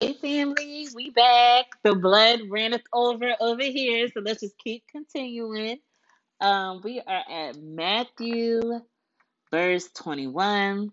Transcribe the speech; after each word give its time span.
Hey 0.00 0.14
family, 0.14 0.88
we 0.94 1.10
back. 1.10 1.66
The 1.82 1.96
blood 1.96 2.42
ranneth 2.50 2.84
over 2.94 3.34
over 3.40 3.64
here, 3.64 4.08
so 4.14 4.20
let's 4.20 4.42
just 4.42 4.56
keep 4.60 4.84
continuing. 4.92 5.80
Um, 6.40 6.80
we 6.84 7.00
are 7.00 7.24
at 7.30 7.56
Matthew 7.62 8.62
verse 9.50 9.88
21, 9.96 10.92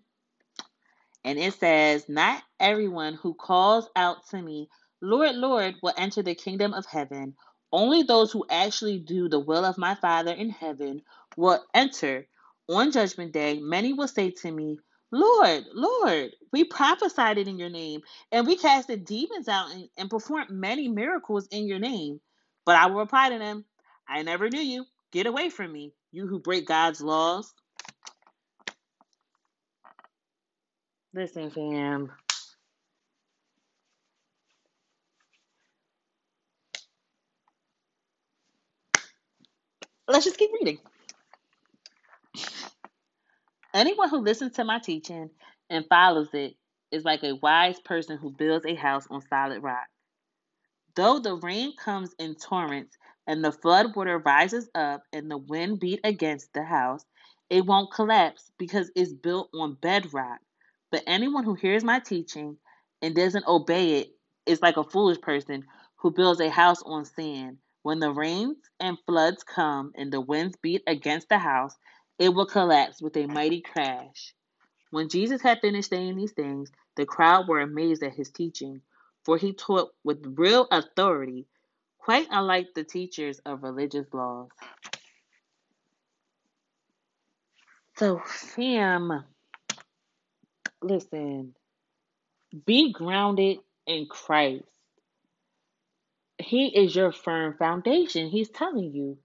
and 1.24 1.38
it 1.38 1.54
says, 1.54 2.08
Not 2.08 2.42
everyone 2.60 3.14
who 3.14 3.34
calls 3.34 3.88
out 3.96 4.28
to 4.30 4.42
me, 4.42 4.68
Lord, 5.02 5.36
Lord, 5.36 5.76
will 5.82 5.94
enter 5.96 6.22
the 6.22 6.34
kingdom 6.34 6.74
of 6.74 6.86
heaven. 6.86 7.36
Only 7.72 8.04
those 8.04 8.32
who 8.32 8.46
actually 8.50 9.00
do 9.00 9.28
the 9.28 9.40
will 9.40 9.64
of 9.64 9.78
my 9.78 9.96
Father 9.96 10.32
in 10.32 10.50
heaven 10.50 11.02
will 11.36 11.64
enter. 11.74 12.28
On 12.68 12.92
judgment 12.92 13.32
day, 13.32 13.60
many 13.60 13.92
will 13.94 14.08
say 14.08 14.30
to 14.42 14.52
me, 14.52 14.78
Lord, 15.10 15.64
Lord, 15.74 16.32
we 16.52 16.64
prophesied 16.64 17.38
it 17.38 17.48
in 17.48 17.58
your 17.58 17.70
name, 17.70 18.02
and 18.30 18.46
we 18.46 18.56
casted 18.56 19.04
demons 19.06 19.48
out 19.48 19.72
and, 19.72 19.88
and 19.96 20.10
performed 20.10 20.50
many 20.50 20.88
miracles 20.88 21.46
in 21.50 21.66
your 21.66 21.78
name. 21.78 22.20
But 22.66 22.76
I 22.76 22.86
will 22.86 22.98
reply 23.00 23.30
to 23.30 23.38
them, 23.38 23.64
I 24.08 24.22
never 24.22 24.50
knew 24.50 24.60
you. 24.60 24.84
Get 25.12 25.26
away 25.26 25.48
from 25.50 25.72
me, 25.72 25.94
you 26.12 26.26
who 26.26 26.38
break 26.40 26.66
God's 26.66 27.00
laws. 27.00 27.54
Listen, 31.14 31.50
fam. 31.50 32.12
Let's 40.08 40.24
just 40.26 40.38
keep 40.38 40.50
reading. 40.54 40.78
Anyone 43.78 44.08
who 44.08 44.18
listens 44.18 44.54
to 44.54 44.64
my 44.64 44.80
teaching 44.80 45.30
and 45.70 45.86
follows 45.88 46.30
it 46.34 46.56
is 46.90 47.04
like 47.04 47.22
a 47.22 47.36
wise 47.36 47.78
person 47.78 48.18
who 48.18 48.28
builds 48.28 48.66
a 48.66 48.74
house 48.74 49.06
on 49.08 49.22
solid 49.28 49.62
rock. 49.62 49.86
Though 50.96 51.20
the 51.20 51.36
rain 51.36 51.76
comes 51.76 52.12
in 52.18 52.34
torrents 52.34 52.98
and 53.28 53.44
the 53.44 53.52
flood 53.52 53.94
water 53.94 54.18
rises 54.18 54.68
up 54.74 55.02
and 55.12 55.30
the 55.30 55.38
wind 55.38 55.78
beat 55.78 56.00
against 56.02 56.52
the 56.54 56.64
house, 56.64 57.04
it 57.50 57.66
won't 57.66 57.92
collapse 57.92 58.50
because 58.58 58.90
it's 58.96 59.12
built 59.12 59.48
on 59.54 59.74
bedrock. 59.74 60.40
But 60.90 61.04
anyone 61.06 61.44
who 61.44 61.54
hears 61.54 61.84
my 61.84 62.00
teaching 62.00 62.56
and 63.00 63.14
doesn't 63.14 63.46
obey 63.46 64.00
it 64.00 64.08
is 64.44 64.60
like 64.60 64.76
a 64.76 64.82
foolish 64.82 65.20
person 65.20 65.62
who 65.98 66.10
builds 66.10 66.40
a 66.40 66.50
house 66.50 66.82
on 66.82 67.04
sand. 67.04 67.58
When 67.84 68.00
the 68.00 68.10
rains 68.10 68.56
and 68.80 68.98
floods 69.06 69.44
come 69.44 69.92
and 69.94 70.12
the 70.12 70.20
winds 70.20 70.56
beat 70.60 70.82
against 70.88 71.28
the 71.28 71.38
house, 71.38 71.76
it 72.18 72.30
will 72.30 72.46
collapse 72.46 73.00
with 73.00 73.16
a 73.16 73.26
mighty 73.26 73.60
crash. 73.60 74.34
When 74.90 75.08
Jesus 75.08 75.42
had 75.42 75.60
finished 75.60 75.90
saying 75.90 76.16
these 76.16 76.32
things, 76.32 76.70
the 76.96 77.06
crowd 77.06 77.46
were 77.46 77.60
amazed 77.60 78.02
at 78.02 78.14
his 78.14 78.30
teaching, 78.30 78.80
for 79.24 79.36
he 79.36 79.52
taught 79.52 79.90
with 80.02 80.34
real 80.36 80.66
authority, 80.70 81.46
quite 81.98 82.26
unlike 82.30 82.68
the 82.74 82.84
teachers 82.84 83.40
of 83.44 83.62
religious 83.62 84.06
laws. 84.12 84.48
So, 87.96 88.20
fam, 88.24 89.24
listen, 90.80 91.54
be 92.64 92.92
grounded 92.92 93.58
in 93.86 94.06
Christ. 94.06 94.64
He 96.38 96.68
is 96.68 96.94
your 96.94 97.12
firm 97.12 97.56
foundation. 97.58 98.28
He's 98.28 98.48
telling 98.48 98.92
you. 98.94 99.18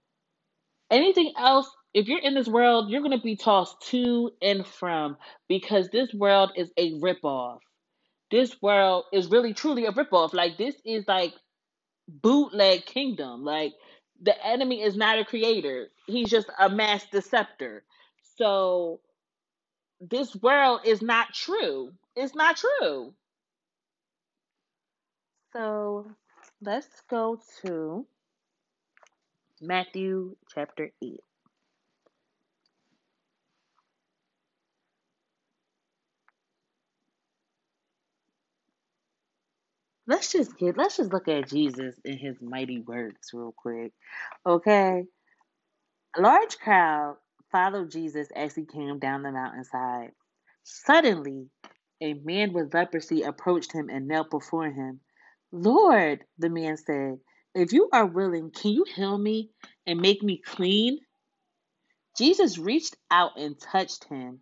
Anything 0.90 1.32
else, 1.38 1.70
if 1.94 2.08
you're 2.08 2.18
in 2.18 2.34
this 2.34 2.48
world, 2.48 2.90
you're 2.90 3.00
going 3.02 3.16
to 3.16 3.22
be 3.22 3.36
tossed 3.36 3.80
to 3.90 4.32
and 4.42 4.66
from 4.66 5.16
because 5.48 5.88
this 5.88 6.12
world 6.12 6.50
is 6.56 6.70
a 6.76 6.92
ripoff. 7.00 7.60
This 8.32 8.60
world 8.60 9.04
is 9.12 9.30
really 9.30 9.54
truly 9.54 9.86
a 9.86 9.92
ripoff. 9.92 10.34
Like, 10.34 10.58
this 10.58 10.74
is 10.84 11.04
like 11.06 11.32
bootleg 12.08 12.84
kingdom. 12.84 13.44
Like, 13.44 13.74
the 14.20 14.34
enemy 14.44 14.82
is 14.82 14.96
not 14.96 15.20
a 15.20 15.24
creator, 15.24 15.88
he's 16.06 16.28
just 16.28 16.48
a 16.58 16.68
mass 16.68 17.04
deceptor. 17.12 17.84
So, 18.36 19.00
this 20.00 20.34
world 20.34 20.80
is 20.84 21.00
not 21.00 21.32
true. 21.32 21.92
It's 22.16 22.34
not 22.34 22.56
true. 22.56 23.14
So, 25.52 26.10
let's 26.60 26.88
go 27.08 27.40
to 27.64 28.04
Matthew 29.60 30.34
chapter 30.52 30.90
8. 31.00 31.20
Let's 40.06 40.32
just 40.32 40.56
get 40.58 40.76
let's 40.76 40.98
just 40.98 41.12
look 41.12 41.28
at 41.28 41.48
Jesus 41.48 41.94
and 42.04 42.18
his 42.18 42.36
mighty 42.40 42.80
works 42.80 43.32
real 43.32 43.54
quick. 43.56 43.92
Okay. 44.46 45.04
A 46.16 46.20
large 46.20 46.58
crowd 46.58 47.16
followed 47.50 47.90
Jesus 47.90 48.28
as 48.34 48.54
he 48.54 48.64
came 48.66 48.98
down 48.98 49.22
the 49.22 49.32
mountainside. 49.32 50.12
Suddenly, 50.62 51.48
a 52.00 52.14
man 52.14 52.52
with 52.52 52.74
leprosy 52.74 53.22
approached 53.22 53.72
him 53.72 53.88
and 53.88 54.06
knelt 54.06 54.30
before 54.30 54.70
him. 54.70 55.00
Lord, 55.52 56.24
the 56.38 56.50
man 56.50 56.76
said, 56.76 57.18
if 57.54 57.72
you 57.72 57.88
are 57.92 58.06
willing, 58.06 58.50
can 58.50 58.72
you 58.72 58.84
heal 58.94 59.16
me 59.16 59.50
and 59.86 60.00
make 60.00 60.22
me 60.22 60.42
clean? 60.44 60.98
Jesus 62.18 62.58
reached 62.58 62.96
out 63.10 63.38
and 63.38 63.58
touched 63.58 64.04
him. 64.04 64.40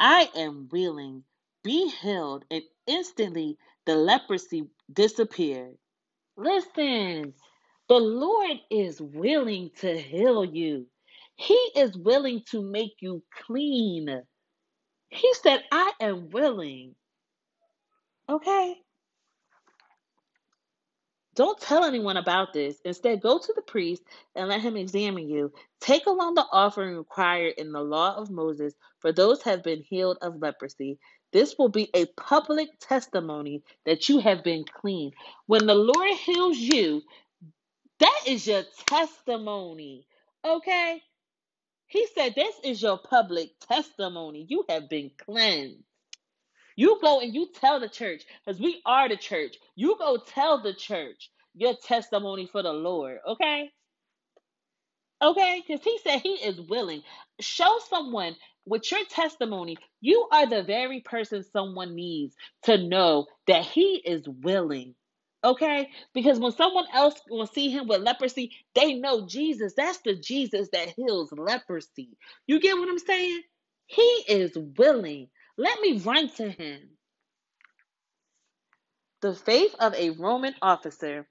I 0.00 0.30
am 0.34 0.68
willing. 0.72 1.24
Be 1.62 1.88
healed. 1.88 2.44
And 2.50 2.62
instantly 2.86 3.58
the 3.86 3.96
leprosy 3.96 4.64
disappeared. 4.92 5.76
Listen, 6.36 7.34
the 7.88 7.96
Lord 7.96 8.58
is 8.70 9.00
willing 9.00 9.70
to 9.80 9.98
heal 9.98 10.44
you. 10.44 10.86
He 11.36 11.54
is 11.76 11.96
willing 11.96 12.42
to 12.50 12.62
make 12.62 12.94
you 13.00 13.22
clean. 13.46 14.22
He 15.10 15.34
said, 15.34 15.64
I 15.72 15.92
am 16.00 16.30
willing. 16.30 16.94
Okay? 18.30 18.76
Don't 21.36 21.60
tell 21.60 21.84
anyone 21.84 22.16
about 22.16 22.54
this. 22.54 22.80
Instead, 22.84 23.22
go 23.22 23.38
to 23.38 23.54
the 23.54 23.62
priest 23.62 24.02
and 24.34 24.48
let 24.48 24.62
him 24.62 24.76
examine 24.76 25.28
you. 25.28 25.52
Take 25.80 26.06
along 26.06 26.34
the 26.34 26.46
offering 26.52 26.96
required 26.96 27.54
in 27.58 27.72
the 27.72 27.82
law 27.82 28.16
of 28.16 28.30
Moses 28.30 28.74
for 29.00 29.12
those 29.12 29.42
have 29.42 29.62
been 29.62 29.82
healed 29.82 30.18
of 30.22 30.42
leprosy. 30.42 30.98
This 31.32 31.56
will 31.58 31.68
be 31.68 31.90
a 31.94 32.06
public 32.06 32.70
testimony 32.80 33.62
that 33.84 34.08
you 34.08 34.20
have 34.20 34.44
been 34.44 34.64
clean. 34.64 35.12
When 35.46 35.66
the 35.66 35.74
Lord 35.74 36.16
heals 36.18 36.58
you, 36.58 37.02
that 38.00 38.20
is 38.26 38.46
your 38.46 38.64
testimony. 38.88 40.06
Okay? 40.44 41.02
He 41.88 42.06
said, 42.14 42.34
This 42.34 42.54
is 42.64 42.82
your 42.82 42.98
public 42.98 43.50
testimony. 43.60 44.46
You 44.48 44.64
have 44.68 44.88
been 44.88 45.10
cleansed. 45.18 45.84
You 46.76 46.98
go 47.02 47.20
and 47.20 47.34
you 47.34 47.48
tell 47.54 47.80
the 47.80 47.88
church, 47.88 48.22
because 48.44 48.60
we 48.60 48.82
are 48.86 49.08
the 49.08 49.16
church. 49.16 49.56
You 49.74 49.96
go 49.98 50.18
tell 50.18 50.62
the 50.62 50.74
church 50.74 51.30
your 51.54 51.74
testimony 51.74 52.46
for 52.46 52.62
the 52.62 52.72
Lord, 52.72 53.18
okay? 53.26 53.70
Okay? 55.22 55.62
Because 55.66 55.82
he 55.82 55.98
said 56.04 56.20
he 56.20 56.34
is 56.34 56.60
willing. 56.60 57.02
Show 57.40 57.78
someone 57.88 58.36
with 58.66 58.90
your 58.90 59.04
testimony, 59.08 59.76
you 60.00 60.28
are 60.30 60.46
the 60.46 60.62
very 60.62 61.00
person 61.00 61.44
someone 61.52 61.94
needs 61.94 62.34
to 62.64 62.76
know 62.76 63.26
that 63.46 63.64
he 63.64 64.02
is 64.04 64.28
willing. 64.28 64.94
Okay? 65.44 65.88
Because 66.12 66.38
when 66.38 66.52
someone 66.52 66.86
else 66.92 67.14
will 67.30 67.46
see 67.46 67.70
him 67.70 67.86
with 67.86 68.02
leprosy, 68.02 68.50
they 68.74 68.94
know 68.94 69.26
Jesus. 69.26 69.74
That's 69.76 69.98
the 70.04 70.16
Jesus 70.16 70.68
that 70.72 70.94
heals 70.96 71.32
leprosy. 71.32 72.18
You 72.46 72.60
get 72.60 72.76
what 72.76 72.88
I'm 72.88 72.98
saying? 72.98 73.42
He 73.86 74.24
is 74.28 74.52
willing. 74.56 75.28
Let 75.58 75.80
me 75.80 75.98
run 76.00 76.30
to 76.36 76.50
him. 76.50 76.90
The 79.22 79.34
faith 79.34 79.74
of 79.80 79.94
a 79.94 80.10
Roman 80.10 80.54
officer. 80.62 81.26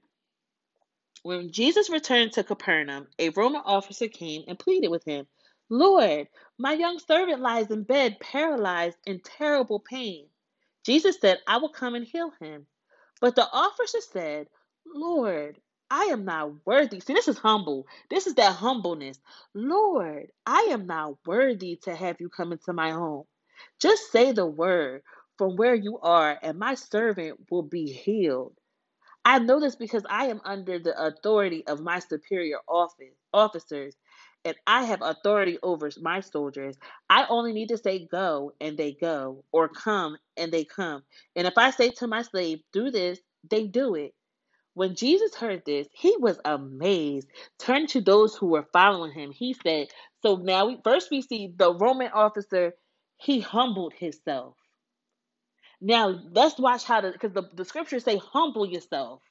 When 1.23 1.51
Jesus 1.51 1.89
returned 1.89 2.33
to 2.33 2.43
Capernaum, 2.43 3.07
a 3.19 3.29
Roman 3.29 3.61
officer 3.65 4.07
came 4.07 4.43
and 4.47 4.59
pleaded 4.59 4.89
with 4.89 5.05
him, 5.05 5.27
Lord, 5.69 6.29
my 6.57 6.73
young 6.73 6.99
servant 6.99 7.41
lies 7.41 7.71
in 7.71 7.83
bed, 7.83 8.19
paralyzed 8.21 8.97
in 9.05 9.21
terrible 9.21 9.79
pain. 9.79 10.27
Jesus 10.85 11.17
said, 11.21 11.39
I 11.47 11.57
will 11.57 11.69
come 11.69 11.95
and 11.95 12.07
heal 12.07 12.31
him. 12.41 12.67
But 13.21 13.35
the 13.35 13.47
officer 13.51 13.99
said, 14.01 14.47
Lord, 14.87 15.59
I 15.91 16.05
am 16.05 16.25
not 16.25 16.65
worthy. 16.65 16.99
See, 17.01 17.13
this 17.13 17.27
is 17.27 17.37
humble. 17.37 17.87
This 18.09 18.27
is 18.27 18.35
that 18.35 18.55
humbleness. 18.55 19.19
Lord, 19.53 20.31
I 20.45 20.69
am 20.71 20.87
not 20.87 21.15
worthy 21.25 21.77
to 21.83 21.95
have 21.95 22.17
you 22.21 22.29
come 22.29 22.53
into 22.53 22.73
my 22.73 22.91
home. 22.91 23.25
Just 23.81 24.11
say 24.11 24.31
the 24.33 24.45
word 24.45 25.01
from 25.37 25.55
where 25.57 25.75
you 25.75 25.99
are, 25.99 26.39
and 26.43 26.59
my 26.59 26.75
servant 26.75 27.39
will 27.51 27.63
be 27.63 27.91
healed. 27.91 28.53
I 29.25 29.39
know 29.39 29.59
this 29.59 29.77
because 29.77 30.03
I 30.09 30.27
am 30.27 30.41
under 30.45 30.79
the 30.79 30.99
authority 30.99 31.65
of 31.67 31.81
my 31.81 31.99
superior 31.99 32.59
office 32.67 33.15
officers, 33.33 33.95
and 34.45 34.55
I 34.67 34.85
have 34.85 35.01
authority 35.03 35.59
over 35.63 35.89
my 36.01 36.21
soldiers. 36.21 36.77
I 37.09 37.27
only 37.29 37.53
need 37.53 37.69
to 37.69 37.77
say 37.77 38.07
go, 38.07 38.53
and 38.61 38.77
they 38.77 38.93
go, 38.93 39.45
or 39.53 39.69
come, 39.69 40.17
and 40.37 40.51
they 40.51 40.65
come. 40.65 41.03
And 41.35 41.47
if 41.47 41.53
I 41.57 41.71
say 41.71 41.91
to 41.91 42.07
my 42.07 42.23
slave, 42.23 42.61
do 42.73 42.91
this, 42.91 43.19
they 43.49 43.67
do 43.67 43.95
it. 43.95 44.09
When 44.73 44.95
Jesus 44.95 45.35
heard 45.35 45.63
this, 45.65 45.87
he 45.93 46.15
was 46.17 46.39
amazed. 46.45 47.27
Turning 47.59 47.87
to 47.89 48.01
those 48.01 48.35
who 48.35 48.47
were 48.47 48.67
following 48.73 49.11
him, 49.11 49.31
he 49.31 49.53
said, 49.53 49.89
So 50.23 50.37
now 50.37 50.67
we 50.67 50.79
first 50.83 51.11
we 51.11 51.21
see 51.23 51.53
the 51.57 51.75
Roman 51.75 52.11
officer, 52.13 52.73
he 53.17 53.41
humbled 53.41 53.93
himself. 53.93 54.55
Now 55.81 56.19
let's 56.33 56.59
watch 56.59 56.83
how 56.85 57.01
the 57.01 57.11
because 57.11 57.33
the, 57.33 57.43
the 57.55 57.65
scriptures 57.65 58.03
say 58.05 58.17
humble 58.17 58.65
yourself 58.67 59.21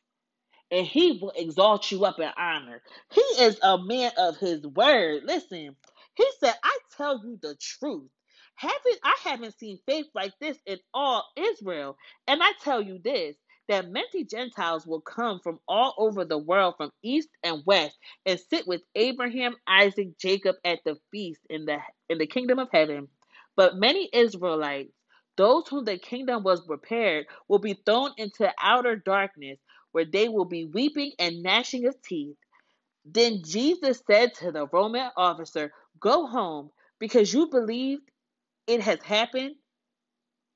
and 0.72 0.86
he 0.86 1.18
will 1.22 1.32
exalt 1.36 1.92
you 1.92 2.04
up 2.06 2.20
in 2.20 2.30
honor. 2.38 2.82
He 3.12 3.22
is 3.40 3.58
a 3.62 3.78
man 3.78 4.12
of 4.18 4.38
his 4.38 4.66
word. 4.66 5.24
Listen, 5.26 5.76
he 6.16 6.26
said, 6.40 6.54
I 6.64 6.78
tell 6.96 7.22
you 7.24 7.38
the 7.42 7.56
truth. 7.60 8.10
Haven't 8.56 9.00
I 9.04 9.16
haven't 9.24 9.58
seen 9.60 9.78
faith 9.86 10.08
like 10.16 10.34
this 10.42 10.58
in 10.66 10.78
all 10.94 11.24
Israel. 11.38 11.96
And 12.28 12.42
I 12.42 12.52
tell 12.64 12.82
you 12.82 13.00
this 13.04 13.36
that 13.68 13.90
many 13.90 14.24
Gentiles 14.24 14.88
will 14.88 15.02
come 15.02 15.40
from 15.44 15.60
all 15.68 15.94
over 15.98 16.24
the 16.24 16.38
world, 16.38 16.76
from 16.78 16.90
east 17.04 17.28
and 17.44 17.62
west, 17.66 17.98
and 18.26 18.40
sit 18.50 18.66
with 18.66 18.82
Abraham, 18.96 19.56
Isaac, 19.68 20.18
Jacob 20.18 20.56
at 20.64 20.80
the 20.86 20.96
feast 21.12 21.42
in 21.50 21.66
the 21.66 21.78
in 22.10 22.18
the 22.18 22.26
kingdom 22.28 22.58
of 22.60 22.70
heaven. 22.72 23.08
But 23.56 23.76
many 23.76 24.08
Israelites, 24.12 24.92
those 25.36 25.68
whom 25.68 25.84
the 25.84 25.98
kingdom 25.98 26.42
was 26.44 26.62
prepared, 26.66 27.26
will 27.48 27.58
be 27.60 27.74
thrown 27.86 28.12
into 28.18 28.52
outer 28.62 28.96
darkness 28.96 29.58
where 29.92 30.06
they 30.06 30.28
will 30.28 30.46
be 30.46 30.64
weeping 30.66 31.12
and 31.18 31.42
gnashing 31.42 31.86
of 31.86 32.00
teeth. 32.02 32.36
Then 33.04 33.42
Jesus 33.44 34.02
said 34.10 34.34
to 34.36 34.52
the 34.52 34.66
Roman 34.72 35.10
officer, 35.16 35.72
Go 36.00 36.26
home, 36.26 36.70
because 37.00 37.32
you 37.34 37.48
believed 37.50 38.02
it 38.66 38.82
has 38.82 39.02
happened. 39.02 39.56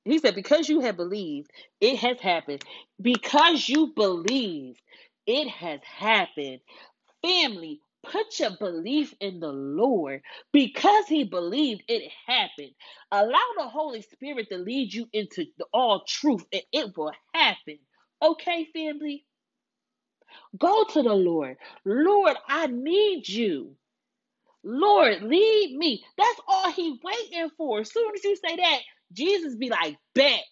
He 0.05 0.19
said, 0.19 0.35
Because 0.35 0.69
you 0.69 0.81
have 0.81 0.97
believed, 0.97 1.51
it 1.81 1.97
has 1.99 2.19
happened. 2.21 2.63
Because 3.01 3.69
you 3.69 3.93
believed, 3.95 4.81
it 5.27 5.49
has 5.49 5.81
happened. 5.83 6.59
Family, 7.23 7.81
put 8.11 8.39
your 8.39 8.51
belief 8.57 9.13
in 9.19 9.39
the 9.39 9.51
Lord. 9.51 10.21
Because 10.51 11.05
he 11.07 11.23
believed, 11.25 11.83
it 11.87 12.11
happened. 12.27 12.71
Allow 13.11 13.47
the 13.57 13.67
Holy 13.67 14.01
Spirit 14.01 14.49
to 14.49 14.57
lead 14.57 14.93
you 14.93 15.07
into 15.13 15.45
all 15.73 16.03
truth, 16.07 16.45
and 16.53 16.63
it 16.71 16.97
will 16.97 17.13
happen. 17.33 17.79
Okay, 18.21 18.67
family? 18.73 19.25
Go 20.57 20.83
to 20.85 21.03
the 21.03 21.13
Lord. 21.13 21.57
Lord, 21.85 22.35
I 22.47 22.67
need 22.67 23.27
you. 23.27 23.75
Lord, 24.63 25.21
lead 25.23 25.75
me. 25.77 26.03
That's 26.17 26.41
all 26.47 26.71
he 26.71 26.99
waiting 27.03 27.49
for. 27.57 27.81
As 27.81 27.91
soon 27.91 28.13
as 28.15 28.23
you 28.23 28.35
say 28.35 28.55
that, 28.57 28.79
Jesus 29.13 29.55
be 29.55 29.69
like, 29.69 29.97
bet. 30.13 30.43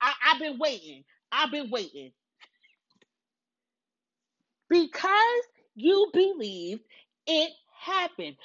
I, 0.00 0.12
I've 0.26 0.40
been 0.40 0.58
waiting. 0.58 1.04
I've 1.32 1.50
been 1.50 1.70
waiting. 1.70 2.12
Because 4.68 5.42
you 5.78 6.10
believed 6.12 6.82
it 7.26 7.52
happened. 7.80 8.36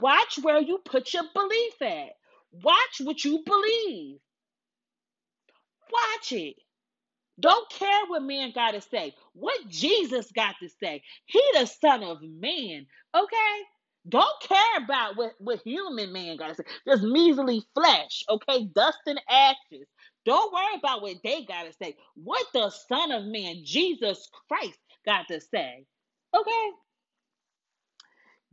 Watch 0.00 0.38
where 0.42 0.60
you 0.60 0.78
put 0.84 1.12
your 1.12 1.24
belief 1.34 1.82
at. 1.82 2.10
Watch 2.52 3.00
what 3.02 3.24
you 3.24 3.42
believe. 3.44 4.18
Watch 5.92 6.32
it. 6.32 6.56
Don't 7.40 7.70
care 7.70 8.06
what 8.08 8.22
man 8.22 8.52
got 8.54 8.72
to 8.72 8.80
say. 8.80 9.14
What 9.34 9.68
Jesus 9.68 10.32
got 10.32 10.56
to 10.62 10.68
say. 10.82 11.02
He 11.26 11.42
the 11.54 11.66
son 11.66 12.02
of 12.02 12.18
man. 12.22 12.86
Okay? 13.14 13.62
Don't 14.08 14.42
care 14.42 14.84
about 14.84 15.16
what, 15.16 15.32
what 15.38 15.60
human 15.64 16.12
man 16.12 16.36
got 16.36 16.48
to 16.48 16.54
say. 16.54 16.64
Just 16.86 17.02
measly 17.02 17.62
flesh. 17.74 18.24
Okay? 18.28 18.64
Dust 18.74 18.98
and 19.06 19.20
ashes. 19.30 19.86
Don't 20.24 20.52
worry 20.52 20.78
about 20.78 21.02
what 21.02 21.16
they 21.22 21.44
got 21.44 21.64
to 21.64 21.72
say. 21.80 21.96
What 22.16 22.44
the 22.52 22.70
son 22.70 23.12
of 23.12 23.24
man, 23.24 23.62
Jesus 23.64 24.28
Christ, 24.48 24.78
got 25.06 25.28
to 25.28 25.40
say. 25.40 25.86
Okay? 26.34 26.70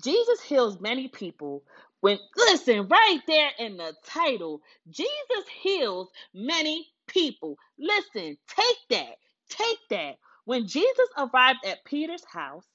Jesus 0.04 0.42
heals 0.42 0.80
many 0.82 1.08
people 1.08 1.64
when 2.02 2.20
listen 2.38 2.88
right 2.90 3.22
there 3.28 3.52
in 3.60 3.78
the 3.78 3.94
title 4.06 4.62
jesus 4.92 5.46
heals 5.62 6.10
many 6.34 6.88
people. 7.08 7.58
Listen, 7.78 8.38
take 8.48 8.78
that. 8.90 9.16
Take 9.50 9.80
that. 9.90 10.18
When 10.46 10.68
Jesus 10.68 11.10
arrived 11.18 11.66
at 11.66 11.86
Peter's 11.86 12.26
house, 12.26 12.66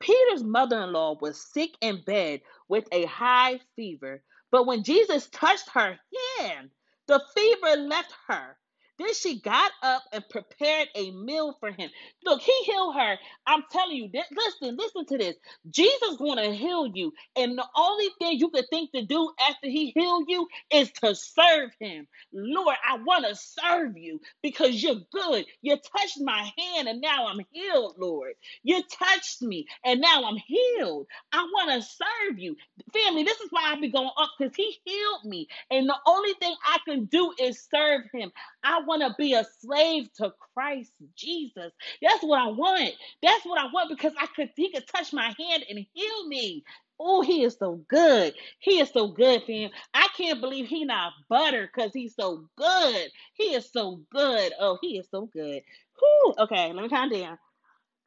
Peter's 0.00 0.42
mother 0.42 0.82
in 0.82 0.92
law 0.92 1.16
was 1.20 1.40
sick 1.52 1.70
in 1.80 2.02
bed 2.04 2.40
with 2.68 2.86
a 2.92 3.04
high 3.06 3.60
fever. 3.76 4.22
But 4.50 4.66
when 4.66 4.82
Jesus 4.84 5.28
touched 5.28 5.68
her 5.70 5.98
hand, 6.38 6.70
the 7.06 7.22
fever 7.34 7.76
left 7.82 8.12
her. 8.28 8.56
Then 8.98 9.14
she 9.14 9.40
got 9.40 9.72
up 9.82 10.04
and 10.12 10.28
prepared 10.30 10.88
a 10.94 11.10
meal 11.12 11.56
for 11.60 11.70
him. 11.72 11.90
Look, 12.24 12.42
he 12.42 12.52
healed 12.64 12.94
her. 12.96 13.16
I'm 13.46 13.64
telling 13.72 13.96
you, 13.96 14.10
th- 14.10 14.24
listen, 14.32 14.76
listen 14.76 15.06
to 15.06 15.18
this. 15.18 15.36
Jesus 15.70 16.16
going 16.18 16.38
to 16.38 16.54
heal 16.54 16.86
you. 16.86 17.12
And 17.36 17.58
the 17.58 17.66
only 17.76 18.08
thing 18.20 18.38
you 18.38 18.50
could 18.50 18.66
think 18.70 18.92
to 18.92 19.04
do 19.04 19.32
after 19.48 19.68
he 19.68 19.90
healed 19.96 20.26
you 20.28 20.48
is 20.72 20.92
to 21.02 21.14
serve 21.14 21.70
him. 21.80 22.06
Lord, 22.32 22.76
I 22.88 22.98
want 22.98 23.26
to 23.26 23.36
serve 23.36 23.96
you 23.98 24.20
because 24.42 24.82
you're 24.82 25.00
good. 25.12 25.46
You 25.62 25.76
touched 25.76 26.20
my 26.20 26.50
hand 26.58 26.88
and 26.88 27.00
now 27.00 27.26
I'm 27.28 27.40
healed, 27.52 27.96
Lord. 27.98 28.34
You 28.62 28.82
touched 28.90 29.42
me 29.42 29.66
and 29.84 30.00
now 30.00 30.24
I'm 30.24 30.36
healed. 30.36 31.06
I 31.32 31.42
want 31.42 31.72
to 31.82 31.88
serve 31.88 32.38
you. 32.38 32.56
Family, 32.92 33.24
this 33.24 33.40
is 33.40 33.48
why 33.50 33.72
I 33.72 33.80
be 33.80 33.90
going 33.90 34.10
up 34.18 34.30
because 34.38 34.54
he 34.56 34.76
healed 34.84 35.24
me. 35.24 35.48
And 35.70 35.88
the 35.88 35.96
only 36.06 36.34
thing 36.34 36.54
I 36.66 36.78
can 36.86 37.06
do 37.06 37.32
is 37.40 37.66
serve 37.74 38.02
him. 38.12 38.32
I 38.64 38.82
want 38.82 39.02
to 39.02 39.14
be 39.18 39.34
a 39.34 39.44
slave 39.60 40.08
to 40.18 40.32
Christ 40.54 40.92
Jesus. 41.16 41.72
That's 42.02 42.22
what 42.22 42.40
I 42.40 42.48
want. 42.48 42.92
That's 43.22 43.44
what 43.44 43.58
I 43.60 43.66
want 43.72 43.90
because 43.90 44.12
I 44.20 44.26
could 44.36 44.50
he 44.56 44.72
could 44.72 44.86
touch 44.88 45.12
my 45.12 45.34
hand 45.38 45.64
and 45.68 45.86
heal 45.94 46.28
me. 46.28 46.64
Oh, 47.00 47.22
he 47.22 47.44
is 47.44 47.56
so 47.58 47.84
good. 47.88 48.34
He 48.60 48.80
is 48.80 48.90
so 48.90 49.08
good, 49.08 49.42
fam. 49.44 49.70
I 49.94 50.08
can't 50.16 50.40
believe 50.40 50.66
he 50.68 50.84
not 50.84 51.12
butter 51.28 51.68
because 51.72 51.92
he's 51.92 52.14
so 52.14 52.48
good. 52.56 53.10
He 53.34 53.54
is 53.54 53.70
so 53.72 54.02
good. 54.12 54.52
Oh, 54.60 54.78
he 54.82 54.98
is 54.98 55.08
so 55.10 55.26
good. 55.26 55.62
Whew. 55.98 56.34
Okay, 56.38 56.72
let 56.72 56.82
me 56.82 56.88
calm 56.88 57.10
down. 57.10 57.38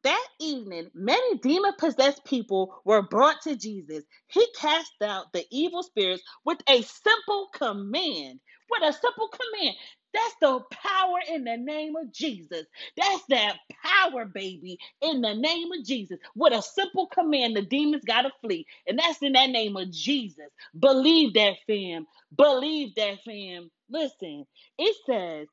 That 0.04 0.26
evening, 0.40 0.90
many 0.94 1.38
demon 1.40 1.74
possessed 1.78 2.24
people 2.24 2.80
were 2.86 3.02
brought 3.02 3.42
to 3.42 3.56
Jesus. 3.56 4.04
He 4.28 4.46
cast 4.58 4.94
out 5.02 5.32
the 5.34 5.44
evil 5.52 5.84
spirits 5.84 6.24
with 6.46 6.58
a 6.70 6.82
simple 6.82 7.48
command. 7.54 8.40
With 8.70 8.84
a 8.84 8.94
simple 8.94 9.28
command. 9.28 9.76
That's 10.16 10.36
the 10.42 10.60
power 10.72 11.18
in 11.32 11.44
the 11.44 11.58
name 11.58 11.96
of 11.96 12.12
Jesus. 12.12 12.66
That's 12.96 13.24
that 13.30 13.58
power, 13.84 14.26
baby, 14.26 14.78
in 15.02 15.22
the 15.22 15.34
name 15.34 15.72
of 15.72 15.86
Jesus. 15.86 16.18
With 16.36 16.54
a 16.54 16.62
simple 16.62 17.08
command, 17.08 17.56
the 17.56 17.62
demons 17.62 18.04
got 18.06 18.24
to 18.24 18.32
flee. 18.42 18.66
And 18.88 18.98
that's 19.00 19.22
in 19.22 19.34
that 19.34 19.50
name 19.50 19.76
of 19.76 19.92
Jesus. 19.92 20.50
Believe 20.78 21.34
that, 21.36 21.54
fam. 21.68 22.06
Believe 22.36 22.96
that, 22.96 23.18
fam. 23.26 23.70
Listen, 23.90 24.46
it 24.78 24.96
says, 25.06 25.48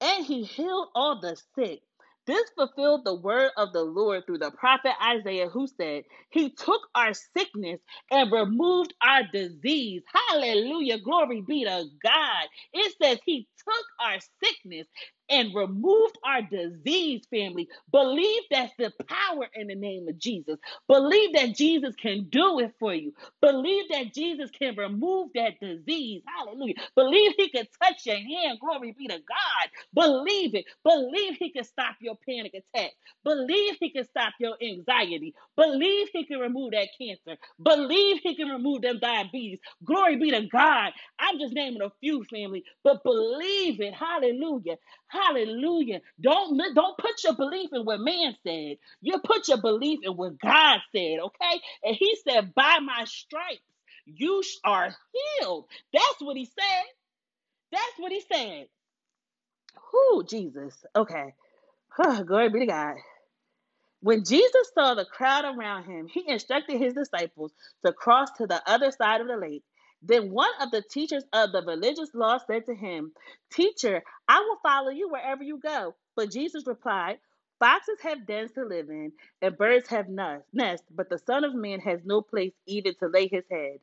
and 0.00 0.26
he 0.26 0.44
healed 0.44 0.88
all 0.94 1.20
the 1.20 1.36
sick 1.56 1.80
this 2.26 2.50
fulfilled 2.56 3.04
the 3.06 3.14
word 3.14 3.52
of 3.56 3.72
the 3.72 3.82
Lord 3.82 4.26
through 4.26 4.38
the 4.38 4.50
prophet 4.50 4.92
Isaiah, 5.02 5.48
who 5.48 5.66
said, 5.66 6.04
He 6.30 6.50
took 6.50 6.82
our 6.94 7.14
sickness 7.14 7.80
and 8.10 8.30
removed 8.30 8.94
our 9.02 9.22
disease. 9.32 10.02
Hallelujah. 10.30 10.98
Glory 10.98 11.40
be 11.40 11.64
to 11.64 11.86
God. 12.04 12.44
It 12.74 12.94
says, 13.02 13.18
He 13.26 13.48
took 13.66 13.86
our 14.00 14.18
sickness 14.44 14.86
and 15.30 15.54
removed 15.54 16.18
our 16.24 16.42
disease, 16.42 17.22
family. 17.30 17.68
Believe 17.92 18.42
that's 18.50 18.74
the 18.78 18.92
power 19.08 19.48
in 19.54 19.68
the 19.68 19.76
name 19.76 20.08
of 20.08 20.18
Jesus. 20.18 20.58
Believe 20.88 21.34
that 21.34 21.56
Jesus 21.56 21.94
can 21.96 22.28
do 22.30 22.60
it 22.60 22.72
for 22.80 22.94
you. 22.94 23.12
Believe 23.42 23.84
that 23.92 24.14
Jesus 24.14 24.50
can 24.50 24.76
remove 24.76 25.30
that 25.34 25.60
disease. 25.60 26.22
Hallelujah. 26.26 26.74
Believe 26.96 27.32
he 27.38 27.50
can 27.50 27.66
touch 27.82 28.06
your 28.06 28.16
hand. 28.16 28.60
Glory 28.60 28.94
be 28.98 29.08
to 29.08 29.18
God. 29.18 29.70
Believe 29.94 30.54
it. 30.56 30.66
Believe 30.84 31.36
he 31.38 31.52
can 31.52 31.64
stop 31.64 31.96
your 32.00 32.16
panic 32.28 32.54
attack. 32.54 32.92
Believe 33.24 33.76
he 33.80 33.90
can 33.90 34.04
stop 34.06 34.34
your 34.40 34.56
anxiety. 34.62 35.34
Believe 35.56 36.08
he 36.12 36.24
can 36.26 36.40
remove 36.40 36.72
that 36.72 36.88
cancer. 37.00 37.38
Believe 37.62 38.20
he 38.22 38.36
can 38.36 38.48
remove 38.48 38.82
them 38.82 38.98
diabetes. 39.00 39.60
Glory 39.84 40.16
be 40.16 40.30
to 40.32 40.42
God. 40.48 40.92
I'm 41.20 41.38
just 41.40 41.54
naming 41.54 41.82
a 41.82 41.90
few, 42.00 42.24
family, 42.24 42.64
but 42.84 43.04
believe 43.04 43.55
it. 43.80 43.94
Hallelujah. 43.94 44.76
Hallelujah. 45.08 46.00
Don't 46.20 46.58
don't 46.74 46.98
put 46.98 47.24
your 47.24 47.34
belief 47.36 47.70
in 47.72 47.84
what 47.84 48.00
man 48.00 48.36
said. 48.46 48.78
You 49.02 49.18
put 49.24 49.48
your 49.48 49.60
belief 49.62 50.00
in 50.04 50.16
what 50.16 50.38
God 50.40 50.80
said, 50.94 51.20
okay? 51.20 51.60
And 51.84 51.96
he 51.96 52.16
said, 52.28 52.54
"By 52.54 52.78
my 52.80 53.04
stripes 53.06 53.62
you 54.06 54.42
are 54.64 54.94
healed." 55.40 55.66
That's 55.92 56.20
what 56.20 56.36
he 56.36 56.46
said. 56.46 56.84
That's 57.72 57.98
what 57.98 58.12
he 58.12 58.22
said. 58.32 58.68
Who 59.92 60.24
Jesus? 60.24 60.74
Okay. 60.96 61.34
glory 62.26 62.50
be 62.50 62.60
to 62.60 62.66
God. 62.66 62.96
When 64.02 64.24
Jesus 64.24 64.70
saw 64.74 64.94
the 64.94 65.06
crowd 65.06 65.44
around 65.44 65.84
him, 65.86 66.08
he 66.08 66.24
instructed 66.28 66.78
his 66.78 66.94
disciples 66.94 67.52
to 67.84 67.92
cross 67.92 68.30
to 68.38 68.46
the 68.46 68.62
other 68.70 68.92
side 68.92 69.22
of 69.22 69.28
the 69.28 69.36
lake. 69.36 69.64
Then 70.06 70.32
one 70.32 70.50
of 70.62 70.72
the 70.72 70.82
teachers 70.82 71.24
of 71.34 71.52
the 71.52 71.62
religious 71.62 72.10
law 72.14 72.38
said 72.46 72.66
to 72.66 72.76
him, 72.76 73.12
Teacher, 73.52 74.02
I 74.28 74.40
will 74.40 74.58
follow 74.62 74.90
you 74.90 75.10
wherever 75.10 75.44
you 75.44 75.58
go. 75.60 75.96
But 76.16 76.32
Jesus 76.32 76.64
replied, 76.66 77.18
Foxes 77.60 78.00
have 78.02 78.26
dens 78.26 78.52
to 78.54 78.64
live 78.64 78.90
in, 78.90 79.12
and 79.42 79.58
birds 79.58 79.88
have 79.90 80.08
nests, 80.52 80.86
but 80.94 81.10
the 81.10 81.18
Son 81.18 81.44
of 81.44 81.54
Man 81.54 81.80
has 81.80 82.00
no 82.04 82.22
place 82.22 82.54
even 82.66 82.94
to 82.96 83.08
lay 83.08 83.28
his 83.28 83.44
head. 83.50 83.78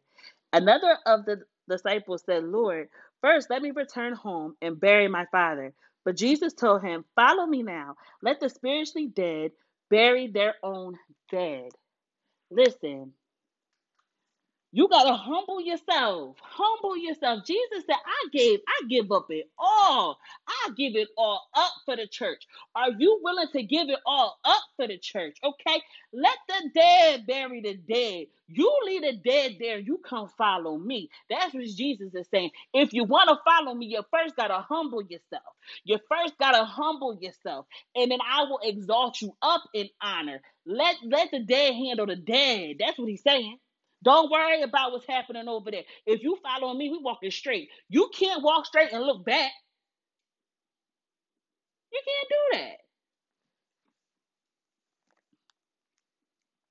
Another 0.53 0.97
of 1.05 1.25
the 1.25 1.43
disciples 1.69 2.23
said, 2.25 2.43
Lord, 2.45 2.89
first 3.21 3.49
let 3.49 3.61
me 3.61 3.71
return 3.71 4.13
home 4.15 4.55
and 4.61 4.79
bury 4.79 5.07
my 5.07 5.25
father. 5.31 5.73
But 6.05 6.17
Jesus 6.17 6.53
told 6.53 6.83
him, 6.83 7.05
Follow 7.15 7.45
me 7.45 7.63
now. 7.63 7.95
Let 8.23 8.39
the 8.39 8.49
spiritually 8.49 9.07
dead 9.07 9.51
bury 9.89 10.27
their 10.27 10.55
own 10.63 10.95
dead. 11.31 11.69
Listen, 12.51 13.13
you 14.73 14.89
gotta 14.89 15.13
humble 15.15 15.61
yourself. 15.61 16.37
Humble 16.41 16.97
yourself. 16.97 17.45
Jesus 17.45 17.85
said, 17.87 17.95
I 17.95 18.29
gave, 18.33 18.59
I 18.67 18.87
give 18.89 19.11
up 19.11 19.27
it 19.29 19.49
all. 19.59 20.19
I 20.47 20.71
give 20.77 20.95
it 20.97 21.09
all 21.17 21.41
up 21.55 21.73
for 21.85 21.95
the 21.95 22.07
church. 22.07 22.47
Are 22.75 22.91
you 22.91 23.21
willing 23.23 23.49
to 23.53 23.63
give 23.63 23.89
it 23.89 23.99
all 24.07 24.39
up 24.45 24.63
for 24.77 24.87
the 24.87 24.97
church? 24.97 25.37
Okay. 25.43 25.83
Let 26.13 26.37
the 26.49 26.71
dead 26.75 27.27
bury 27.27 27.61
the 27.61 27.75
dead. 27.75 28.27
You 28.47 28.75
leave 28.85 29.03
the 29.03 29.13
dead 29.13 29.57
there. 29.59 29.79
You 29.79 29.99
come 30.07 30.29
follow 30.37 30.77
me. 30.77 31.09
That's 31.29 31.53
what 31.53 31.65
Jesus 31.65 32.15
is 32.15 32.27
saying. 32.31 32.51
If 32.73 32.93
you 32.93 33.05
want 33.05 33.29
to 33.29 33.37
follow 33.45 33.75
me, 33.75 33.87
you 33.87 34.01
first 34.11 34.35
gotta 34.35 34.65
humble 34.67 35.03
yourself. 35.03 35.43
You 35.85 35.99
first 36.09 36.37
gotta 36.39 36.65
humble 36.65 37.15
yourself. 37.21 37.67
And 37.95 38.11
then 38.11 38.19
I 38.27 38.43
will 38.45 38.59
exalt 38.63 39.21
you 39.21 39.35
up 39.43 39.63
in 39.75 39.89
honor. 40.01 40.41
Let 40.65 40.97
let 41.05 41.31
the 41.31 41.41
dead 41.41 41.75
handle 41.75 42.07
the 42.07 42.17
dead. 42.17 42.77
That's 42.79 42.99
what 42.99 43.09
he's 43.09 43.23
saying. 43.23 43.59
Don't 44.03 44.31
worry 44.31 44.63
about 44.63 44.93
what's 44.93 45.07
happening 45.07 45.49
over 45.49 45.71
there. 45.71 45.83
If 46.07 46.23
you 46.23 46.37
following 46.43 46.79
me, 46.79 46.89
we 46.91 46.99
walking 46.99 47.31
straight. 47.31 47.69
You 47.89 48.09
can't 48.13 48.43
walk 48.43 48.67
straight 48.67 48.93
and 48.93 49.03
look 49.03 49.25
back. 49.25 49.51
You 51.93 52.01
can't 52.05 52.29
do 52.29 52.59
that. 52.59 52.77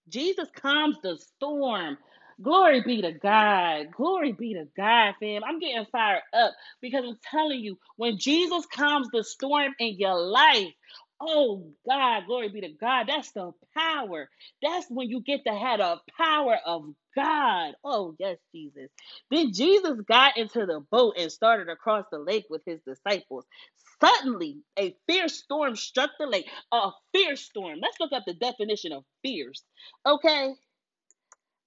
Jesus 0.08 0.48
calms 0.56 0.98
the 1.02 1.18
storm. 1.18 1.98
Glory 2.42 2.82
be 2.82 3.02
to 3.02 3.12
God. 3.12 3.92
Glory 3.96 4.32
be 4.32 4.54
to 4.54 4.66
God, 4.76 5.14
fam. 5.20 5.42
I'm 5.44 5.60
getting 5.60 5.86
fired 5.92 6.22
up 6.34 6.52
because 6.82 7.04
I'm 7.08 7.18
telling 7.30 7.60
you, 7.60 7.78
when 7.96 8.18
Jesus 8.18 8.66
calms 8.66 9.08
the 9.12 9.24
storm 9.24 9.74
in 9.80 9.96
your 9.98 10.20
life, 10.20 10.72
Oh 11.24 11.72
God, 11.88 12.24
glory 12.26 12.48
be 12.48 12.62
to 12.62 12.70
God. 12.70 13.06
That's 13.08 13.32
the 13.32 13.52
power. 13.76 14.28
That's 14.62 14.86
when 14.90 15.08
you 15.08 15.22
get 15.22 15.44
to 15.46 15.54
have 15.54 15.78
the 15.78 15.98
power 16.18 16.58
of 16.66 16.84
God. 17.16 17.74
Oh, 17.84 18.16
yes, 18.18 18.38
Jesus. 18.54 18.90
Then 19.30 19.52
Jesus 19.52 20.00
got 20.08 20.36
into 20.36 20.66
the 20.66 20.80
boat 20.90 21.14
and 21.18 21.32
started 21.32 21.68
across 21.68 22.06
the 22.10 22.18
lake 22.18 22.46
with 22.50 22.62
his 22.66 22.80
disciples. 22.86 23.46
Suddenly, 24.04 24.58
a 24.78 24.96
fierce 25.08 25.34
storm 25.38 25.76
struck 25.76 26.10
the 26.18 26.26
lake. 26.26 26.48
A 26.72 26.90
fierce 27.14 27.42
storm. 27.42 27.78
Let's 27.80 28.00
look 28.00 28.12
up 28.12 28.24
the 28.26 28.34
definition 28.34 28.92
of 28.92 29.04
fierce. 29.22 29.62
Okay. 30.04 30.54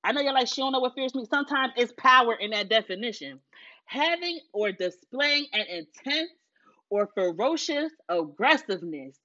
I 0.03 0.11
know 0.11 0.21
you're 0.21 0.33
like, 0.33 0.49
she 0.49 0.61
don't 0.61 0.73
know 0.73 0.81
what 0.81 0.95
fierce 0.95 1.15
means. 1.15 1.29
Sometimes 1.29 1.73
it's 1.77 1.93
power 1.97 2.35
in 2.35 2.51
that 2.51 2.69
definition. 2.69 3.39
Having 3.85 4.41
or 4.53 4.73
displaying 4.73 5.47
an 5.53 5.65
intense 5.69 6.31
or 6.89 7.09
ferocious 7.15 7.91
aggressiveness 8.09 9.17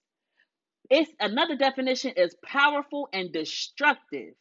it's 0.91 1.13
another 1.21 1.57
definition 1.57 2.13
is 2.17 2.37
powerful 2.45 3.09
and 3.13 3.33
destructive. 3.33 4.35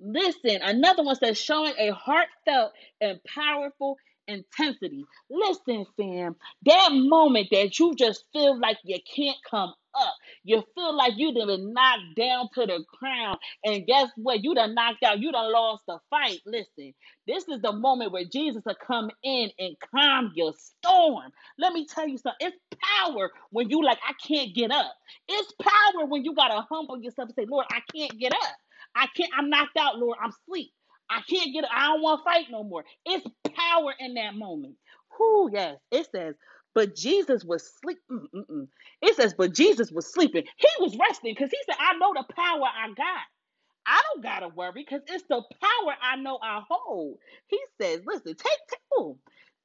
Listen, 0.00 0.60
another 0.62 1.02
one 1.04 1.16
says 1.16 1.40
showing 1.40 1.74
a 1.78 1.90
heartfelt 1.90 2.72
and 3.00 3.20
powerful 3.24 3.98
intensity. 4.28 5.04
Listen, 5.30 5.86
fam, 5.96 6.36
that 6.66 6.90
moment 6.92 7.48
that 7.52 7.78
you 7.78 7.94
just 7.96 8.24
feel 8.32 8.58
like 8.60 8.78
you 8.84 8.98
can't 9.14 9.38
come 9.50 9.74
up, 9.94 10.14
you 10.44 10.62
feel 10.74 10.96
like 10.96 11.14
you 11.16 11.34
done 11.34 11.48
been 11.48 11.72
knocked 11.72 12.16
down 12.16 12.48
to 12.54 12.66
the 12.66 12.84
ground, 12.98 13.38
and 13.64 13.86
guess 13.86 14.08
what? 14.16 14.42
You 14.44 14.54
done 14.54 14.74
knocked 14.74 15.02
out, 15.04 15.20
you 15.20 15.32
done 15.32 15.52
lost 15.52 15.84
the 15.86 15.98
fight. 16.10 16.40
Listen, 16.46 16.94
this 17.26 17.48
is 17.48 17.60
the 17.62 17.72
moment 17.72 18.12
where 18.12 18.24
Jesus 18.24 18.62
will 18.66 18.76
come 18.86 19.10
in 19.22 19.50
and 19.58 19.76
calm 19.94 20.32
your 20.34 20.52
storm. 20.58 21.30
Let 21.58 21.72
me 21.72 21.86
tell 21.86 22.08
you 22.08 22.18
something. 22.18 22.48
It's 22.48 22.56
power 23.00 23.30
when 23.50 23.70
you 23.70 23.84
like, 23.84 23.98
I 24.06 24.14
can't 24.26 24.54
get 24.54 24.70
up. 24.70 24.94
It's 25.28 25.52
power 25.62 26.06
when 26.06 26.24
you 26.24 26.34
gotta 26.34 26.66
humble 26.70 27.02
yourself 27.02 27.28
and 27.28 27.34
say, 27.36 27.46
Lord, 27.48 27.66
I 27.72 27.80
can't 27.94 28.18
get 28.18 28.32
up. 28.32 28.56
I 28.96 29.06
can't, 29.16 29.30
I'm 29.36 29.50
knocked 29.50 29.76
out, 29.78 29.98
Lord. 29.98 30.18
I'm 30.22 30.30
asleep. 30.30 30.70
I 31.10 31.20
can't 31.28 31.52
get, 31.52 31.64
up. 31.64 31.70
I 31.74 31.88
don't 31.88 32.02
want 32.02 32.20
to 32.20 32.24
fight 32.24 32.46
no 32.50 32.64
more. 32.64 32.84
It's 33.04 33.26
power 33.56 33.94
in 33.98 34.14
that 34.14 34.34
moment. 34.34 34.76
Whoo, 35.18 35.50
yes. 35.52 35.76
It 35.90 36.08
says, 36.14 36.34
but 36.74 36.96
Jesus 36.96 37.44
was 37.44 37.70
sleeping. 37.80 38.02
Mm, 38.10 38.26
mm, 38.34 38.46
mm. 38.50 38.68
It 39.02 39.16
says, 39.16 39.34
but 39.36 39.54
Jesus 39.54 39.90
was 39.92 40.12
sleeping. 40.12 40.44
He 40.58 40.68
was 40.80 40.96
resting 40.98 41.34
because 41.34 41.50
he 41.50 41.58
said, 41.66 41.76
I 41.80 41.96
know 41.98 42.12
the 42.14 42.34
power 42.34 42.64
I 42.66 42.88
got. 42.94 43.24
I 43.86 44.02
don't 44.14 44.22
gotta 44.24 44.48
worry 44.48 44.72
because 44.76 45.02
it's 45.08 45.24
the 45.28 45.42
power 45.62 45.94
I 46.02 46.16
know 46.16 46.38
I 46.42 46.62
hold. 46.68 47.18
He 47.48 47.58
says, 47.80 48.02
listen, 48.06 48.34
take, 48.36 48.58
take 48.70 48.80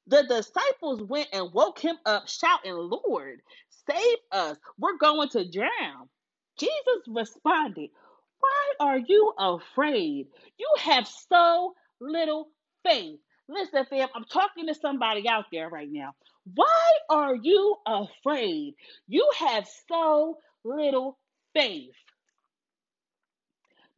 the 0.08 0.24
disciples 0.24 1.02
went 1.04 1.30
and 1.32 1.54
woke 1.54 1.80
him 1.80 1.96
up, 2.06 2.28
shouting, 2.28 2.74
Lord, 2.74 3.42
save 3.90 4.18
us. 4.32 4.58
We're 4.78 4.98
going 4.98 5.30
to 5.30 5.50
drown. 5.50 6.10
Jesus 6.58 7.02
responded, 7.08 7.90
why 8.40 8.74
are 8.80 8.98
you 8.98 9.32
afraid? 9.38 10.28
You 10.58 10.68
have 10.80 11.08
so 11.08 11.74
little 12.00 12.48
faith. 12.86 13.20
Listen, 13.48 13.86
fam, 13.90 14.10
I'm 14.14 14.26
talking 14.26 14.68
to 14.68 14.76
somebody 14.76 15.28
out 15.28 15.46
there 15.52 15.70
right 15.70 15.90
now. 15.90 16.12
Why 16.54 16.92
are 17.10 17.36
you 17.36 17.76
afraid? 17.86 18.74
You 19.08 19.30
have 19.38 19.68
so 19.88 20.38
little 20.64 21.18
faith. 21.54 21.94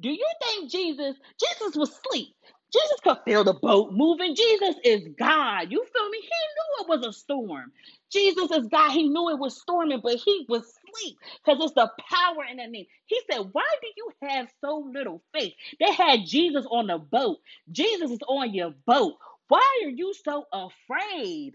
Do 0.00 0.10
you 0.10 0.26
think 0.42 0.70
Jesus, 0.70 1.16
Jesus 1.40 1.76
was 1.76 1.90
asleep? 1.90 2.34
Jesus 2.72 3.00
could 3.02 3.18
feel 3.24 3.44
the 3.44 3.54
boat 3.54 3.92
moving. 3.92 4.34
Jesus 4.34 4.74
is 4.84 5.08
God. 5.18 5.70
You 5.70 5.84
feel 5.94 6.08
me? 6.10 6.18
He 6.20 6.28
knew 6.28 6.84
it 6.84 6.88
was 6.88 7.06
a 7.06 7.12
storm. 7.12 7.72
Jesus 8.12 8.50
is 8.50 8.66
God. 8.68 8.92
He 8.92 9.08
knew 9.08 9.30
it 9.30 9.38
was 9.38 9.60
storming, 9.60 10.00
but 10.02 10.16
he 10.16 10.44
was 10.48 10.62
asleep 10.62 11.16
because 11.44 11.64
it's 11.64 11.74
the 11.74 11.90
power 12.10 12.44
in 12.50 12.58
that 12.58 12.70
name. 12.70 12.86
He 13.06 13.20
said, 13.30 13.40
Why 13.52 13.64
do 13.80 13.88
you 13.96 14.10
have 14.28 14.48
so 14.62 14.90
little 14.94 15.22
faith? 15.32 15.54
They 15.80 15.92
had 15.92 16.26
Jesus 16.26 16.66
on 16.70 16.88
the 16.88 16.98
boat. 16.98 17.38
Jesus 17.72 18.10
is 18.10 18.20
on 18.28 18.52
your 18.52 18.74
boat. 18.86 19.14
Why 19.48 19.82
are 19.84 19.90
you 19.90 20.12
so 20.24 20.44
afraid? 20.52 21.54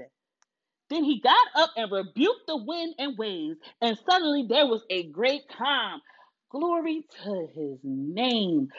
Then 0.93 1.05
he 1.05 1.21
got 1.21 1.47
up 1.55 1.71
and 1.75 1.91
rebuked 1.91 2.47
the 2.47 2.57
wind 2.57 2.95
and 2.99 3.17
waves, 3.17 3.57
and 3.81 3.97
suddenly 4.09 4.45
there 4.47 4.67
was 4.67 4.85
a 4.91 5.07
great 5.07 5.41
calm. 5.49 6.01
Glory 6.51 7.03
to 7.23 7.47
his 7.55 7.79
name. 7.83 8.69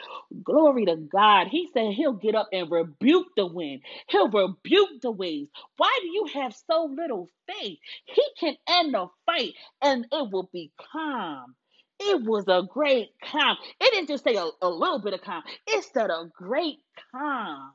Glory 0.43 0.85
to 0.85 0.95
God. 0.95 1.47
He 1.49 1.69
said 1.73 1.91
he'll 1.91 2.13
get 2.13 2.35
up 2.35 2.47
and 2.53 2.71
rebuke 2.71 3.27
the 3.35 3.45
wind. 3.45 3.81
He'll 4.07 4.29
rebuke 4.29 5.01
the 5.01 5.11
waves. 5.11 5.49
Why 5.77 5.99
do 6.01 6.07
you 6.07 6.27
have 6.35 6.55
so 6.55 6.85
little 6.85 7.29
faith? 7.47 7.79
He 8.05 8.23
can 8.39 8.55
end 8.69 8.93
the 8.93 9.07
fight 9.25 9.55
and 9.81 10.05
it 10.09 10.31
will 10.31 10.49
be 10.53 10.71
calm. 10.93 11.55
It 11.99 12.23
was 12.23 12.45
a 12.47 12.63
great 12.71 13.09
calm. 13.23 13.57
It 13.81 13.91
didn't 13.91 14.07
just 14.07 14.23
say 14.23 14.35
a, 14.35 14.47
a 14.61 14.69
little 14.69 14.99
bit 14.99 15.13
of 15.13 15.21
calm, 15.21 15.43
it 15.67 15.85
said 15.93 16.09
a 16.11 16.29
great 16.33 16.79
calm. 17.11 17.73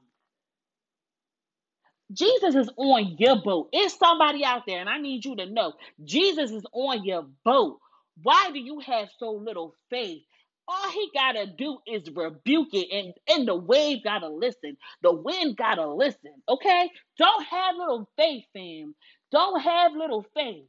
Jesus 2.13 2.55
is 2.55 2.71
on 2.77 3.17
your 3.19 3.41
boat. 3.43 3.69
It's 3.73 3.97
somebody 3.97 4.45
out 4.45 4.63
there, 4.67 4.81
and 4.81 4.89
I 4.89 4.99
need 4.99 5.25
you 5.25 5.37
to 5.37 5.47
know 5.47 5.75
Jesus 6.05 6.51
is 6.51 6.65
on 6.73 7.05
your 7.05 7.27
boat. 7.45 7.79
Why 8.23 8.51
do 8.53 8.59
you 8.59 8.81
have 8.81 9.09
so 9.19 9.33
little 9.33 9.75
faith? 9.91 10.23
All 10.69 10.91
he 10.91 11.11
gotta 11.15 11.47
do 11.47 11.79
is 11.87 12.11
rebuke 12.15 12.75
it, 12.75 12.89
and, 12.93 13.15
and 13.29 13.49
the 13.49 13.57
wave 13.57 14.05
gotta 14.05 14.29
listen. 14.29 14.77
The 15.03 15.13
wind 15.13 15.57
gotta 15.57 15.89
listen. 15.93 16.33
Okay? 16.49 16.91
Don't 17.19 17.45
have 17.45 17.77
little 17.77 18.09
faith, 18.17 18.45
fam. 18.53 18.95
Don't 19.33 19.61
have 19.61 19.93
little 19.95 20.25
faith. 20.35 20.67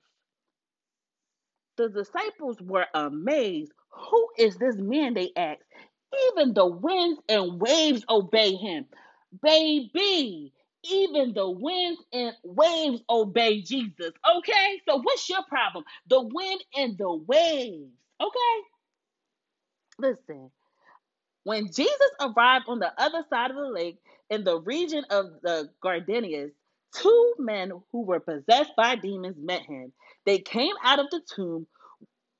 The 1.78 1.90
disciples 1.90 2.58
were 2.62 2.86
amazed. 2.94 3.72
Who 3.92 4.28
is 4.38 4.58
this 4.58 4.76
man? 4.78 5.14
They 5.16 5.32
asked. 5.36 5.64
Even 6.32 6.54
the 6.54 6.68
winds 6.68 7.20
and 7.30 7.60
waves 7.60 8.06
obey 8.10 8.54
him. 8.56 8.86
Baby, 9.42 10.54
even 10.84 11.34
the 11.34 11.50
winds 11.50 12.02
and 12.14 12.34
waves 12.44 13.02
obey 13.10 13.62
Jesus. 13.62 14.12
Okay? 14.38 14.82
So 14.88 15.02
what's 15.02 15.30
your 15.30 15.44
problem? 15.48 15.84
The 16.10 16.22
wind 16.22 16.64
and 16.76 16.98
the 16.98 17.14
waves. 17.14 17.92
Okay? 18.22 18.62
Listen. 20.00 20.52
When 21.44 21.68
Jesus 21.68 22.12
arrived 22.20 22.66
on 22.68 22.80
the 22.80 22.94
other 22.98 23.24
side 23.30 23.52
of 23.52 23.58
the 23.58 23.70
lake 23.70 23.98
in 24.30 24.44
the 24.44 24.60
region 24.62 25.04
of 25.10 25.26
the 25.42 25.70
Gadarenes, 25.82 26.52
two 26.94 27.34
men 27.40 27.72
who 27.92 28.04
were 28.04 28.20
possessed 28.20 28.72
by 28.78 28.96
demons 28.96 29.38
met 29.40 29.62
him. 29.64 29.92
They 30.26 30.40
came 30.40 30.74
out 30.84 31.00
of 31.00 31.10
the 31.10 31.22
tomb 31.36 31.68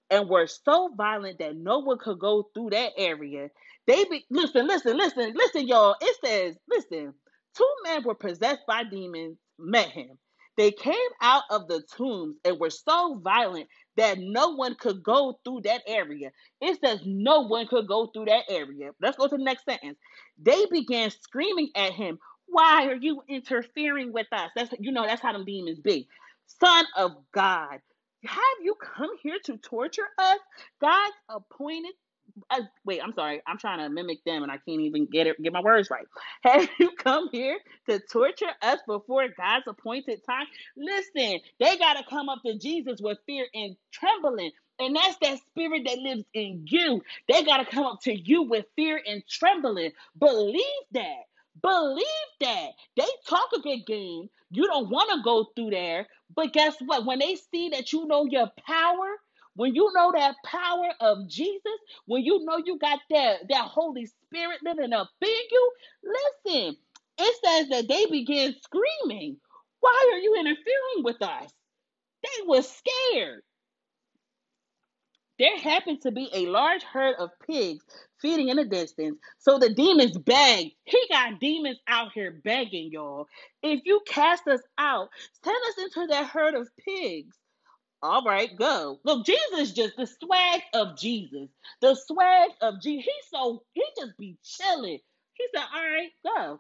and 0.10 0.30
were 0.30 0.48
so 0.48 0.90
violent 0.96 1.40
that 1.40 1.56
no 1.56 1.80
one 1.80 1.98
could 1.98 2.20
go 2.20 2.50
through 2.54 2.72
that 2.72 2.92
area. 2.98 3.50
They 3.88 4.04
be 4.06 4.26
listen, 4.30 4.68
listen, 4.68 4.98
listen, 4.98 5.34
listen, 5.36 5.68
y'all. 5.68 5.96
It 6.02 6.18
says, 6.24 6.58
listen, 6.70 7.14
two 7.58 7.70
men 7.84 8.04
were 8.04 8.16
possessed 8.16 8.62
by 8.68 8.84
demons, 8.84 9.38
met 9.60 9.90
him. 9.90 10.18
They 10.58 10.72
came 10.72 10.96
out 11.22 11.44
of 11.50 11.68
the 11.68 11.82
tombs 11.98 12.38
and 12.46 12.60
were 12.60 12.70
so 12.70 13.20
violent 13.24 13.68
that 13.98 14.18
no 14.20 14.50
one 14.56 14.76
could 14.76 15.04
go 15.04 15.40
through 15.44 15.62
that 15.64 15.82
area. 15.88 16.32
It 16.62 16.80
says 16.84 17.02
no 17.06 17.42
one 17.42 17.68
could 17.68 17.88
go 17.88 18.08
through 18.08 18.26
that 18.26 18.46
area. 18.50 18.92
Let's 19.02 19.18
go 19.18 19.28
to 19.28 19.38
the 19.38 19.44
next 19.44 19.66
sentence. 19.66 19.98
They 20.42 20.66
began 20.72 21.12
screaming 21.12 21.70
at 21.76 21.94
him, 21.94 22.20
Why 22.48 22.88
are 22.88 22.96
you 22.96 23.24
interfering 23.30 24.14
with 24.14 24.28
us? 24.32 24.52
That's 24.56 24.74
you 24.80 24.92
know, 24.92 25.06
that's 25.06 25.22
how 25.22 25.34
them 25.34 25.46
demons 25.46 25.80
be. 25.80 26.08
Son 26.48 26.86
of 26.98 27.14
God, 27.34 27.80
have 28.26 28.58
you 28.64 28.76
come 28.76 29.12
here 29.24 29.38
to 29.46 29.58
torture 29.58 30.08
us? 30.18 30.40
God's 30.82 31.16
appointed 31.30 31.94
wait, 32.86 33.02
I'm 33.04 33.14
sorry. 33.14 33.42
I'm 33.48 33.58
trying 33.58 33.80
to 33.80 33.90
mimic 33.90 34.24
them 34.26 34.44
and 34.44 34.52
I 34.52 34.58
can't 34.58 34.82
even 34.82 35.06
get 35.08 35.28
it 35.28 35.42
get 35.42 35.54
my 35.54 35.62
words 35.62 35.90
right. 35.90 36.06
Have 36.44 36.70
you 36.80 36.92
come 36.98 37.30
here 37.32 37.58
to 37.90 38.00
torture 38.12 38.52
us 38.62 38.80
before 38.88 39.28
God's 39.38 39.66
appointed 39.68 40.22
time? 40.26 40.48
Listen, 40.78 41.40
they 41.60 41.78
gotta 41.78 42.04
come 42.10 42.30
up 42.30 42.42
to 42.46 42.58
Jesus 42.58 43.02
with 43.02 43.20
fear 43.26 43.46
and 43.54 43.76
trembling. 43.92 44.52
And 44.80 44.96
that's 44.96 45.18
that 45.22 45.40
spirit 45.50 45.84
that 45.86 46.00
lives 46.00 46.26
in 46.34 46.66
you. 46.68 47.02
They 47.30 47.44
gotta 47.44 47.66
come 47.66 47.86
up 47.86 48.02
to 48.04 48.16
you 48.16 48.44
with 48.44 48.66
fear 48.76 49.02
and 49.06 49.24
trembling. 49.30 49.92
Believe 50.20 50.64
that. 50.94 51.24
Believe 51.62 52.06
that. 52.42 52.70
They 52.98 53.08
talk 53.28 53.50
a 53.56 53.60
good 53.62 53.86
game. 53.86 54.30
You 54.52 54.68
don't 54.68 54.90
want 54.90 55.12
to 55.12 55.22
go 55.24 55.48
through 55.56 55.72
there. 55.72 56.08
But 56.36 56.54
guess 56.54 56.76
what? 56.86 57.06
When 57.06 57.20
they 57.20 57.36
see 57.36 57.70
that 57.70 57.94
you 57.94 58.06
know 58.08 58.26
your 58.26 58.50
power, 58.68 59.08
when 59.56 59.76
you 59.76 59.92
know 59.94 60.12
that 60.14 60.36
power 60.46 60.90
of 61.02 61.28
Jesus, 61.30 61.62
when 62.06 62.24
you 62.24 62.44
know 62.46 62.58
you 62.66 62.80
got 62.80 63.00
that, 63.10 63.42
that 63.50 63.66
Holy 63.66 64.06
Spirit 64.06 64.60
living 64.64 64.94
up 64.94 65.10
in 65.22 65.30
you, 65.52 65.72
listen, 66.04 66.78
it 67.20 67.36
says 67.46 67.70
that 67.70 67.88
they 67.88 68.06
began 68.08 68.56
screaming, 68.64 69.38
Why 69.82 70.12
are 70.14 70.20
you 70.20 70.36
interfering 70.36 71.04
with 71.04 71.22
us? 71.22 71.52
They 72.24 72.48
were 72.48 72.64
scared. 72.64 73.42
There 75.40 75.58
happened 75.60 76.02
to 76.04 76.12
be 76.12 76.30
a 76.34 76.48
large 76.48 76.84
herd 76.84 77.16
of 77.20 77.32
pigs 77.48 77.84
feeding 78.22 78.50
in 78.50 78.58
the 78.58 78.66
distance. 78.66 79.20
So 79.40 79.60
the 79.60 79.74
demons 79.74 80.18
begged. 80.18 80.72
He 80.86 81.00
got 81.10 81.42
demons 81.42 81.80
out 81.88 82.14
here 82.14 82.42
begging, 82.44 82.92
y'all. 82.94 83.28
If 83.64 83.82
you 83.86 84.02
cast 84.08 84.48
us 84.48 84.62
out, 84.78 85.10
send 85.44 85.58
us 85.70 85.84
into 85.84 86.08
that 86.08 86.28
herd 86.28 86.56
of 86.56 86.70
pigs. 86.86 87.36
All 88.04 88.24
right, 88.24 88.56
go. 88.58 89.00
Look, 89.04 89.26
Jesus 89.26 89.74
just 89.74 89.98
the 89.98 90.08
swag 90.08 90.62
of 90.74 90.98
Jesus. 90.98 91.50
The 91.82 91.96
swag 91.96 92.52
of 92.62 92.82
Jesus. 92.82 93.06
He's 93.06 93.30
so 93.34 93.64
he 93.74 93.84
just 94.00 94.18
be 94.18 94.38
chilling. 94.44 95.00
He 95.34 95.46
said, 95.56 95.66
All 95.74 95.82
right, 95.84 96.12
go. 96.26 96.60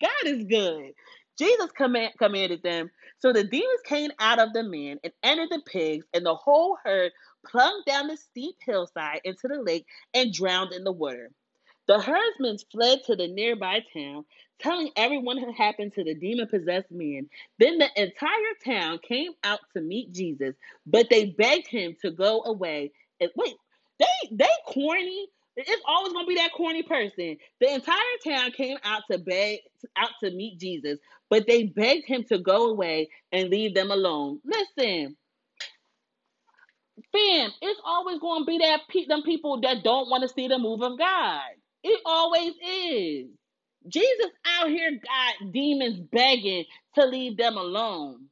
God 0.00 0.10
is 0.26 0.44
good. 0.44 0.92
Jesus 1.38 1.70
command, 1.72 2.14
commanded 2.18 2.62
them. 2.62 2.90
So 3.20 3.32
the 3.32 3.44
demons 3.44 3.80
came 3.86 4.10
out 4.20 4.38
of 4.38 4.52
the 4.52 4.62
men 4.62 4.98
and 5.04 5.12
entered 5.22 5.50
the 5.50 5.62
pigs, 5.66 6.06
and 6.14 6.24
the 6.26 6.34
whole 6.34 6.78
herd 6.84 7.12
plunged 7.46 7.86
down 7.86 8.08
the 8.08 8.16
steep 8.16 8.56
hillside 8.64 9.20
into 9.24 9.48
the 9.48 9.62
lake 9.62 9.86
and 10.14 10.32
drowned 10.32 10.72
in 10.72 10.84
the 10.84 10.92
water. 10.92 11.30
The 11.88 12.00
herdsmen 12.00 12.58
fled 12.72 13.04
to 13.06 13.16
the 13.16 13.28
nearby 13.28 13.84
town, 13.94 14.26
telling 14.60 14.90
everyone 14.96 15.42
what 15.42 15.54
happened 15.56 15.94
to 15.94 16.04
the 16.04 16.14
demon 16.16 16.48
possessed 16.48 16.92
man. 16.92 17.30
Then 17.60 17.78
the 17.78 17.90
entire 17.96 18.54
town 18.64 19.00
came 19.08 19.32
out 19.44 19.60
to 19.74 19.82
meet 19.82 20.12
Jesus, 20.12 20.56
but 20.86 21.10
they 21.10 21.26
begged 21.26 21.68
him 21.68 21.96
to 22.02 22.12
go 22.12 22.42
away. 22.44 22.92
And 23.20 23.30
wait, 23.36 23.56
they 24.00 24.06
they 24.32 24.48
corny. 24.68 25.28
It's 25.56 25.82
always 25.88 26.14
gonna 26.14 26.28
be 26.28 26.36
that 26.36 26.54
corny 26.54 26.84
person. 26.84 27.38
The 27.60 27.74
entire 27.74 27.98
town 28.26 28.52
came 28.52 28.78
out 28.84 29.04
to 29.12 29.18
beg 29.18 29.60
out 29.96 30.10
to 30.24 30.32
meet 30.32 30.60
Jesus, 30.60 30.98
but 31.30 31.46
they 31.48 31.64
begged 31.64 32.08
him 32.08 32.24
to 32.30 32.40
go 32.40 32.70
away 32.70 33.10
and 33.32 33.50
leave 33.50 33.74
them 33.74 33.92
alone. 33.92 34.40
Listen, 34.44 35.16
fam, 37.12 37.52
it's 37.62 37.80
always 37.84 38.20
gonna 38.20 38.46
be 38.46 38.58
that 38.58 38.82
pe- 38.90 39.06
them 39.06 39.22
people 39.22 39.60
that 39.62 39.84
don't 39.84 40.10
want 40.10 40.22
to 40.22 40.28
see 40.34 40.48
the 40.48 40.58
move 40.58 40.82
of 40.82 40.98
God. 40.98 41.42
It 41.84 42.00
always 42.06 42.54
is. 42.66 43.28
Jesus 43.88 44.32
out 44.46 44.68
here 44.68 44.92
got 44.92 45.52
demons 45.52 46.00
begging 46.12 46.64
to 46.96 47.06
leave 47.06 47.36
them 47.38 47.56
alone. 47.56 48.26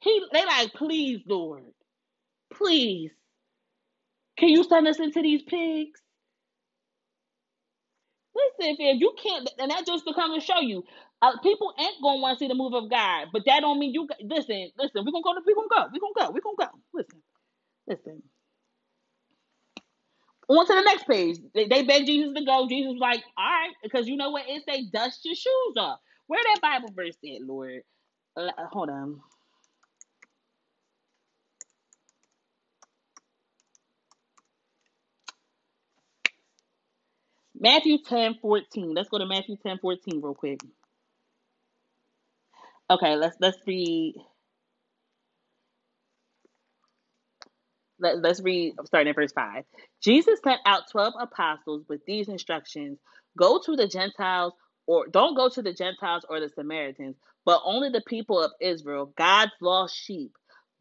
He 0.00 0.22
they 0.32 0.44
like, 0.46 0.74
please, 0.74 1.20
Lord, 1.26 1.64
please, 2.52 3.12
can 4.38 4.50
you 4.50 4.64
send 4.64 4.88
us 4.88 5.00
into 5.00 5.22
these 5.22 5.42
pigs? 5.42 6.00
Listen, 8.34 8.76
if 8.80 9.00
you 9.00 9.14
can't, 9.22 9.50
and 9.58 9.70
that 9.72 9.86
just 9.86 10.06
to 10.06 10.14
come 10.14 10.32
and 10.34 10.42
show 10.42 10.60
you, 10.60 10.84
uh, 11.22 11.38
people 11.42 11.74
ain't 11.78 12.02
gonna 12.02 12.20
want 12.20 12.38
to 12.38 12.44
see 12.44 12.48
the 12.48 12.54
move 12.56 12.74
of 12.74 12.90
God. 12.90 13.28
But 13.32 13.44
that 13.46 13.60
don't 13.60 13.78
mean 13.80 13.94
you. 13.94 14.08
Listen, 14.22 14.70
listen, 14.78 15.04
we're 15.06 15.12
gonna 15.12 15.24
go. 15.24 15.34
We're 15.46 15.54
gonna 15.56 15.68
go. 15.70 15.90
We're 15.92 16.00
gonna 16.00 16.28
go. 16.28 16.32
We're 16.34 16.42
gonna 16.42 16.56
go. 16.72 16.78
Listen, 16.94 17.22
listen. 17.88 18.22
On 20.50 20.66
to 20.66 20.74
the 20.74 20.82
next 20.82 21.06
page. 21.08 21.38
They, 21.54 21.68
they 21.68 21.84
begged 21.84 22.06
Jesus 22.08 22.34
to 22.34 22.44
go. 22.44 22.68
Jesus 22.68 22.92
was 22.94 23.00
like, 23.00 23.22
all 23.38 23.44
right, 23.46 23.70
because 23.84 24.08
you 24.08 24.16
know 24.16 24.30
what? 24.30 24.44
It 24.48 24.64
say, 24.68 24.86
dust 24.92 25.20
your 25.24 25.36
shoes 25.36 25.76
off. 25.78 26.00
Where 26.28 26.42
that 26.44 26.60
Bible 26.62 26.92
verse 26.94 27.16
at, 27.24 27.42
Lord? 27.46 27.82
Uh, 28.36 28.50
hold 28.72 28.90
on. 28.90 29.20
Matthew 37.60 37.98
10 38.04 38.36
14. 38.42 38.94
Let's 38.94 39.10
go 39.10 39.18
to 39.18 39.26
Matthew 39.26 39.56
10 39.64 39.78
14 39.80 40.20
real 40.22 40.34
quick. 40.34 40.60
Okay, 42.90 43.16
let's 43.16 43.36
let's 43.40 43.58
read 43.66 44.14
Let, 48.00 48.24
us 48.24 48.42
read 48.42 48.74
starting 48.86 49.10
at 49.10 49.16
verse 49.16 49.32
5. 49.32 49.64
Jesus 50.02 50.40
sent 50.44 50.60
out 50.66 50.90
12 50.92 51.14
apostles 51.20 51.84
with 51.88 52.02
these 52.06 52.28
instructions 52.28 52.98
Go 53.38 53.60
to 53.64 53.76
the 53.76 53.88
Gentiles, 53.88 54.54
or 54.86 55.06
don't 55.08 55.36
go 55.36 55.48
to 55.48 55.62
the 55.62 55.72
Gentiles 55.74 56.24
or 56.28 56.40
the 56.40 56.50
Samaritans, 56.50 57.16
but 57.46 57.62
only 57.64 57.90
the 57.90 58.02
people 58.06 58.42
of 58.42 58.52
Israel, 58.60 59.12
God's 59.16 59.52
lost 59.60 59.96
sheep. 59.96 60.32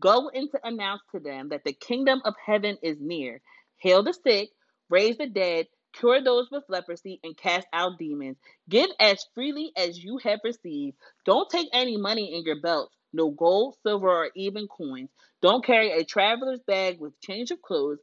Go 0.02 0.30
in 0.30 0.50
to 0.52 0.60
announce 0.64 1.02
to 1.14 1.20
them 1.20 1.50
that 1.50 1.64
the 1.66 1.74
kingdom 1.74 2.22
of 2.26 2.36
heaven 2.46 2.78
is 2.84 2.98
near. 3.02 3.42
Heal 3.78 4.04
the 4.04 4.14
sick, 4.14 4.50
raise 4.90 5.18
the 5.18 5.28
dead, 5.28 5.68
cure 5.94 6.24
those 6.24 6.50
with 6.52 6.64
leprosy, 6.70 7.20
and 7.24 7.38
cast 7.38 7.68
out 7.74 8.00
demons. 8.00 8.38
Give 8.70 8.90
as 9.00 9.26
freely 9.36 9.72
as 9.78 10.04
you 10.04 10.20
have 10.24 10.40
received. 10.44 10.98
Don't 11.26 11.50
take 11.50 11.70
any 11.74 11.98
money 11.98 12.36
in 12.36 12.44
your 12.44 12.62
belts 12.62 12.96
no 13.14 13.32
gold, 13.32 13.76
silver, 13.84 14.10
or 14.10 14.30
even 14.36 14.68
coins. 14.68 15.10
Don't 15.42 15.66
carry 15.66 15.92
a 15.92 16.04
traveler's 16.04 16.62
bag 16.68 17.00
with 17.00 17.20
change 17.22 17.52
of 17.52 17.62
clothes 17.62 18.00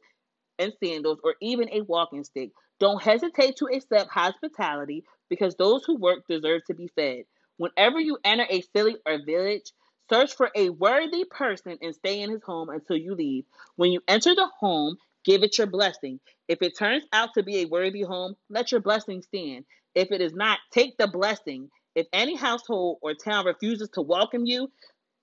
and 0.59 0.73
sandals, 0.83 1.19
or 1.23 1.35
even 1.41 1.69
a 1.71 1.81
walking 1.81 2.23
stick. 2.23 2.51
Don't 2.79 3.01
hesitate 3.01 3.57
to 3.57 3.67
accept 3.67 4.09
hospitality 4.11 5.03
because 5.29 5.55
those 5.55 5.83
who 5.85 5.97
work 5.97 6.23
deserve 6.27 6.63
to 6.65 6.73
be 6.73 6.87
fed. 6.95 7.23
Whenever 7.57 7.99
you 7.99 8.17
enter 8.23 8.45
a 8.49 8.61
city 8.75 8.97
or 9.05 9.19
village, 9.25 9.71
search 10.09 10.35
for 10.35 10.51
a 10.55 10.69
worthy 10.69 11.25
person 11.25 11.77
and 11.81 11.95
stay 11.95 12.21
in 12.21 12.31
his 12.31 12.43
home 12.43 12.69
until 12.69 12.97
you 12.97 13.15
leave. 13.15 13.45
When 13.75 13.91
you 13.91 14.01
enter 14.07 14.35
the 14.35 14.47
home, 14.59 14.97
give 15.25 15.43
it 15.43 15.57
your 15.57 15.67
blessing. 15.67 16.19
If 16.47 16.61
it 16.61 16.77
turns 16.77 17.03
out 17.11 17.33
to 17.33 17.43
be 17.43 17.61
a 17.61 17.65
worthy 17.65 18.03
home, 18.03 18.35
let 18.49 18.71
your 18.71 18.81
blessing 18.81 19.21
stand. 19.21 19.65
If 19.95 20.11
it 20.11 20.21
is 20.21 20.33
not, 20.33 20.59
take 20.71 20.97
the 20.97 21.07
blessing. 21.07 21.69
If 21.95 22.07
any 22.13 22.35
household 22.35 22.99
or 23.01 23.15
town 23.15 23.45
refuses 23.45 23.89
to 23.93 24.01
welcome 24.01 24.45
you, 24.45 24.71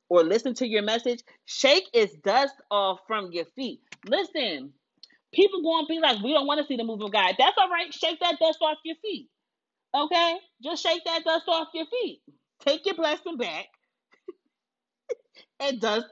or 0.09 0.25
listen 0.25 0.55
to 0.55 0.67
your 0.67 0.83
message, 0.83 1.23
shake 1.47 1.85
its 1.95 2.15
dust 2.17 2.55
off 2.71 3.01
from 3.07 3.33
your 3.33 3.47
feet. 3.57 3.81
Listen, 4.07 4.73
people 5.33 5.63
going 5.63 5.85
to 5.85 5.89
be 5.89 6.01
like, 6.01 6.23
we 6.23 6.33
don't 6.33 6.47
want 6.47 6.61
to 6.61 6.67
see 6.67 6.77
the 6.77 6.85
move 6.85 7.03
of 7.03 7.13
God. 7.13 7.35
That's 7.39 7.57
all 7.59 7.71
right. 7.71 7.93
Shake 7.93 8.21
that 8.21 8.39
dust 8.41 8.59
off 8.63 8.79
your 8.85 8.97
feet. 9.03 9.29
Okay? 9.95 10.37
Just 10.63 10.83
shake 10.83 11.05
that 11.07 11.25
dust 11.25 11.45
off 11.49 11.69
your 11.75 11.87
feet. 11.87 12.23
Take 12.61 12.87
your 12.87 12.95
blessing 12.97 13.37
back 13.37 13.67
and 15.61 15.81
dust 15.81 16.07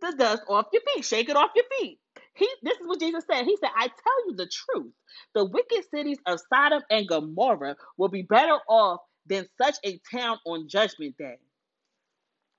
the 0.00 0.14
dust 0.18 0.42
off 0.48 0.66
your 0.72 0.82
feet. 0.94 1.04
Shake 1.04 1.28
it 1.28 1.36
off 1.36 1.50
your 1.54 1.64
feet. 1.80 1.98
He, 2.34 2.48
this 2.62 2.78
is 2.78 2.86
what 2.86 3.00
Jesus 3.00 3.24
said. 3.30 3.44
He 3.44 3.56
said, 3.56 3.70
I 3.76 3.88
tell 3.88 4.28
you 4.28 4.36
the 4.36 4.48
truth. 4.48 4.92
The 5.34 5.44
wicked 5.46 5.84
cities 5.90 6.18
of 6.26 6.40
Sodom 6.52 6.82
and 6.90 7.08
Gomorrah 7.08 7.76
will 7.98 8.08
be 8.08 8.22
better 8.22 8.58
off 8.68 9.00
than 9.26 9.46
such 9.60 9.76
a 9.84 10.00
town 10.12 10.38
on 10.46 10.68
judgment 10.68 11.16
day. 11.18 11.38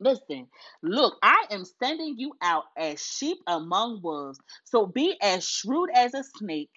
Listen, 0.02 0.48
look, 0.84 1.18
I 1.24 1.46
am 1.52 1.64
sending 1.82 2.16
you 2.18 2.34
out 2.42 2.66
as 2.78 3.00
sheep 3.02 3.38
among 3.48 4.02
wolves. 4.04 4.40
So 4.66 4.88
be 4.88 5.16
as 5.22 5.48
shrewd 5.48 5.92
as 5.96 6.16
a 6.16 6.24
snake 6.24 6.72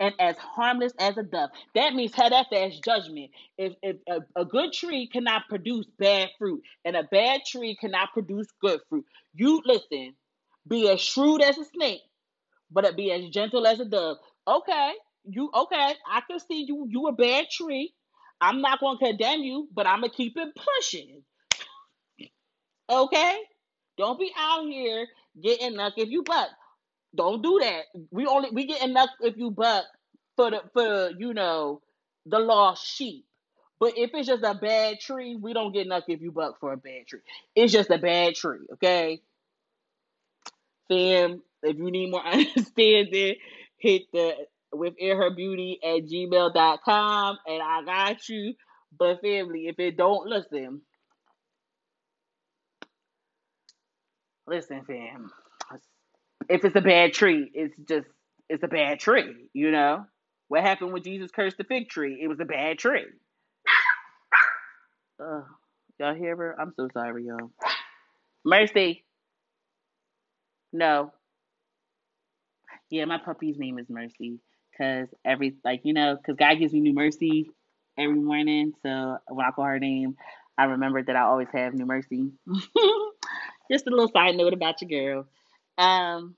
and 0.00 0.14
as 0.18 0.36
harmless 0.38 0.94
as 0.98 1.18
a 1.18 1.22
dove. 1.22 1.50
That 1.74 1.94
means 1.94 2.14
have 2.14 2.30
that 2.30 2.46
fast 2.50 2.82
judgment. 2.82 3.30
If, 3.58 3.74
if 3.82 3.96
a, 4.08 4.40
a 4.40 4.46
good 4.46 4.72
tree 4.72 5.06
cannot 5.06 5.42
produce 5.50 5.86
bad 5.98 6.30
fruit, 6.38 6.62
and 6.84 6.96
a 6.96 7.04
bad 7.04 7.42
tree 7.46 7.76
cannot 7.78 8.14
produce 8.14 8.48
good 8.62 8.80
fruit, 8.88 9.04
you 9.34 9.62
listen, 9.66 10.14
be 10.66 10.88
as 10.90 11.00
shrewd 11.00 11.42
as 11.42 11.58
a 11.58 11.64
snake, 11.66 12.00
but 12.70 12.96
be 12.96 13.12
as 13.12 13.28
gentle 13.30 13.66
as 13.66 13.80
a 13.80 13.84
dove. 13.84 14.16
Okay, 14.48 14.92
you 15.24 15.50
okay? 15.54 15.94
I 16.10 16.22
can 16.28 16.40
see 16.40 16.64
you. 16.66 16.86
You 16.88 17.08
a 17.08 17.12
bad 17.12 17.46
tree. 17.50 17.92
I'm 18.40 18.62
not 18.62 18.80
to 18.80 18.96
condemn 18.98 19.40
you, 19.40 19.68
but 19.72 19.86
I'm 19.86 20.00
gonna 20.00 20.12
keep 20.12 20.36
it 20.36 20.48
pushing. 20.56 21.22
Okay? 22.88 23.38
Don't 23.98 24.18
be 24.18 24.32
out 24.36 24.66
here 24.66 25.06
getting 25.40 25.74
enough 25.74 25.94
if 25.96 26.08
you 26.08 26.22
buck. 26.22 26.48
Don't 27.14 27.42
do 27.42 27.60
that. 27.60 27.84
We 28.10 28.26
only 28.26 28.50
we 28.50 28.66
get 28.66 28.82
enough 28.82 29.10
if 29.20 29.36
you 29.36 29.50
buck 29.50 29.84
for 30.36 30.50
the 30.50 30.62
for 30.72 31.10
you 31.18 31.34
know 31.34 31.82
the 32.26 32.38
lost 32.38 32.86
sheep. 32.86 33.26
But 33.78 33.98
if 33.98 34.10
it's 34.14 34.28
just 34.28 34.44
a 34.44 34.54
bad 34.54 35.00
tree, 35.00 35.34
we 35.34 35.52
don't 35.52 35.72
get 35.72 35.86
enough 35.86 36.04
if 36.06 36.20
you 36.22 36.30
buck 36.30 36.60
for 36.60 36.72
a 36.72 36.76
bad 36.76 37.06
tree. 37.08 37.20
It's 37.56 37.72
just 37.72 37.90
a 37.90 37.98
bad 37.98 38.36
tree, 38.36 38.60
okay? 38.74 39.20
Fam, 40.88 41.42
if 41.64 41.76
you 41.76 41.90
need 41.90 42.12
more 42.12 42.24
understanding, 42.26 43.34
hit 43.78 44.02
the 44.12 44.36
within 44.72 45.16
her 45.16 45.34
beauty 45.34 45.80
at 45.82 46.06
gmail.com 46.06 47.38
and 47.46 47.62
I 47.62 47.82
got 47.84 48.28
you. 48.28 48.54
But 48.96 49.20
family, 49.20 49.66
if 49.66 49.78
it 49.78 49.96
don't 49.96 50.28
listen, 50.28 50.82
listen, 54.46 54.82
fam. 54.84 55.30
If 56.48 56.64
it's 56.64 56.76
a 56.76 56.80
bad 56.80 57.12
tree, 57.12 57.50
it's 57.54 57.74
just 57.88 58.06
it's 58.48 58.62
a 58.62 58.68
bad 58.68 59.00
tree, 59.00 59.48
you 59.54 59.70
know? 59.70 60.04
What 60.48 60.62
happened 60.62 60.92
when 60.92 61.02
Jesus 61.02 61.30
cursed 61.30 61.56
the 61.58 61.64
fig 61.64 61.88
tree? 61.88 62.20
It 62.22 62.28
was 62.28 62.40
a 62.40 62.44
bad 62.44 62.78
tree. 62.78 63.06
Uh, 65.20 65.42
y'all 66.00 66.14
hear 66.14 66.34
her? 66.34 66.56
I'm 66.60 66.72
so 66.76 66.88
sorry, 66.92 67.26
y'all. 67.26 67.52
Mercy. 68.44 69.04
No. 70.72 71.12
Yeah, 72.90 73.04
my 73.04 73.18
puppy's 73.18 73.58
name 73.58 73.78
is 73.78 73.88
Mercy. 73.88 74.40
Cause 74.76 75.08
every 75.24 75.56
like 75.64 75.82
you 75.84 75.92
know, 75.92 76.16
cause 76.26 76.36
God 76.36 76.58
gives 76.58 76.72
me 76.72 76.80
new 76.80 76.94
mercy 76.94 77.50
every 77.98 78.16
morning. 78.16 78.72
So 78.82 79.18
when 79.28 79.46
I 79.46 79.50
call 79.52 79.66
her 79.66 79.78
name, 79.78 80.16
I 80.58 80.64
remember 80.64 81.02
that 81.02 81.14
I 81.14 81.20
always 81.22 81.48
have 81.52 81.74
new 81.74 81.86
mercy. 81.86 82.32
Just 83.72 83.86
a 83.86 83.90
little 83.90 84.08
side 84.08 84.36
note 84.36 84.52
about 84.52 84.82
your 84.82 84.90
girl. 85.14 85.26
Um, 85.78 86.36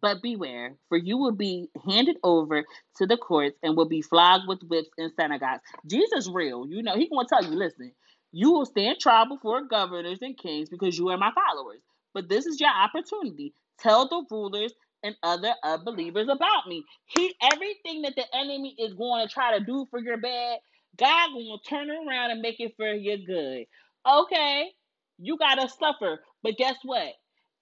but 0.00 0.22
beware, 0.22 0.76
for 0.88 0.98
you 0.98 1.18
will 1.18 1.32
be 1.32 1.68
handed 1.86 2.16
over 2.22 2.64
to 2.96 3.06
the 3.06 3.16
courts 3.16 3.56
and 3.62 3.76
will 3.76 3.88
be 3.88 4.02
flogged 4.02 4.48
with 4.48 4.62
whips 4.62 4.90
in 4.98 5.10
synagogues. 5.18 5.62
Jesus 5.86 6.28
real. 6.32 6.66
You 6.68 6.82
know, 6.82 6.96
he 6.96 7.08
gonna 7.08 7.28
tell 7.28 7.44
you, 7.44 7.56
listen, 7.56 7.92
you 8.32 8.52
will 8.52 8.66
stand 8.66 8.98
trial 9.00 9.26
before 9.28 9.62
governors 9.62 10.18
and 10.22 10.36
kings 10.36 10.68
because 10.68 10.98
you 10.98 11.08
are 11.10 11.16
my 11.16 11.32
followers. 11.32 11.80
But 12.12 12.28
this 12.28 12.46
is 12.46 12.60
your 12.60 12.70
opportunity. 12.70 13.54
Tell 13.80 14.08
the 14.08 14.24
rulers 14.30 14.72
and 15.02 15.16
other 15.22 15.54
unbelievers 15.62 16.28
about 16.28 16.66
me. 16.68 16.84
He 17.06 17.34
everything 17.52 18.02
that 18.02 18.16
the 18.16 18.24
enemy 18.34 18.74
is 18.78 18.94
going 18.94 19.26
to 19.26 19.32
try 19.32 19.58
to 19.58 19.64
do 19.64 19.86
for 19.90 20.00
your 20.00 20.16
bad, 20.16 20.58
God 20.96 21.30
gonna 21.32 21.58
turn 21.68 21.90
around 21.90 22.30
and 22.30 22.40
make 22.40 22.60
it 22.60 22.74
for 22.76 22.92
your 22.92 23.18
good. 23.18 23.66
Okay, 24.06 24.70
you 25.18 25.38
gotta 25.38 25.68
suffer, 25.68 26.22
but 26.42 26.56
guess 26.56 26.76
what? 26.84 27.12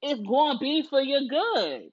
It's 0.02 0.20
to 0.20 0.58
be 0.60 0.82
for 0.88 1.00
your 1.00 1.22
good. 1.28 1.90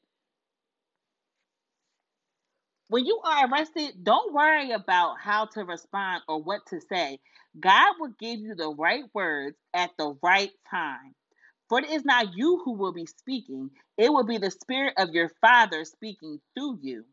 When 2.90 3.06
you 3.06 3.20
are 3.24 3.48
arrested, 3.48 4.04
don't 4.04 4.34
worry 4.34 4.72
about 4.72 5.20
how 5.20 5.46
to 5.46 5.64
respond 5.64 6.24
or 6.28 6.42
what 6.42 6.66
to 6.68 6.80
say. 6.82 7.20
God 7.60 7.96
will 8.00 8.14
give 8.20 8.40
you 8.40 8.56
the 8.56 8.70
right 8.70 9.04
words 9.14 9.58
at 9.74 9.92
the 9.98 10.16
right 10.24 10.52
time. 10.70 11.16
For 11.70 11.80
it 11.80 11.90
is 11.90 12.06
not 12.06 12.36
you 12.38 12.62
who 12.64 12.74
will 12.74 12.94
be 12.94 13.08
speaking, 13.08 13.72
it 13.98 14.12
will 14.12 14.26
be 14.26 14.38
the 14.38 14.52
Spirit 14.52 14.94
of 14.98 15.12
your 15.12 15.30
Father 15.42 15.86
speaking 15.86 16.40
through 16.56 16.80
you. 16.82 17.06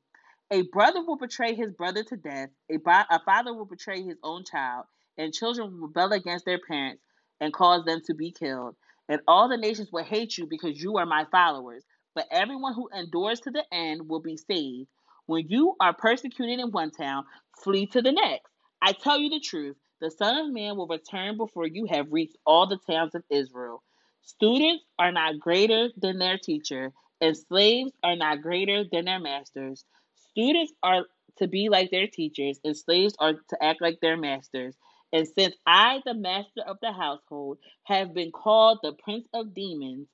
A 0.50 0.62
brother 0.62 1.02
will 1.04 1.16
betray 1.18 1.54
his 1.54 1.72
brother 1.72 2.04
to 2.04 2.16
death, 2.16 2.50
a, 2.70 2.76
a 3.10 3.20
father 3.24 3.54
will 3.54 3.66
betray 3.66 4.02
his 4.02 4.18
own 4.22 4.44
child, 4.44 4.86
and 5.18 5.34
children 5.34 5.72
will 5.72 5.88
rebel 5.88 6.12
against 6.12 6.44
their 6.46 6.60
parents 6.60 7.02
and 7.40 7.52
cause 7.52 7.84
them 7.84 8.00
to 8.06 8.14
be 8.14 8.32
killed. 8.32 8.76
And 9.08 9.20
all 9.28 9.48
the 9.48 9.56
nations 9.56 9.90
will 9.92 10.04
hate 10.04 10.36
you 10.36 10.46
because 10.46 10.80
you 10.82 10.96
are 10.98 11.06
my 11.06 11.26
followers. 11.30 11.84
But 12.14 12.26
everyone 12.30 12.74
who 12.74 12.88
endures 12.96 13.40
to 13.40 13.50
the 13.50 13.64
end 13.72 14.08
will 14.08 14.20
be 14.20 14.36
saved. 14.36 14.88
When 15.26 15.48
you 15.48 15.74
are 15.80 15.92
persecuted 15.92 16.60
in 16.60 16.70
one 16.70 16.90
town, 16.90 17.24
flee 17.62 17.86
to 17.88 18.02
the 18.02 18.12
next. 18.12 18.50
I 18.80 18.92
tell 18.92 19.18
you 19.18 19.30
the 19.30 19.40
truth 19.40 19.76
the 20.00 20.10
Son 20.10 20.38
of 20.38 20.52
Man 20.52 20.76
will 20.76 20.86
return 20.86 21.36
before 21.36 21.66
you 21.66 21.86
have 21.86 22.12
reached 22.12 22.36
all 22.46 22.66
the 22.66 22.78
towns 22.88 23.14
of 23.14 23.24
Israel. 23.30 23.82
Students 24.22 24.84
are 24.98 25.12
not 25.12 25.38
greater 25.38 25.88
than 25.96 26.18
their 26.18 26.38
teacher, 26.38 26.92
and 27.20 27.36
slaves 27.36 27.92
are 28.02 28.16
not 28.16 28.42
greater 28.42 28.84
than 28.90 29.06
their 29.06 29.20
masters. 29.20 29.84
Students 30.30 30.72
are 30.82 31.06
to 31.38 31.48
be 31.48 31.68
like 31.68 31.90
their 31.90 32.06
teachers, 32.06 32.60
and 32.64 32.76
slaves 32.76 33.14
are 33.18 33.34
to 33.34 33.64
act 33.64 33.80
like 33.80 34.00
their 34.00 34.16
masters. 34.16 34.76
And 35.12 35.26
since 35.26 35.54
I, 35.66 36.00
the 36.04 36.14
master 36.14 36.62
of 36.66 36.78
the 36.82 36.92
household, 36.92 37.58
have 37.84 38.14
been 38.14 38.32
called 38.32 38.80
the 38.82 38.92
prince 38.92 39.26
of 39.32 39.54
demons, 39.54 40.08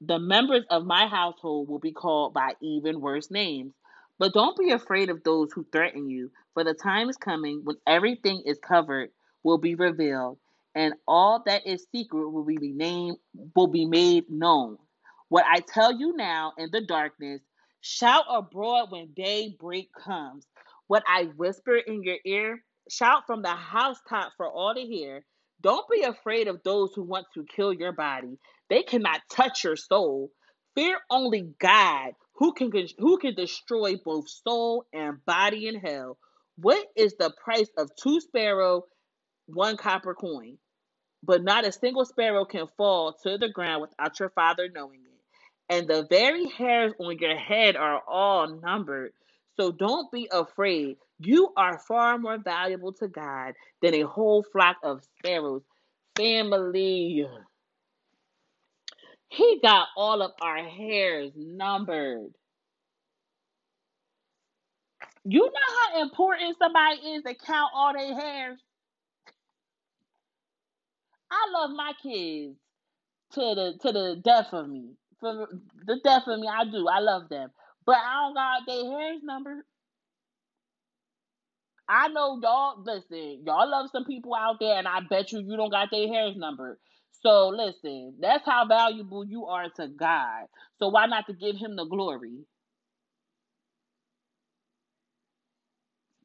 the 0.00 0.18
members 0.18 0.64
of 0.70 0.84
my 0.86 1.06
household 1.08 1.68
will 1.68 1.80
be 1.80 1.92
called 1.92 2.34
by 2.34 2.54
even 2.62 3.00
worse 3.00 3.30
names. 3.30 3.74
But 4.18 4.34
don't 4.34 4.56
be 4.58 4.70
afraid 4.70 5.10
of 5.10 5.24
those 5.24 5.52
who 5.52 5.66
threaten 5.72 6.08
you, 6.08 6.30
for 6.54 6.64
the 6.64 6.74
time 6.74 7.08
is 7.08 7.16
coming 7.16 7.62
when 7.64 7.76
everything 7.86 8.42
is 8.46 8.58
covered 8.58 9.10
will 9.42 9.58
be 9.58 9.74
revealed 9.74 10.38
and 10.74 10.94
all 11.08 11.42
that 11.46 11.66
is 11.66 11.86
secret 11.92 12.30
will 12.30 12.44
be 12.44 12.56
named 12.72 13.16
will 13.56 13.66
be 13.66 13.84
made 13.84 14.30
known. 14.30 14.78
What 15.28 15.44
I 15.48 15.60
tell 15.60 15.92
you 15.92 16.16
now 16.16 16.52
in 16.56 16.70
the 16.72 16.80
darkness, 16.80 17.40
shout 17.80 18.24
abroad 18.30 18.90
when 18.90 19.12
daybreak 19.16 19.90
comes. 19.92 20.46
What 20.86 21.02
I 21.08 21.24
whisper 21.36 21.76
in 21.76 22.02
your 22.04 22.18
ear, 22.24 22.62
shout 22.90 23.24
from 23.26 23.42
the 23.42 23.50
housetop 23.50 24.32
for 24.36 24.48
all 24.48 24.74
to 24.74 24.80
hear. 24.82 25.24
Don't 25.62 25.88
be 25.90 26.02
afraid 26.02 26.48
of 26.48 26.62
those 26.64 26.92
who 26.94 27.02
want 27.04 27.26
to 27.34 27.44
kill 27.44 27.72
your 27.72 27.92
body. 27.92 28.38
They 28.70 28.82
cannot 28.84 29.22
touch 29.30 29.64
your 29.64 29.76
soul. 29.76 30.32
Fear 30.76 30.98
only 31.10 31.54
God, 31.60 32.12
who 32.36 32.52
can 32.54 32.72
who 32.98 33.18
can 33.18 33.34
destroy 33.34 33.96
both 34.04 34.28
soul 34.28 34.86
and 34.92 35.24
body 35.26 35.68
in 35.68 35.76
hell. 35.80 36.18
What 36.56 36.86
is 36.96 37.14
the 37.18 37.32
price 37.44 37.70
of 37.78 37.90
two 37.96 38.20
sparrow, 38.20 38.84
one 39.46 39.76
copper 39.76 40.14
coin? 40.14 40.58
but 41.24 41.44
not 41.44 41.66
a 41.66 41.72
single 41.72 42.06
sparrow 42.06 42.46
can 42.46 42.68
fall 42.78 43.14
to 43.24 43.38
the 43.38 43.50
ground 43.50 43.82
without 43.82 44.20
your 44.20 44.30
father 44.30 44.70
knowing 44.74 45.00
it. 45.02 45.74
And 45.74 45.88
the 45.88 46.06
very 46.10 46.48
hairs 46.50 46.94
on 47.00 47.18
your 47.20 47.36
head 47.38 47.76
are 47.76 48.02
all 48.08 48.48
numbered. 48.62 49.12
So 49.58 49.72
don't 49.72 50.10
be 50.12 50.28
afraid. 50.32 50.98
You 51.20 51.52
are 51.56 51.78
far 51.78 52.18
more 52.18 52.38
valuable 52.38 52.92
to 52.94 53.08
God 53.08 53.54
than 53.82 53.94
a 53.94 54.02
whole 54.02 54.44
flock 54.52 54.76
of 54.84 55.02
sparrows. 55.18 55.62
Family. 56.16 57.26
He 59.28 59.60
got 59.62 59.88
all 59.96 60.22
of 60.22 60.32
our 60.40 60.64
hairs 60.64 61.32
numbered. 61.36 62.30
You 65.24 65.40
know 65.40 65.76
how 65.92 66.02
important 66.02 66.56
somebody 66.58 66.96
is 66.98 67.22
to 67.24 67.34
count 67.34 67.70
all 67.74 67.92
their 67.92 68.14
hairs? 68.14 68.58
I 71.30 71.46
love 71.52 71.70
my 71.72 71.92
kids 72.02 72.56
to 73.34 73.40
the 73.40 73.78
to 73.82 73.92
the 73.92 74.20
death 74.24 74.48
of 74.52 74.68
me. 74.68 74.92
For 75.20 75.48
the 75.86 76.00
death 76.04 76.24
of 76.28 76.40
me, 76.40 76.48
I 76.48 76.64
do. 76.64 76.88
I 76.88 77.00
love 77.00 77.28
them. 77.28 77.50
But 77.88 77.96
I 77.98 78.14
don't 78.26 78.34
got 78.34 78.62
their 78.68 78.92
hairs 79.00 79.22
numbered. 79.24 79.64
I 81.88 82.08
know 82.08 82.40
y'all 82.42 82.82
listen, 82.82 83.44
y'all 83.46 83.70
love 83.70 83.90
some 83.92 84.06
people 84.06 84.34
out 84.34 84.58
there, 84.60 84.78
and 84.78 84.88
I 84.88 85.00
bet 85.08 85.32
you 85.32 85.40
you 85.40 85.56
don't 85.56 85.70
got 85.70 85.90
their 85.92 86.08
hairs 86.08 86.36
numbered. 86.36 86.78
So 87.22 87.48
listen, 87.50 88.16
that's 88.20 88.46
how 88.46 88.66
valuable 88.68 89.24
you 89.24 89.46
are 89.46 89.68
to 89.76 89.88
God. 89.88 90.46
So 90.80 90.88
why 90.90 91.06
not 91.06 91.26
to 91.28 91.34
give 91.34 91.56
him 91.56 91.76
the 91.76 91.86
glory? 91.86 92.46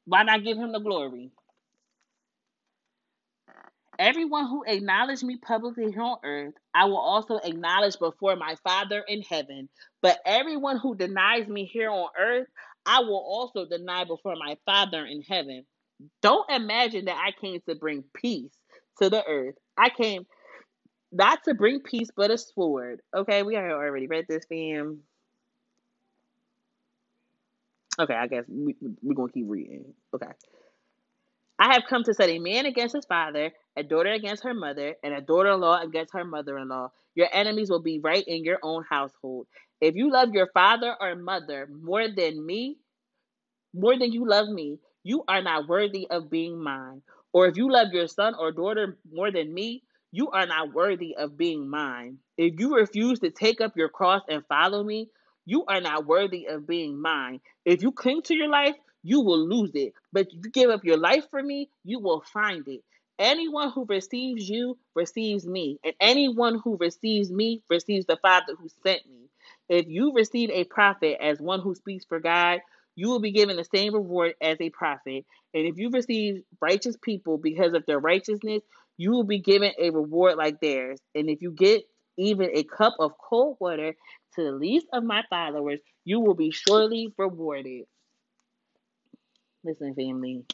Why 0.05 0.23
not 0.23 0.43
give 0.43 0.57
him 0.57 0.73
the 0.73 0.79
glory? 0.79 1.31
Everyone 4.03 4.47
who 4.47 4.65
acknowledged 4.67 5.23
me 5.23 5.37
publicly 5.37 5.89
here 5.89 6.01
on 6.01 6.17
earth, 6.25 6.55
I 6.73 6.87
will 6.87 6.97
also 6.97 7.37
acknowledge 7.37 7.97
before 7.97 8.35
my 8.35 8.57
Father 8.61 9.01
in 9.07 9.21
heaven. 9.21 9.69
But 10.01 10.19
everyone 10.25 10.77
who 10.77 10.93
denies 10.93 11.47
me 11.47 11.63
here 11.63 11.89
on 11.89 12.09
earth, 12.19 12.47
I 12.85 12.99
will 12.99 13.15
also 13.25 13.65
deny 13.65 14.03
before 14.03 14.35
my 14.35 14.57
Father 14.65 15.05
in 15.05 15.21
heaven. 15.21 15.63
Don't 16.21 16.49
imagine 16.51 17.05
that 17.05 17.15
I 17.17 17.31
came 17.31 17.61
to 17.69 17.75
bring 17.75 18.03
peace 18.13 18.51
to 19.01 19.09
the 19.09 19.25
earth. 19.25 19.55
I 19.77 19.87
came 19.89 20.25
not 21.13 21.45
to 21.45 21.53
bring 21.53 21.79
peace, 21.79 22.09
but 22.13 22.29
a 22.29 22.37
sword. 22.37 22.99
Okay, 23.15 23.43
we 23.43 23.55
already 23.55 24.07
read 24.07 24.25
this, 24.27 24.43
fam. 24.49 24.99
Okay, 27.97 28.15
I 28.15 28.27
guess 28.27 28.43
we, 28.49 28.75
we're 29.01 29.15
going 29.15 29.29
to 29.29 29.33
keep 29.33 29.45
reading. 29.47 29.93
Okay. 30.13 30.27
I 31.63 31.75
have 31.75 31.85
come 31.89 32.03
to 32.03 32.13
set 32.13 32.27
a 32.27 32.39
man 32.39 32.65
against 32.65 32.93
his 32.93 33.05
father, 33.05 33.53
a 33.77 33.83
daughter 33.83 34.11
against 34.11 34.43
her 34.43 34.53
mother, 34.53 34.95
and 35.01 35.13
a 35.13 35.21
daughter 35.21 35.53
in 35.53 35.61
law 35.61 35.81
against 35.81 36.11
her 36.11 36.25
mother 36.25 36.57
in 36.57 36.67
law. 36.67 36.91
Your 37.15 37.29
enemies 37.31 37.69
will 37.69 37.81
be 37.81 38.01
right 38.03 38.25
in 38.27 38.43
your 38.43 38.59
own 38.61 38.83
household. 38.89 39.47
If 39.79 39.95
you 39.95 40.11
love 40.11 40.33
your 40.33 40.49
father 40.53 40.93
or 40.99 41.15
mother 41.15 41.69
more 41.71 42.09
than 42.09 42.45
me, 42.45 42.79
more 43.73 43.97
than 43.97 44.11
you 44.11 44.27
love 44.27 44.49
me, 44.49 44.79
you 45.03 45.23
are 45.25 45.41
not 45.41 45.69
worthy 45.69 46.05
of 46.09 46.29
being 46.29 46.61
mine. 46.61 47.01
Or 47.31 47.47
if 47.47 47.55
you 47.55 47.71
love 47.71 47.93
your 47.93 48.09
son 48.09 48.35
or 48.37 48.51
daughter 48.51 48.97
more 49.09 49.31
than 49.31 49.53
me, 49.53 49.83
you 50.11 50.31
are 50.31 50.45
not 50.45 50.73
worthy 50.73 51.15
of 51.15 51.37
being 51.37 51.69
mine. 51.69 52.17
If 52.37 52.59
you 52.59 52.75
refuse 52.75 53.19
to 53.19 53.31
take 53.31 53.61
up 53.61 53.77
your 53.77 53.87
cross 53.87 54.21
and 54.27 54.43
follow 54.49 54.83
me, 54.83 55.11
you 55.45 55.63
are 55.67 55.79
not 55.79 56.05
worthy 56.05 56.45
of 56.47 56.67
being 56.67 57.01
mine. 57.01 57.39
If 57.63 57.81
you 57.81 57.93
cling 57.93 58.23
to 58.23 58.35
your 58.35 58.49
life, 58.49 58.75
you 59.03 59.21
will 59.21 59.47
lose 59.47 59.71
it. 59.75 59.93
But 60.13 60.33
you 60.33 60.41
give 60.51 60.69
up 60.69 60.85
your 60.85 60.97
life 60.97 61.25
for 61.29 61.43
me, 61.43 61.69
you 61.83 61.99
will 61.99 62.21
find 62.33 62.67
it. 62.67 62.81
Anyone 63.19 63.71
who 63.71 63.85
receives 63.87 64.49
you 64.49 64.77
receives 64.95 65.45
me, 65.45 65.79
and 65.83 65.93
anyone 66.01 66.59
who 66.63 66.77
receives 66.77 67.31
me 67.31 67.61
receives 67.69 68.05
the 68.07 68.17
Father 68.17 68.55
who 68.59 68.67
sent 68.83 69.01
me. 69.09 69.29
If 69.69 69.87
you 69.87 70.13
receive 70.13 70.49
a 70.49 70.65
prophet 70.65 71.17
as 71.21 71.39
one 71.39 71.61
who 71.61 71.75
speaks 71.75 72.05
for 72.05 72.19
God, 72.19 72.61
you 72.95 73.09
will 73.09 73.19
be 73.19 73.31
given 73.31 73.57
the 73.57 73.65
same 73.65 73.93
reward 73.93 74.35
as 74.41 74.57
a 74.59 74.69
prophet. 74.71 75.25
And 75.53 75.67
if 75.67 75.77
you 75.77 75.89
receive 75.91 76.43
righteous 76.61 76.97
people 77.01 77.37
because 77.37 77.73
of 77.73 77.85
their 77.85 77.99
righteousness, 77.99 78.63
you 78.97 79.11
will 79.11 79.23
be 79.23 79.39
given 79.39 79.71
a 79.79 79.89
reward 79.91 80.37
like 80.37 80.59
theirs. 80.59 80.99
And 81.15 81.29
if 81.29 81.41
you 81.41 81.51
get 81.51 81.83
even 82.17 82.49
a 82.53 82.63
cup 82.63 82.95
of 82.99 83.13
cold 83.17 83.57
water 83.59 83.95
to 84.35 84.43
the 84.43 84.51
least 84.51 84.87
of 84.93 85.03
my 85.03 85.23
followers, 85.29 85.79
you 86.05 86.19
will 86.19 86.35
be 86.35 86.51
surely 86.51 87.13
rewarded. 87.17 87.85
Listen, 89.63 89.95
family. 89.95 90.45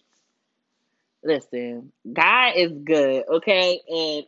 Listen, 1.23 1.91
God 2.11 2.53
is 2.55 2.71
good, 2.83 3.25
okay? 3.29 3.81
And 3.89 4.25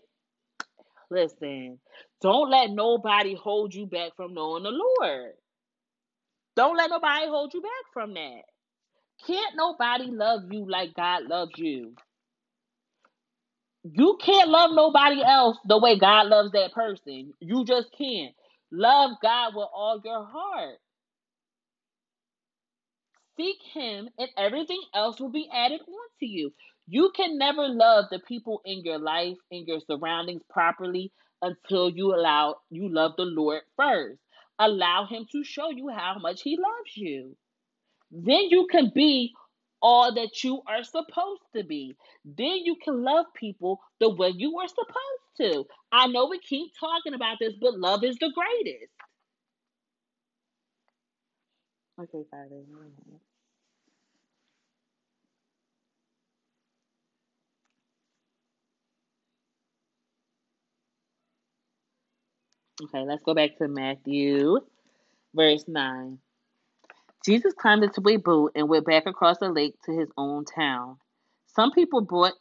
listen, 1.11 1.79
don't 2.21 2.49
let 2.51 2.71
nobody 2.71 3.35
hold 3.35 3.73
you 3.75 3.85
back 3.87 4.15
from 4.17 4.33
knowing 4.33 4.63
the 4.63 4.71
Lord. 4.71 5.33
Don't 6.55 6.77
let 6.77 6.89
nobody 6.89 7.27
hold 7.27 7.53
you 7.53 7.61
back 7.61 7.71
from 7.93 8.13
that. 8.15 8.41
Can't 9.27 9.55
nobody 9.55 10.05
love 10.07 10.43
you 10.51 10.69
like 10.69 10.93
God 10.95 11.23
loves 11.25 11.53
you. 11.57 11.93
You 13.83 14.17
can't 14.21 14.49
love 14.49 14.71
nobody 14.73 15.23
else 15.23 15.57
the 15.65 15.79
way 15.79 15.97
God 15.99 16.27
loves 16.27 16.51
that 16.53 16.73
person. 16.73 17.33
You 17.39 17.65
just 17.65 17.89
can't. 17.97 18.33
Love 18.71 19.11
God 19.23 19.53
with 19.55 19.67
all 19.73 20.01
your 20.03 20.25
heart. 20.25 20.77
Seek 23.41 23.57
Him, 23.73 24.07
and 24.19 24.29
everything 24.37 24.79
else 24.93 25.19
will 25.19 25.31
be 25.31 25.49
added 25.51 25.81
on 25.81 26.09
to 26.19 26.27
you. 26.27 26.53
You 26.85 27.11
can 27.15 27.39
never 27.39 27.67
love 27.67 28.05
the 28.11 28.19
people 28.19 28.61
in 28.65 28.83
your 28.83 28.99
life, 28.99 29.37
in 29.49 29.65
your 29.65 29.79
surroundings 29.79 30.43
properly 30.47 31.11
until 31.41 31.89
you 31.89 32.13
allow 32.13 32.57
you 32.69 32.87
love 32.87 33.13
the 33.17 33.25
Lord 33.25 33.63
first. 33.75 34.19
Allow 34.59 35.07
Him 35.07 35.25
to 35.31 35.43
show 35.43 35.71
you 35.71 35.89
how 35.89 36.19
much 36.19 36.43
He 36.43 36.55
loves 36.55 36.95
you. 36.95 37.35
Then 38.11 38.49
you 38.51 38.67
can 38.69 38.91
be 38.93 39.33
all 39.81 40.13
that 40.13 40.43
you 40.43 40.61
are 40.67 40.83
supposed 40.83 41.41
to 41.55 41.63
be. 41.63 41.95
Then 42.23 42.57
you 42.63 42.75
can 42.75 43.03
love 43.03 43.25
people 43.35 43.79
the 43.99 44.09
way 44.09 44.33
you 44.35 44.59
are 44.59 44.67
supposed 44.67 45.37
to. 45.37 45.65
I 45.91 46.05
know 46.05 46.27
we 46.27 46.37
keep 46.37 46.73
talking 46.79 47.15
about 47.15 47.37
this, 47.39 47.55
but 47.59 47.79
love 47.79 48.03
is 48.03 48.17
the 48.19 48.31
greatest. 48.35 48.91
Okay, 51.99 52.23
Father. 52.29 52.61
Okay, 62.83 63.05
let's 63.05 63.21
go 63.21 63.35
back 63.35 63.57
to 63.59 63.67
Matthew, 63.67 64.59
verse 65.35 65.65
9. 65.67 66.17
Jesus 67.23 67.53
climbed 67.53 67.83
into 67.83 68.01
a 68.09 68.17
boat 68.17 68.53
and 68.55 68.67
went 68.67 68.87
back 68.87 69.05
across 69.05 69.37
the 69.37 69.49
lake 69.49 69.75
to 69.85 69.91
his 69.91 70.09
own 70.17 70.45
town. 70.45 70.97
Some 71.45 71.71
people 71.73 72.01
brought 72.01 72.33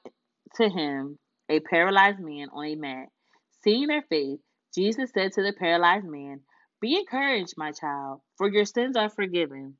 to 0.54 0.68
him 0.70 1.18
a 1.50 1.60
paralyzed 1.60 2.20
man 2.20 2.48
on 2.54 2.64
a 2.64 2.74
mat. 2.74 3.08
Seeing 3.62 3.88
their 3.88 4.02
faith, 4.08 4.40
Jesus 4.74 5.10
said 5.12 5.32
to 5.32 5.42
the 5.42 5.52
paralyzed 5.52 6.06
man, 6.06 6.40
Be 6.80 6.96
encouraged, 6.96 7.54
my 7.58 7.72
child, 7.72 8.22
for 8.38 8.48
your 8.50 8.64
sins 8.64 8.96
are 8.96 9.10
forgiven. 9.10 9.74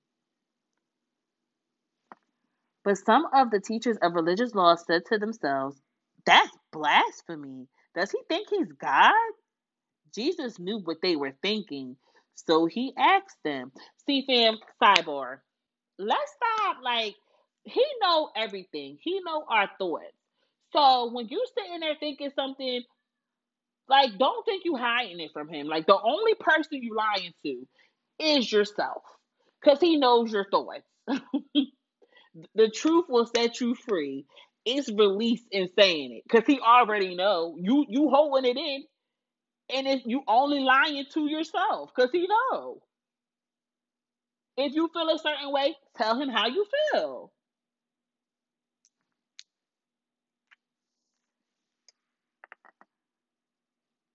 But 2.85 2.99
some 2.99 3.25
of 3.33 3.51
the 3.51 3.61
teachers 3.61 3.97
of 4.03 4.15
religious 4.15 4.55
law 4.55 4.75
said 4.75 5.03
to 5.07 5.17
themselves, 5.17 5.81
That's 6.27 6.51
blasphemy. 6.71 7.69
Does 7.95 8.11
he 8.11 8.19
think 8.29 8.49
he's 8.51 8.73
God? 8.73 9.15
Jesus 10.15 10.59
knew 10.59 10.81
what 10.81 10.99
they 11.03 11.17
were 11.17 11.35
thinking, 11.43 11.97
so 12.35 12.67
he 12.67 12.93
asked 12.99 13.39
them. 13.45 13.73
See, 14.07 14.25
fam, 14.27 14.59
sidebar. 14.83 15.39
Let's 15.99 16.33
stop. 16.37 16.79
Like, 16.83 17.15
he 17.65 17.85
know 18.03 18.31
everything. 18.37 18.99
He 19.03 19.21
know 19.25 19.45
our 19.49 19.71
thoughts. 19.79 20.15
So 20.73 21.11
when 21.13 21.29
you 21.29 21.45
sitting 21.59 21.81
there 21.81 21.97
thinking 22.01 22.31
something, 22.35 22.83
like, 23.89 24.19
don't 24.19 24.45
think 24.45 24.65
you 24.65 24.77
hiding 24.77 25.21
it 25.21 25.31
from 25.33 25.49
him. 25.49 25.67
Like, 25.67 25.87
the 25.87 25.99
only 26.01 26.35
person 26.35 26.83
you 26.83 26.97
lying 26.97 27.33
to 27.45 27.67
is 28.19 28.51
yourself, 28.51 29.03
because 29.63 29.81
he 29.81 29.99
knows 29.99 30.33
your 30.33 30.47
thoughts. 30.51 30.85
the 32.55 32.71
truth 32.71 33.07
will 33.09 33.27
set 33.37 33.61
you 33.61 33.75
free. 33.75 34.27
It's 34.65 34.91
release 34.91 35.43
in 35.51 35.69
saying 35.79 36.13
it, 36.17 36.23
because 36.29 36.47
he 36.47 36.61
already 36.61 37.15
know 37.17 37.57
you. 37.59 37.87
You 37.89 38.11
holding 38.11 38.51
it 38.51 38.59
in, 38.59 38.85
and 39.75 39.87
if 39.87 40.03
you 40.07 40.23
only 40.29 40.61
lying 40.61 41.05
to 41.15 41.27
yourself, 41.29 41.91
because 41.95 42.11
he 42.13 42.27
know. 42.27 42.83
If 44.57 44.75
you 44.75 44.89
feel 44.93 45.09
a 45.09 45.19
certain 45.19 45.53
way, 45.53 45.77
tell 45.97 46.21
him 46.21 46.29
how 46.29 46.49
you 46.49 46.67
feel. 46.93 47.33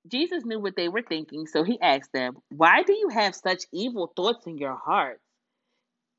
Jesus 0.08 0.46
knew 0.46 0.60
what 0.60 0.76
they 0.76 0.90
were 0.90 1.02
thinking, 1.02 1.48
so 1.48 1.64
he 1.64 1.80
asked 1.82 2.14
them, 2.14 2.38
Why 2.50 2.84
do 2.84 2.94
you 2.94 3.10
have 3.10 3.36
such 3.36 3.64
evil 3.74 4.12
thoughts 4.16 4.46
in 4.46 4.58
your 4.58 4.76
hearts? 4.76 5.22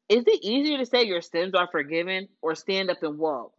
Is 0.09 0.25
it 0.27 0.45
easier 0.45 0.79
to 0.79 0.87
say 0.87 1.05
your 1.05 1.21
sins 1.21 1.55
are 1.55 1.69
forgiven 1.71 2.29
or 2.43 2.55
stand 2.55 2.91
up 2.91 3.03
and 3.03 3.19
walk? 3.19 3.53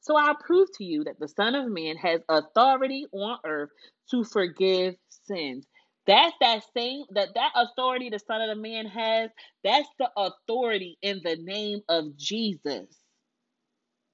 So 0.00 0.16
I'll 0.16 0.36
prove 0.36 0.68
to 0.76 0.84
you 0.84 1.04
that 1.04 1.18
the 1.18 1.28
Son 1.28 1.54
of 1.54 1.70
Man 1.70 1.96
has 1.96 2.20
authority 2.28 3.06
on 3.12 3.38
earth 3.44 3.70
to 4.12 4.24
forgive 4.24 4.94
sins. 5.28 5.66
That's 6.06 6.34
that 6.40 6.62
same 6.76 7.04
that 7.10 7.34
that 7.34 7.52
authority 7.54 8.10
the 8.10 8.18
Son 8.18 8.40
of 8.40 8.48
the 8.48 8.62
Man 8.62 8.86
has. 8.86 9.30
That's 9.64 9.88
the 9.98 10.10
authority 10.16 10.98
in 11.02 11.20
the 11.24 11.36
name 11.36 11.82
of 11.88 12.16
Jesus. 12.16 12.88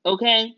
Okay? 0.06 0.54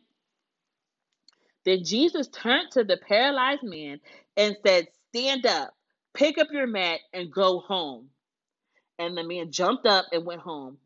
Then 1.64 1.85
Jesus 1.85 2.29
turned 2.29 2.71
to 2.73 2.85
the 2.85 2.97
paralyzed 2.97 3.62
man 3.64 4.01
and 4.37 4.57
said, 4.66 4.88
Stand 5.14 5.47
up, 5.47 5.75
pick 6.14 6.38
up 6.38 6.49
your 6.53 6.66
mat, 6.66 7.01
and 7.12 7.33
go 7.33 7.61
home. 7.61 8.11
And 8.99 9.16
the 9.16 9.25
man 9.25 9.53
jumped 9.53 9.87
up 9.87 10.07
and 10.12 10.25
went 10.25 10.42
home. 10.42 10.79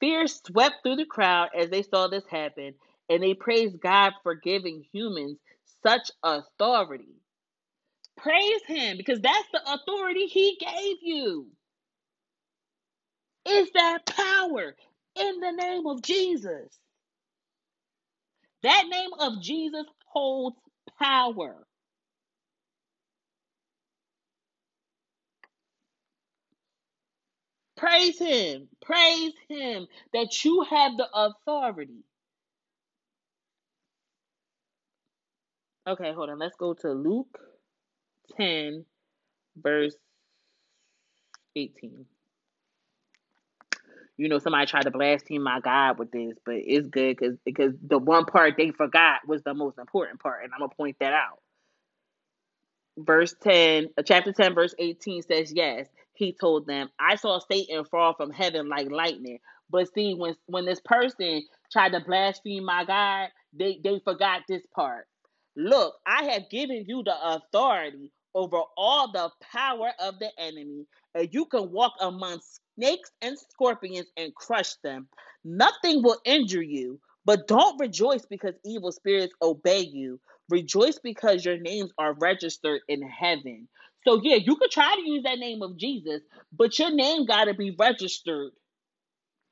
Fear 0.00 0.28
swept 0.28 0.76
through 0.82 0.96
the 0.96 1.06
crowd 1.06 1.50
as 1.58 1.70
they 1.70 1.82
saw 1.82 2.08
this 2.08 2.26
happen, 2.30 2.74
and 3.08 3.22
they 3.22 3.34
praised 3.34 3.80
God 3.80 4.12
for 4.22 4.34
giving 4.34 4.84
humans 4.92 5.38
such 5.82 6.10
authority. 6.22 7.16
Praise 8.18 8.62
Him 8.66 8.98
because 8.98 9.20
that's 9.22 9.48
the 9.52 9.62
authority 9.74 10.26
He 10.26 10.58
gave 10.60 10.98
you. 11.02 11.48
Is 13.48 13.70
that 13.74 14.06
power 14.06 14.76
in 15.16 15.40
the 15.40 15.52
name 15.52 15.86
of 15.86 16.02
Jesus? 16.02 16.78
That 18.62 18.84
name 18.90 19.10
of 19.20 19.42
Jesus 19.42 19.86
holds 20.06 20.56
power. 21.00 21.56
Praise 27.76 28.18
Him. 28.18 28.68
Praise 28.82 29.34
Him 29.48 29.86
that 30.14 30.44
you 30.44 30.64
have 30.70 30.96
the 30.96 31.08
authority. 31.14 32.04
Okay, 35.88 36.12
hold 36.14 36.30
on. 36.30 36.38
Let's 36.40 36.56
go 36.58 36.74
to 36.74 36.92
Luke 36.92 37.38
10, 38.36 38.84
verse 39.56 39.94
18. 41.56 42.06
You 44.16 44.28
know, 44.28 44.38
somebody 44.38 44.66
tried 44.66 44.82
to 44.82 44.90
blaspheme 44.90 45.42
my 45.42 45.60
God 45.60 45.98
with 45.98 46.10
this, 46.10 46.34
but 46.44 46.56
it's 46.56 46.88
good 46.88 47.16
because 47.16 47.36
because 47.44 47.74
the 47.86 47.98
one 47.98 48.24
part 48.24 48.54
they 48.56 48.70
forgot 48.72 49.26
was 49.28 49.42
the 49.42 49.54
most 49.54 49.78
important 49.78 50.20
part, 50.20 50.44
and 50.44 50.52
I'm 50.52 50.60
gonna 50.60 50.74
point 50.76 50.96
that 51.00 51.12
out. 51.12 51.40
Verse 52.98 53.34
10, 53.42 53.90
uh, 53.96 54.02
chapter 54.02 54.32
10, 54.32 54.54
verse 54.54 54.74
18 54.78 55.22
says, 55.22 55.52
Yes, 55.54 55.86
he 56.14 56.32
told 56.32 56.66
them, 56.66 56.90
I 56.98 57.14
saw 57.16 57.38
Satan 57.38 57.84
fall 57.84 58.14
from 58.14 58.32
heaven 58.32 58.68
like 58.68 58.90
lightning. 58.90 59.38
But 59.70 59.92
see, 59.94 60.14
when 60.14 60.34
when 60.46 60.64
this 60.66 60.80
person 60.84 61.42
tried 61.72 61.92
to 61.92 62.00
blaspheme 62.00 62.64
my 62.64 62.84
God, 62.84 63.28
they, 63.52 63.80
they 63.84 64.00
forgot 64.00 64.42
this 64.48 64.64
part. 64.74 65.06
Look, 65.56 65.94
I 66.06 66.24
have 66.32 66.50
given 66.50 66.84
you 66.88 67.02
the 67.04 67.14
authority 67.22 68.12
over 68.38 68.62
all 68.78 69.12
the 69.12 69.30
power 69.52 69.90
of 70.00 70.18
the 70.20 70.30
enemy, 70.38 70.86
and 71.14 71.28
you 71.32 71.46
can 71.46 71.72
walk 71.72 71.94
among 72.00 72.40
snakes 72.76 73.12
and 73.22 73.38
scorpions 73.38 74.08
and 74.16 74.34
crush 74.34 74.74
them. 74.84 75.08
Nothing 75.44 76.02
will 76.02 76.20
injure 76.24 76.62
you, 76.62 77.00
but 77.26 77.48
don't 77.48 77.80
rejoice 77.80 78.26
because 78.26 78.54
evil 78.64 78.92
spirits 78.92 79.34
obey 79.42 79.80
you, 79.80 80.20
Rejoice 80.50 81.00
because 81.00 81.44
your 81.44 81.58
names 81.58 81.92
are 81.98 82.14
registered 82.14 82.82
in 82.88 83.02
heaven. 83.02 83.68
So, 84.06 84.20
yeah, 84.22 84.36
you 84.36 84.56
could 84.56 84.70
try 84.70 84.94
to 84.96 85.10
use 85.10 85.24
that 85.24 85.40
name 85.40 85.62
of 85.62 85.76
Jesus, 85.76 86.22
but 86.56 86.78
your 86.78 86.92
name 86.92 87.26
got 87.26 87.46
to 87.46 87.54
be 87.54 87.76
registered 87.78 88.52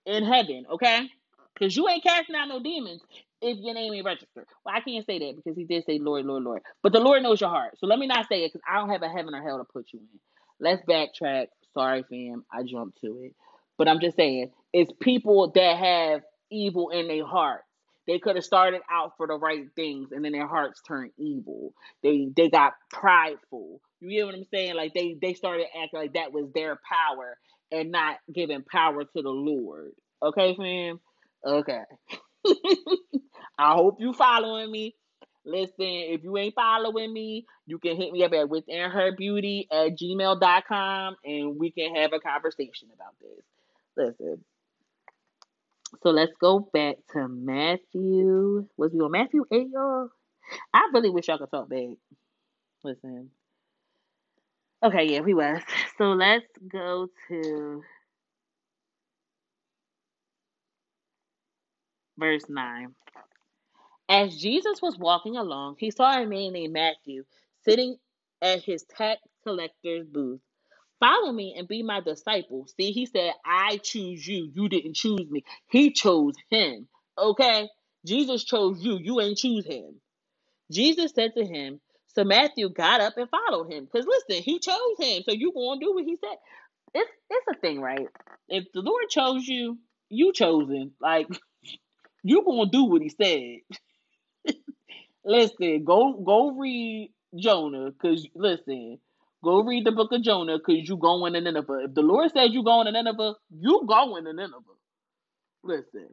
in 0.06 0.24
heaven, 0.24 0.66
okay? 0.72 1.08
Because 1.54 1.76
you 1.76 1.88
ain't 1.88 2.04
casting 2.04 2.36
out 2.36 2.48
no 2.48 2.60
demons 2.62 3.02
if 3.42 3.58
your 3.60 3.74
name 3.74 3.94
ain't 3.94 4.06
registered. 4.06 4.46
Well, 4.64 4.74
I 4.76 4.80
can't 4.80 5.06
say 5.06 5.18
that 5.20 5.36
because 5.36 5.56
he 5.56 5.64
did 5.64 5.84
say 5.86 5.98
Lord, 5.98 6.26
Lord, 6.26 6.44
Lord. 6.44 6.62
But 6.82 6.92
the 6.92 7.00
Lord 7.00 7.22
knows 7.22 7.40
your 7.40 7.50
heart. 7.50 7.78
So 7.78 7.86
let 7.86 7.98
me 7.98 8.06
not 8.06 8.28
say 8.28 8.44
it 8.44 8.52
because 8.52 8.66
I 8.70 8.78
don't 8.78 8.90
have 8.90 9.02
a 9.02 9.08
heaven 9.08 9.34
or 9.34 9.42
hell 9.42 9.58
to 9.58 9.64
put 9.64 9.88
you 9.92 10.00
in. 10.00 10.20
Let's 10.60 10.82
backtrack. 10.86 11.48
Sorry, 11.74 12.04
fam. 12.10 12.44
I 12.52 12.62
jumped 12.64 13.00
to 13.02 13.22
it. 13.24 13.34
But 13.78 13.88
I'm 13.88 14.00
just 14.00 14.16
saying, 14.16 14.52
it's 14.72 14.92
people 15.00 15.52
that 15.54 15.78
have 15.78 16.22
evil 16.50 16.90
in 16.90 17.08
their 17.08 17.26
hearts. 17.26 17.64
They 18.08 18.18
could 18.20 18.36
have 18.36 18.44
started 18.44 18.82
out 18.90 19.12
for 19.16 19.26
the 19.26 19.34
right 19.34 19.66
things 19.76 20.10
and 20.12 20.24
then 20.24 20.32
their 20.32 20.46
hearts 20.48 20.80
turned 20.86 21.12
evil. 21.18 21.74
They 22.02 22.28
they 22.36 22.50
got 22.50 22.74
prideful. 22.92 23.80
You 24.00 24.10
get 24.10 24.26
what 24.26 24.34
I'm 24.36 24.44
saying? 24.52 24.76
Like 24.76 24.94
they 24.94 25.16
they 25.20 25.34
started 25.34 25.66
acting 25.80 26.00
like 26.00 26.14
that 26.14 26.32
was 26.32 26.50
their 26.54 26.80
power 26.88 27.38
and 27.72 27.92
not 27.92 28.16
giving 28.34 28.62
power 28.62 29.04
to 29.04 29.22
the 29.22 29.30
Lord. 29.30 29.92
Okay, 30.22 30.54
fam? 30.56 31.00
Okay. 31.46 31.82
I 33.58 33.72
hope 33.72 33.96
you 34.00 34.12
following 34.12 34.70
me. 34.70 34.94
Listen, 35.44 35.74
if 35.78 36.24
you 36.24 36.36
ain't 36.36 36.54
following 36.54 37.12
me, 37.12 37.46
you 37.66 37.78
can 37.78 37.96
hit 37.96 38.12
me 38.12 38.24
up 38.24 38.32
at 38.32 38.48
within 38.48 38.90
her 38.90 39.12
beauty 39.16 39.68
at 39.70 39.96
gmail.com 39.96 41.16
and 41.24 41.58
we 41.58 41.70
can 41.70 41.94
have 41.94 42.12
a 42.12 42.18
conversation 42.18 42.88
about 42.92 43.14
this. 43.20 43.44
Listen. 43.96 44.44
So 46.02 46.10
let's 46.10 46.32
go 46.40 46.68
back 46.72 46.96
to 47.12 47.28
Matthew. 47.28 48.66
Was 48.76 48.92
we 48.92 49.00
on 49.00 49.12
Matthew 49.12 49.44
8, 49.50 49.68
y'all? 49.72 50.08
I 50.74 50.90
really 50.92 51.10
wish 51.10 51.28
y'all 51.28 51.38
could 51.38 51.50
talk 51.50 51.68
back. 51.68 51.96
Listen. 52.82 53.30
Okay, 54.82 55.04
yeah, 55.04 55.20
we 55.20 55.32
was. 55.32 55.62
So 55.96 56.12
let's 56.12 56.46
go 56.70 57.08
to 57.28 57.82
verse 62.18 62.44
9. 62.48 62.94
As 64.08 64.36
Jesus 64.38 64.82
was 64.82 64.98
walking 64.98 65.36
along, 65.36 65.76
he 65.80 65.90
saw 65.90 66.12
a 66.12 66.26
man 66.26 66.52
named 66.54 66.74
Matthew 66.74 67.24
sitting 67.64 67.96
at 68.42 68.62
his 68.64 68.84
tax 68.84 69.20
collector's 69.44 70.06
booth. 70.06 70.40
Follow 71.00 71.32
me 71.32 71.54
and 71.58 71.68
be 71.68 71.82
my 71.82 72.00
disciple. 72.00 72.66
See, 72.78 72.92
he 72.92 73.06
said, 73.06 73.32
I 73.44 73.78
choose 73.78 74.26
you. 74.26 74.50
You 74.54 74.68
didn't 74.68 74.96
choose 74.96 75.28
me. 75.30 75.44
He 75.68 75.92
chose 75.92 76.34
him. 76.50 76.88
Okay? 77.18 77.68
Jesus 78.06 78.44
chose 78.44 78.82
you. 78.82 78.98
You 79.02 79.20
ain't 79.20 79.38
choose 79.38 79.66
him. 79.66 79.96
Jesus 80.72 81.12
said 81.14 81.32
to 81.36 81.44
him, 81.44 81.80
so 82.08 82.24
Matthew 82.24 82.70
got 82.70 83.00
up 83.00 83.14
and 83.18 83.28
followed 83.30 83.72
him. 83.72 83.86
Because 83.86 84.06
listen, 84.06 84.42
he 84.42 84.58
chose 84.58 84.96
him. 84.98 85.22
So 85.24 85.32
you 85.32 85.52
gonna 85.54 85.80
do 85.80 85.94
what 85.94 86.04
he 86.04 86.16
said. 86.16 86.36
It's 86.94 87.10
it's 87.30 87.46
a 87.58 87.60
thing, 87.60 87.80
right? 87.80 88.08
If 88.48 88.66
the 88.74 88.82
Lord 88.82 89.04
chose 89.10 89.46
you, 89.46 89.78
you 90.08 90.32
chosen. 90.32 90.92
Like 91.00 91.28
you 92.28 92.44
gonna 92.44 92.70
do 92.70 92.84
what 92.84 93.02
he 93.02 93.10
said. 93.10 94.54
listen, 95.24 95.84
go 95.84 96.14
go 96.14 96.52
read 96.52 97.12
Jonah, 97.38 97.92
cause 98.00 98.26
listen, 98.34 98.98
go 99.44 99.62
read 99.62 99.86
the 99.86 99.92
book 99.92 100.12
of 100.12 100.22
Jonah, 100.22 100.60
cause 100.60 100.78
you 100.78 100.96
going 100.96 101.34
to 101.34 101.40
Nineveh. 101.40 101.84
If 101.84 101.94
the 101.94 102.02
Lord 102.02 102.32
says 102.32 102.50
you 102.52 102.64
going 102.64 102.86
to 102.86 102.92
Nineveh, 102.92 103.34
you 103.50 103.84
going 103.86 104.24
to 104.24 104.32
Nineveh. 104.32 104.62
Listen. 105.64 106.08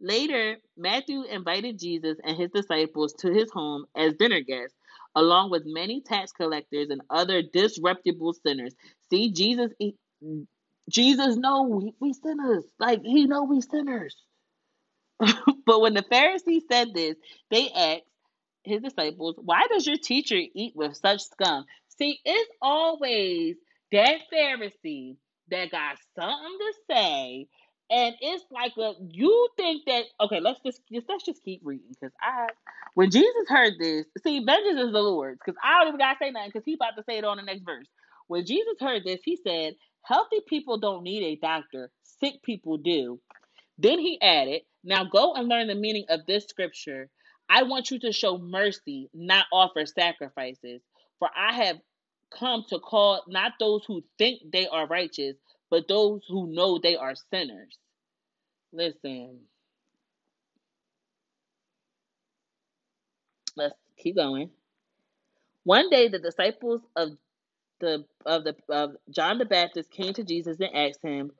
Later, 0.00 0.58
Matthew 0.76 1.24
invited 1.24 1.78
Jesus 1.78 2.18
and 2.24 2.36
his 2.36 2.50
disciples 2.50 3.14
to 3.20 3.32
his 3.32 3.50
home 3.50 3.86
as 3.96 4.14
dinner 4.14 4.40
guests, 4.40 4.76
along 5.16 5.50
with 5.50 5.64
many 5.66 6.02
tax 6.02 6.32
collectors 6.32 6.90
and 6.90 7.00
other 7.10 7.42
disreputable 7.42 8.34
sinners. 8.34 8.74
See, 9.10 9.32
Jesus, 9.32 9.72
he, 9.78 9.96
Jesus 10.90 11.36
know 11.36 11.62
we, 11.64 11.94
we 12.00 12.12
sinners. 12.12 12.64
Like 12.78 13.02
he 13.02 13.26
know 13.26 13.44
we 13.44 13.60
sinners. 13.60 14.16
but 15.66 15.80
when 15.80 15.94
the 15.94 16.04
Pharisees 16.10 16.64
said 16.70 16.88
this, 16.94 17.16
they 17.50 17.70
asked 17.70 18.04
his 18.64 18.82
disciples, 18.82 19.36
"Why 19.38 19.66
does 19.70 19.86
your 19.86 19.96
teacher 19.98 20.38
eat 20.54 20.74
with 20.76 20.96
such 20.96 21.22
scum?" 21.22 21.64
See, 21.98 22.20
it's 22.24 22.50
always 22.62 23.56
that 23.92 24.18
Pharisee 24.32 25.16
that 25.50 25.70
got 25.70 25.96
something 26.16 26.58
to 26.58 26.74
say 26.90 27.48
and 27.90 28.14
it's 28.20 28.44
like 28.50 28.72
a 28.78 28.92
you 29.10 29.48
think 29.56 29.84
that 29.86 30.04
okay 30.20 30.40
let's 30.40 30.60
just, 30.64 30.80
just 30.92 31.06
let's 31.08 31.24
just 31.24 31.42
keep 31.44 31.60
reading 31.64 31.86
because 31.90 32.12
i 32.20 32.48
when 32.94 33.10
jesus 33.10 33.48
heard 33.48 33.74
this 33.78 34.06
see 34.22 34.44
vengeance 34.44 34.80
is 34.80 34.92
the 34.92 35.00
lord's 35.00 35.38
because 35.44 35.58
i 35.62 35.78
don't 35.78 35.88
even 35.88 35.98
gotta 35.98 36.18
say 36.20 36.30
nothing 36.30 36.50
because 36.52 36.64
he 36.64 36.74
about 36.74 36.96
to 36.96 37.02
say 37.04 37.18
it 37.18 37.24
on 37.24 37.38
the 37.38 37.42
next 37.42 37.62
verse 37.64 37.86
when 38.26 38.44
jesus 38.44 38.76
heard 38.80 39.02
this 39.04 39.20
he 39.24 39.36
said 39.36 39.74
healthy 40.02 40.40
people 40.46 40.78
don't 40.78 41.02
need 41.02 41.22
a 41.24 41.36
doctor 41.36 41.90
sick 42.20 42.42
people 42.42 42.76
do 42.76 43.20
then 43.78 43.98
he 43.98 44.20
added 44.22 44.62
now 44.84 45.04
go 45.04 45.34
and 45.34 45.48
learn 45.48 45.66
the 45.68 45.74
meaning 45.74 46.04
of 46.08 46.26
this 46.26 46.44
scripture 46.46 47.08
i 47.48 47.62
want 47.64 47.90
you 47.90 47.98
to 47.98 48.12
show 48.12 48.38
mercy 48.38 49.10
not 49.14 49.46
offer 49.52 49.86
sacrifices 49.86 50.82
for 51.18 51.30
i 51.36 51.54
have 51.54 51.78
come 52.30 52.64
to 52.68 52.78
call 52.78 53.22
not 53.28 53.52
those 53.60 53.84
who 53.86 54.02
think 54.18 54.40
they 54.52 54.66
are 54.68 54.86
righteous 54.86 55.36
but 55.70 55.88
those 55.88 56.22
who 56.28 56.46
know 56.52 56.78
they 56.78 56.96
are 56.96 57.14
sinners. 57.14 57.76
Listen, 58.72 59.40
let's 63.56 63.74
keep 63.98 64.16
going. 64.16 64.50
One 65.64 65.90
day, 65.90 66.08
the 66.08 66.18
disciples 66.18 66.82
of 66.96 67.10
the 67.80 68.04
of 68.26 68.44
the 68.44 68.56
of 68.68 68.96
John 69.10 69.38
the 69.38 69.44
Baptist 69.44 69.90
came 69.90 70.14
to 70.14 70.24
Jesus 70.24 70.58
and 70.60 70.74
asked 70.74 71.02
him, 71.02 71.32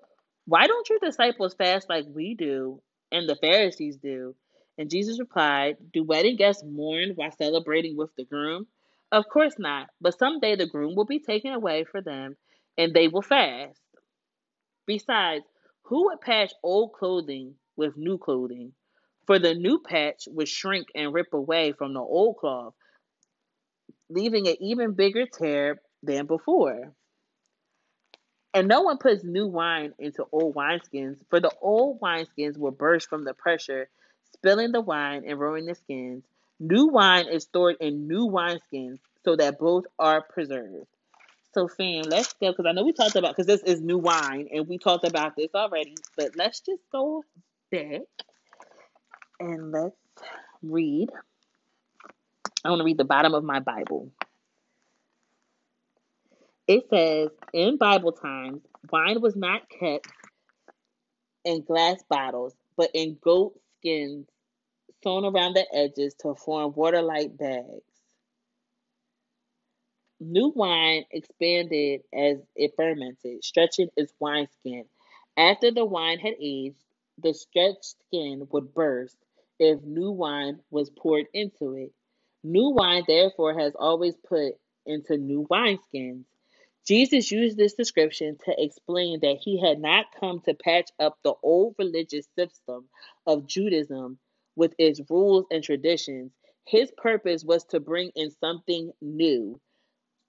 "Why 0.47 0.67
don't 0.67 0.89
your 0.89 0.99
disciples 1.01 1.55
fast 1.55 1.89
like 1.89 2.07
we 2.09 2.35
do 2.35 2.83
and 3.13 3.29
the 3.29 3.37
Pharisees 3.37 3.97
do?" 3.97 4.35
And 4.79 4.91
Jesus 4.91 5.19
replied, 5.19 5.93
"Do 5.93 6.05
wedding 6.05 6.37
guests 6.37 6.65
mourn 6.65 7.11
while 7.17 7.33
celebrating 7.33 7.97
with 7.97 8.15
the 8.17 8.25
groom? 8.25 8.69
Of 9.11 9.29
course 9.29 9.59
not. 9.59 9.91
But 10.01 10.19
someday 10.19 10.57
the 10.57 10.67
groom 10.67 10.95
will 10.95 11.05
be 11.05 11.19
taken 11.21 11.53
away 11.53 11.85
for 11.85 12.01
them, 12.01 12.37
and 12.77 12.95
they 12.95 13.09
will 13.09 13.23
fast." 13.23 13.81
Besides, 14.87 15.45
who 15.83 16.05
would 16.07 16.21
patch 16.21 16.53
old 16.63 16.93
clothing 16.93 17.57
with 17.77 17.97
new 17.97 18.19
clothing? 18.19 18.75
For 19.27 19.39
the 19.39 19.55
new 19.55 19.81
patch 19.81 20.29
would 20.29 20.49
shrink 20.49 20.89
and 20.95 21.13
rip 21.13 21.33
away 21.33 21.73
from 21.73 21.95
the 21.95 22.01
old 22.01 22.37
cloth, 22.37 22.75
leaving 24.09 24.49
an 24.49 24.57
even 24.61 24.95
bigger 24.95 25.27
tear 25.27 25.83
than 26.03 26.27
before. 26.27 26.95
And 28.55 28.69
no 28.69 28.83
one 28.83 28.99
puts 28.99 29.25
new 29.25 29.47
wine 29.47 29.95
into 29.99 30.27
old 30.33 30.55
wineskins, 30.55 31.19
for 31.29 31.41
the 31.41 31.53
old 31.61 32.01
wineskins 32.01 32.59
will 32.59 32.71
burst 32.73 33.09
from 33.09 33.25
the 33.25 33.35
pressure, 33.35 33.89
spilling 34.35 34.73
the 34.73 34.81
wine 34.81 35.25
and 35.27 35.39
ruining 35.39 35.67
the 35.67 35.75
skins. 35.75 36.25
New 36.59 36.87
wine 36.87 37.29
is 37.29 37.45
stored 37.45 37.77
in 37.81 38.09
new 38.09 38.27
wineskins 38.29 38.99
so 39.25 39.37
that 39.37 39.59
both 39.59 39.85
are 39.99 40.23
preserved. 40.23 40.87
So, 41.55 41.69
fam, 41.69 42.05
let's 42.05 42.33
go 42.35 42.51
because 42.53 42.67
I 42.67 42.73
know 42.73 42.85
we 42.85 42.93
talked 42.93 43.17
about 43.17 43.37
because 43.37 43.47
this 43.47 43.63
is 43.63 43.81
new 43.81 43.99
wine 43.99 44.49
and 44.53 44.69
we 44.69 44.79
talked 44.79 45.07
about 45.07 45.37
this 45.37 45.55
already. 45.55 45.97
But 46.17 46.37
let's 46.37 46.61
just 46.61 46.83
go 46.93 47.25
back 47.71 48.03
and 49.41 49.73
let's 49.73 49.97
read. 50.63 51.11
I 52.65 52.71
want 52.71 52.81
to 52.81 52.85
read 52.85 52.99
the 52.99 53.05
bottom 53.05 53.35
of 53.35 53.45
my 53.45 53.61
Bible. 53.61 54.11
It 56.69 56.89
says, 56.91 57.31
in 57.55 57.79
Bible 57.79 58.13
times, 58.13 58.63
wine 58.93 59.23
was 59.23 59.35
not 59.35 59.71
kept 59.71 60.09
in 61.45 61.63
glass 61.63 62.03
bottles, 62.11 62.55
but 62.77 62.91
in 62.95 63.19
goat 63.23 63.59
skins 63.79 64.29
sewn 65.03 65.25
around 65.25 65.55
the 65.55 65.67
edges 65.75 66.15
to 66.21 66.35
form 66.35 66.75
water-like 66.75 67.37
bags. 67.39 67.83
New 70.21 70.53
wine 70.55 71.05
expanded 71.11 72.03
as 72.13 72.39
it 72.57 72.73
fermented, 72.77 73.45
stretching 73.45 73.89
its 73.97 74.13
wineskin. 74.21 74.85
After 75.37 75.71
the 75.71 75.87
wine 75.87 76.19
had 76.19 76.35
aged, 76.41 76.85
the 77.19 77.35
stretched 77.35 77.85
skin 77.85 78.49
would 78.51 78.75
burst 78.75 79.17
if 79.59 79.83
new 79.83 80.11
wine 80.11 80.61
was 80.71 80.91
poured 80.91 81.27
into 81.33 81.75
it. 81.75 81.93
New 82.45 82.71
wine, 82.71 83.05
therefore, 83.09 83.59
has 83.59 83.75
always 83.79 84.17
put 84.29 84.55
into 84.87 85.17
new 85.17 85.47
wineskins. 85.51 86.25
Jesus 86.87 87.31
used 87.31 87.57
this 87.57 87.75
description 87.75 88.39
to 88.45 88.55
explain 88.63 89.21
that 89.21 89.39
he 89.41 89.61
had 89.61 89.81
not 89.81 90.07
come 90.19 90.41
to 90.43 90.55
patch 90.55 90.91
up 90.99 91.19
the 91.23 91.35
old 91.43 91.75
religious 91.79 92.27
system 92.39 92.89
of 93.27 93.47
Judaism 93.47 94.19
with 94.57 94.75
its 94.79 95.01
rules 95.11 95.47
and 95.51 95.63
traditions. 95.65 96.33
His 96.67 96.91
purpose 96.97 97.45
was 97.45 97.65
to 97.67 97.81
bring 97.81 98.11
in 98.17 98.31
something 98.41 98.93
new 99.01 99.57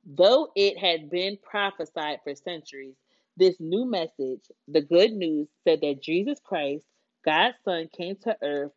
Though 0.06 0.52
it 0.56 0.78
had 0.80 1.10
been 1.12 1.38
prophesied 1.38 2.22
for 2.24 2.36
centuries, 2.36 2.96
this 3.38 3.60
new 3.60 3.86
message, 3.86 4.52
the 4.68 4.82
good 4.82 5.14
news, 5.14 5.48
said 5.64 5.82
that 5.82 6.02
Jesus 6.02 6.40
Christ, 6.42 6.86
God's 7.26 7.58
Son, 7.64 7.90
came 7.96 8.18
to 8.18 8.38
earth 8.44 8.74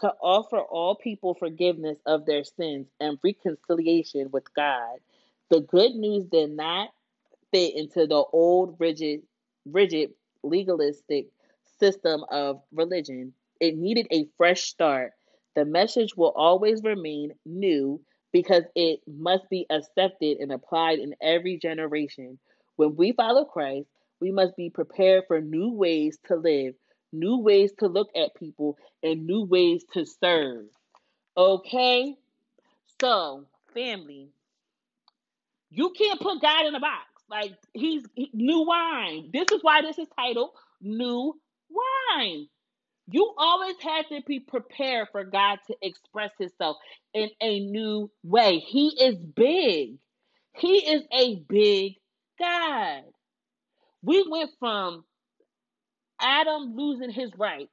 to 0.00 0.14
offer 0.22 0.60
all 0.60 0.96
people 0.96 1.34
forgiveness 1.34 1.98
of 2.06 2.26
their 2.26 2.44
sins 2.44 2.88
and 3.00 3.18
reconciliation 3.24 4.30
with 4.32 4.52
God. 4.54 4.98
The 5.50 5.60
good 5.60 5.94
news 5.94 6.26
did 6.26 6.50
not 6.50 6.90
fit 7.50 7.74
into 7.74 8.06
the 8.06 8.22
old 8.32 8.76
rigid 8.78 9.22
rigid 9.64 10.10
legalistic 10.42 11.28
system 11.78 12.24
of 12.30 12.62
religion. 12.72 13.32
It 13.60 13.76
needed 13.76 14.06
a 14.10 14.28
fresh 14.36 14.62
start. 14.64 15.12
The 15.54 15.64
message 15.64 16.16
will 16.16 16.32
always 16.36 16.82
remain 16.82 17.32
new 17.44 18.00
because 18.32 18.64
it 18.74 19.00
must 19.06 19.48
be 19.48 19.66
accepted 19.70 20.38
and 20.38 20.52
applied 20.52 20.98
in 20.98 21.14
every 21.20 21.56
generation. 21.56 22.38
When 22.76 22.94
we 22.96 23.12
follow 23.12 23.44
Christ, 23.44 23.88
we 24.20 24.30
must 24.30 24.56
be 24.56 24.70
prepared 24.70 25.24
for 25.26 25.40
new 25.40 25.72
ways 25.72 26.18
to 26.26 26.36
live, 26.36 26.74
new 27.12 27.38
ways 27.38 27.72
to 27.78 27.86
look 27.86 28.10
at 28.14 28.34
people, 28.34 28.76
and 29.02 29.26
new 29.26 29.44
ways 29.44 29.84
to 29.94 30.04
serve. 30.04 30.66
Okay? 31.36 32.16
So, 33.00 33.46
family, 33.72 34.28
you 35.70 35.90
can't 35.90 36.20
put 36.20 36.42
God 36.42 36.66
in 36.66 36.74
a 36.74 36.80
box. 36.80 37.06
Like, 37.30 37.52
he's 37.74 38.04
he, 38.14 38.30
new 38.34 38.64
wine. 38.66 39.30
This 39.32 39.50
is 39.50 39.62
why 39.62 39.82
this 39.82 39.98
is 39.98 40.08
titled 40.18 40.50
New 40.80 41.34
Wine. 41.70 42.48
You 43.10 43.34
always 43.38 43.76
have 43.82 44.08
to 44.08 44.22
be 44.26 44.40
prepared 44.40 45.08
for 45.12 45.24
God 45.24 45.58
to 45.68 45.76
express 45.82 46.30
himself 46.38 46.76
in 47.14 47.30
a 47.40 47.60
new 47.60 48.10
way. 48.22 48.58
He 48.58 48.88
is 49.00 49.16
big. 49.16 49.98
He 50.56 50.78
is 50.92 51.02
a 51.12 51.36
big 51.48 51.94
God. 52.38 53.04
We 54.02 54.26
went 54.28 54.50
from 54.58 55.04
Adam 56.20 56.74
losing 56.76 57.10
his 57.10 57.32
rights 57.38 57.72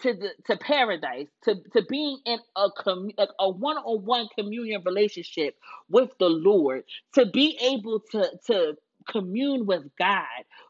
to 0.00 0.14
the 0.14 0.30
to 0.46 0.56
paradise 0.56 1.28
to 1.44 1.56
to 1.72 1.82
being 1.88 2.18
in 2.24 2.38
a 2.56 2.68
com, 2.76 3.10
a 3.38 3.50
one-on-one 3.50 4.28
communion 4.36 4.82
relationship 4.84 5.56
with 5.88 6.10
the 6.18 6.28
Lord 6.28 6.84
to 7.14 7.26
be 7.26 7.58
able 7.62 8.00
to 8.12 8.30
to 8.46 8.74
commune 9.08 9.66
with 9.66 9.84
God. 9.98 10.26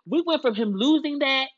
We 0.06 0.22
went 0.26 0.42
from 0.42 0.54
him 0.54 0.72
losing 0.72 1.20
that 1.20 1.48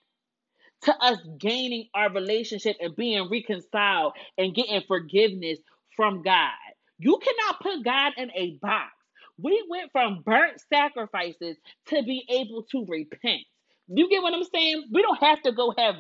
to 0.83 0.97
us 1.03 1.19
gaining 1.39 1.89
our 1.95 2.13
relationship 2.13 2.77
and 2.81 2.95
being 2.95 3.29
reconciled 3.31 4.13
and 4.39 4.55
getting 4.55 4.83
forgiveness 4.87 5.59
from 5.97 6.23
God. 6.23 6.51
You 6.99 7.19
cannot 7.19 7.61
put 7.61 7.85
God 7.85 8.13
in 8.17 8.31
a 8.35 8.59
box. 8.61 8.93
We 9.39 9.65
went 9.69 9.91
from 9.93 10.23
burnt 10.25 10.61
sacrifices 10.73 11.57
to 11.87 12.03
be 12.03 12.25
able 12.31 12.65
to 12.71 12.85
repent. 12.87 13.43
You 13.89 14.09
get 14.09 14.23
what 14.23 14.35
I'm 14.35 14.45
saying? 14.45 14.85
We 14.93 15.03
don't 15.03 15.23
have 15.23 15.43
to 15.43 15.53
go 15.53 15.75
have 15.77 15.97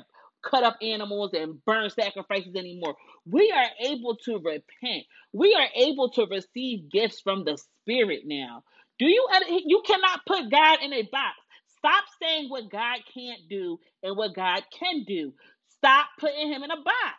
cut 0.50 0.64
up 0.64 0.76
animals 0.82 1.32
and 1.34 1.64
burn 1.64 1.90
sacrifices 1.90 2.54
anymore. 2.56 2.96
We 3.26 3.52
are 3.52 3.90
able 3.90 4.16
to 4.24 4.34
repent. 4.38 5.04
We 5.32 5.54
are 5.54 5.68
able 5.76 6.10
to 6.10 6.26
receive 6.26 6.90
gifts 6.90 7.20
from 7.20 7.44
the 7.44 7.58
Spirit 7.82 8.22
now. 8.26 8.64
Do 8.98 9.06
you 9.06 9.26
you 9.66 9.82
cannot 9.86 10.20
put 10.26 10.50
God 10.50 10.78
in 10.82 10.92
a 10.92 11.02
box. 11.02 11.36
Stop 11.78 12.04
saying 12.22 12.48
what 12.48 12.70
God 12.70 12.98
can't 13.12 13.40
do 13.50 13.78
and 14.02 14.16
what 14.16 14.34
God 14.34 14.62
can 14.78 15.04
do. 15.04 15.32
Stop 15.68 16.06
putting 16.18 16.52
him 16.52 16.62
in 16.62 16.70
a 16.70 16.76
box. 16.76 17.18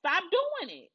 Stop 0.00 0.24
doing 0.30 0.76
it. 0.78 0.90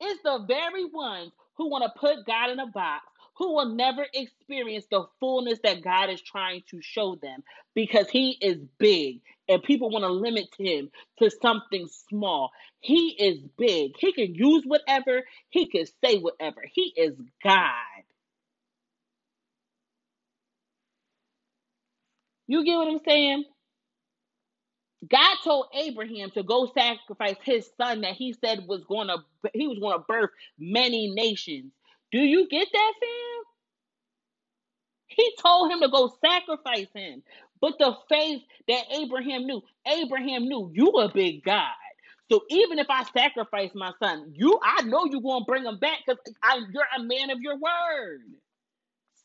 It's 0.00 0.22
the 0.22 0.44
very 0.46 0.84
ones 0.84 1.32
who 1.56 1.70
want 1.70 1.84
to 1.84 2.00
put 2.00 2.26
God 2.26 2.50
in 2.50 2.60
a 2.60 2.66
box 2.66 3.04
who 3.38 3.54
will 3.54 3.74
never 3.74 4.06
experience 4.14 4.86
the 4.90 5.04
fullness 5.20 5.58
that 5.62 5.82
God 5.82 6.10
is 6.10 6.20
trying 6.22 6.62
to 6.70 6.80
show 6.82 7.16
them 7.16 7.42
because 7.74 8.08
he 8.10 8.38
is 8.40 8.58
big 8.78 9.20
and 9.48 9.62
people 9.62 9.90
want 9.90 10.04
to 10.04 10.10
limit 10.12 10.48
him 10.58 10.90
to 11.20 11.30
something 11.42 11.88
small. 12.08 12.50
He 12.80 13.10
is 13.18 13.40
big. 13.58 13.92
He 13.98 14.12
can 14.12 14.34
use 14.34 14.64
whatever, 14.66 15.22
he 15.50 15.66
can 15.68 15.86
say 16.04 16.18
whatever. 16.18 16.62
He 16.72 16.92
is 16.96 17.14
God. 17.44 17.72
You 22.46 22.64
get 22.64 22.76
what 22.76 22.88
I'm 22.88 23.00
saying? 23.06 23.44
God 25.08 25.36
told 25.44 25.66
Abraham 25.74 26.30
to 26.32 26.42
go 26.42 26.70
sacrifice 26.76 27.36
his 27.44 27.68
son 27.76 28.02
that 28.02 28.14
he 28.14 28.34
said 28.34 28.66
was 28.66 28.84
going 28.84 29.08
to 29.08 29.18
he 29.54 29.68
was 29.68 29.78
going 29.78 29.98
to 29.98 30.04
birth 30.08 30.30
many 30.58 31.10
nations. 31.14 31.72
Do 32.12 32.18
you 32.18 32.48
get 32.48 32.68
that, 32.72 32.92
fam? 33.00 33.44
He 35.08 35.32
told 35.42 35.72
him 35.72 35.80
to 35.80 35.88
go 35.88 36.12
sacrifice 36.24 36.88
him. 36.94 37.22
But 37.60 37.74
the 37.78 37.96
faith 38.08 38.42
that 38.68 38.84
Abraham 38.92 39.46
knew, 39.46 39.62
Abraham 39.86 40.44
knew 40.44 40.70
you 40.74 40.90
a 40.90 41.12
big 41.12 41.44
God. 41.44 41.72
So 42.30 42.42
even 42.50 42.78
if 42.78 42.88
I 42.90 43.04
sacrifice 43.04 43.70
my 43.74 43.92
son, 44.02 44.32
you 44.34 44.58
I 44.62 44.82
know 44.82 45.04
you're 45.06 45.20
gonna 45.22 45.44
bring 45.44 45.64
him 45.64 45.78
back 45.78 46.00
because 46.06 46.18
you're 46.72 46.84
a 46.98 47.02
man 47.02 47.30
of 47.30 47.40
your 47.40 47.56
word. 47.56 48.22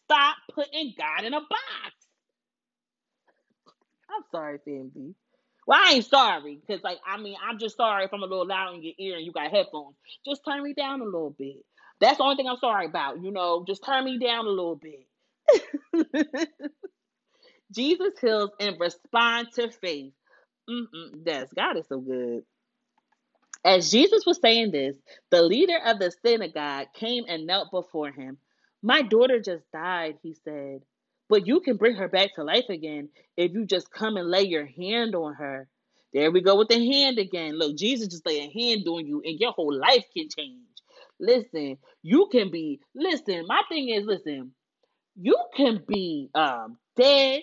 Stop 0.06 0.38
putting 0.54 0.94
God 0.98 1.24
in 1.26 1.34
a 1.34 1.40
box. 1.42 1.96
I'm 4.10 4.24
sorry, 4.32 4.60
family. 4.66 5.16
Well, 5.68 5.80
I 5.84 5.94
ain't 5.94 6.06
sorry 6.06 6.60
because, 6.66 6.84
like, 6.84 7.00
I 7.06 7.18
mean, 7.18 7.36
I'm 7.44 7.60
just 7.60 7.78
sorry 7.78 8.06
if 8.06 8.14
I'm 8.14 8.24
a 8.24 8.28
little 8.28 8.48
loud 8.48 8.76
in 8.76 8.84
your 8.84 8.94
ear 9.00 9.18
and 9.18 9.26
you 9.26 9.32
got 9.32 9.52
headphones. 9.52 9.96
Just 10.26 10.42
turn 10.46 10.64
me 10.64 10.74
down 10.74 11.02
a 11.02 11.06
little 11.06 11.36
bit. 11.38 11.58
That's 12.02 12.18
the 12.18 12.24
only 12.24 12.36
thing 12.36 12.48
I'm 12.48 12.58
sorry 12.58 12.88
about. 12.88 13.24
You 13.24 13.32
know, 13.32 13.64
just 13.68 13.84
turn 13.86 14.06
me 14.06 14.20
down 14.20 14.46
a 14.46 14.50
little 14.50 14.76
bit. 14.76 15.08
Jesus 17.72 18.14
heals 18.22 18.52
and 18.60 18.80
respond 18.80 19.50
to 19.56 19.72
faith. 19.72 20.14
Mm-mm, 20.70 21.22
yes, 21.26 21.50
God 21.56 21.78
is 21.78 21.88
so 21.90 22.00
good. 22.00 22.44
As 23.64 23.92
Jesus 23.92 24.26
was 24.26 24.40
saying 24.42 24.72
this, 24.72 24.96
the 25.30 25.42
leader 25.44 25.78
of 25.86 26.00
the 26.00 26.12
synagogue 26.26 26.88
came 26.96 27.26
and 27.28 27.46
knelt 27.46 27.70
before 27.72 28.12
him. 28.12 28.38
My 28.82 29.04
daughter 29.04 29.40
just 29.40 29.64
died, 29.72 30.18
he 30.24 30.34
said. 30.44 30.82
But 31.30 31.46
you 31.48 31.60
can 31.62 31.78
bring 31.78 31.96
her 31.96 32.08
back 32.08 32.34
to 32.36 32.44
life 32.44 32.66
again 32.70 33.10
if 33.38 33.54
you 33.54 33.66
just 33.66 33.92
come 33.92 34.18
and 34.18 34.30
lay 34.30 34.44
your 34.44 34.66
hand 34.66 35.16
on 35.16 35.36
her. 35.36 35.68
There 36.14 36.32
we 36.32 36.42
go 36.42 36.58
with 36.58 36.70
the 36.70 36.86
hand 36.92 37.20
again. 37.20 37.58
Look, 37.58 37.78
Jesus 37.78 38.08
just 38.08 38.26
lay 38.26 38.40
a 38.40 38.52
hand 38.52 38.88
on 38.88 39.06
you 39.06 39.22
and 39.24 39.40
your 39.40 39.52
whole 39.54 39.74
life 39.74 40.06
can 40.16 40.28
change. 40.36 40.58
Listen, 41.20 41.78
you 42.02 42.28
can 42.32 42.50
be, 42.52 42.82
listen, 42.96 43.46
my 43.48 43.62
thing 43.70 43.90
is, 43.90 44.06
listen, 44.06 44.50
you 45.16 45.38
can 45.56 45.84
be 45.88 46.30
um 46.36 46.78
dead 46.98 47.42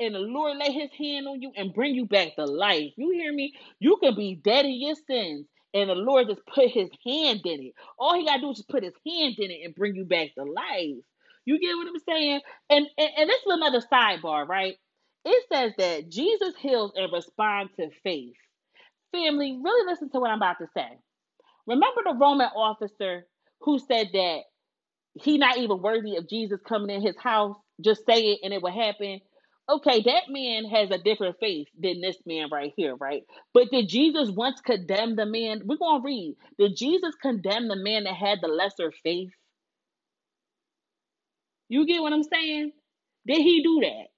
and 0.00 0.14
the 0.14 0.20
Lord 0.20 0.56
lay 0.58 0.72
his 0.72 0.90
hand 0.98 1.28
on 1.28 1.42
you 1.42 1.52
and 1.56 1.74
bring 1.74 1.94
you 1.94 2.06
back 2.06 2.36
to 2.36 2.44
life. 2.44 2.92
You 2.96 3.10
hear 3.12 3.32
me? 3.32 3.54
You 3.80 3.98
can 4.02 4.14
be 4.16 4.36
dead 4.36 4.64
in 4.66 4.80
your 4.80 4.96
sins 5.08 5.46
and 5.74 5.90
the 5.90 5.94
Lord 5.94 6.28
just 6.28 6.42
put 6.46 6.70
his 6.70 6.90
hand 7.06 7.42
in 7.46 7.62
it. 7.62 7.74
All 7.98 8.14
he 8.16 8.26
gotta 8.26 8.40
do 8.42 8.50
is 8.50 8.58
just 8.58 8.68
put 8.68 8.84
his 8.84 8.94
hand 9.06 9.36
in 9.38 9.50
it 9.50 9.60
and 9.64 9.74
bring 9.74 9.94
you 9.94 10.04
back 10.04 10.34
to 10.36 10.44
life. 10.44 10.96
You 11.46 11.60
get 11.60 11.76
what 11.76 11.88
I'm 11.88 12.00
saying? 12.08 12.40
And, 12.70 12.86
and, 12.98 13.10
and 13.18 13.30
this 13.30 13.38
is 13.40 13.46
another 13.52 13.82
sidebar, 13.92 14.46
right? 14.48 14.76
It 15.24 15.44
says 15.52 15.72
that 15.78 16.10
Jesus 16.10 16.54
heals 16.58 16.92
and 16.96 17.12
responds 17.12 17.72
to 17.78 17.90
faith. 18.02 18.34
Family, 19.12 19.58
really 19.62 19.90
listen 19.90 20.10
to 20.10 20.20
what 20.20 20.30
I'm 20.30 20.38
about 20.38 20.58
to 20.60 20.68
say. 20.76 20.88
Remember 21.66 22.02
the 22.04 22.14
Roman 22.14 22.48
officer 22.56 23.26
who 23.62 23.78
said 23.78 24.08
that 24.14 24.40
he 25.14 25.38
not 25.38 25.58
even 25.58 25.82
worthy 25.82 26.16
of 26.16 26.28
Jesus 26.28 26.60
coming 26.68 26.90
in 26.94 27.02
his 27.02 27.16
house? 27.18 27.56
Just 27.82 28.06
say 28.06 28.32
it 28.32 28.40
and 28.44 28.54
it 28.54 28.62
will 28.62 28.72
happen. 28.72 29.20
Okay, 29.68 30.02
that 30.02 30.24
man 30.30 30.66
has 30.66 30.92
a 30.92 30.98
different 30.98 31.38
faith 31.40 31.68
than 31.80 32.00
this 32.00 32.18
man 32.26 32.50
right 32.52 32.72
here, 32.76 32.96
right? 32.96 33.24
But 33.54 33.70
did 33.72 33.88
Jesus 33.88 34.30
once 34.30 34.60
condemn 34.62 35.16
the 35.16 35.26
man? 35.26 35.62
We're 35.66 35.78
going 35.78 36.02
to 36.02 36.06
read. 36.06 36.36
Did 36.58 36.76
Jesus 36.76 37.14
condemn 37.20 37.68
the 37.68 37.76
man 37.76 38.04
that 38.04 38.14
had 38.14 38.40
the 38.42 38.48
lesser 38.48 38.92
faith? 39.04 39.30
You 41.68 41.86
get 41.86 42.02
what 42.02 42.12
I'm 42.14 42.24
saying? 42.24 42.72
Did 43.26 43.38
he 43.38 43.62
do 43.64 43.80
that? 43.82 44.08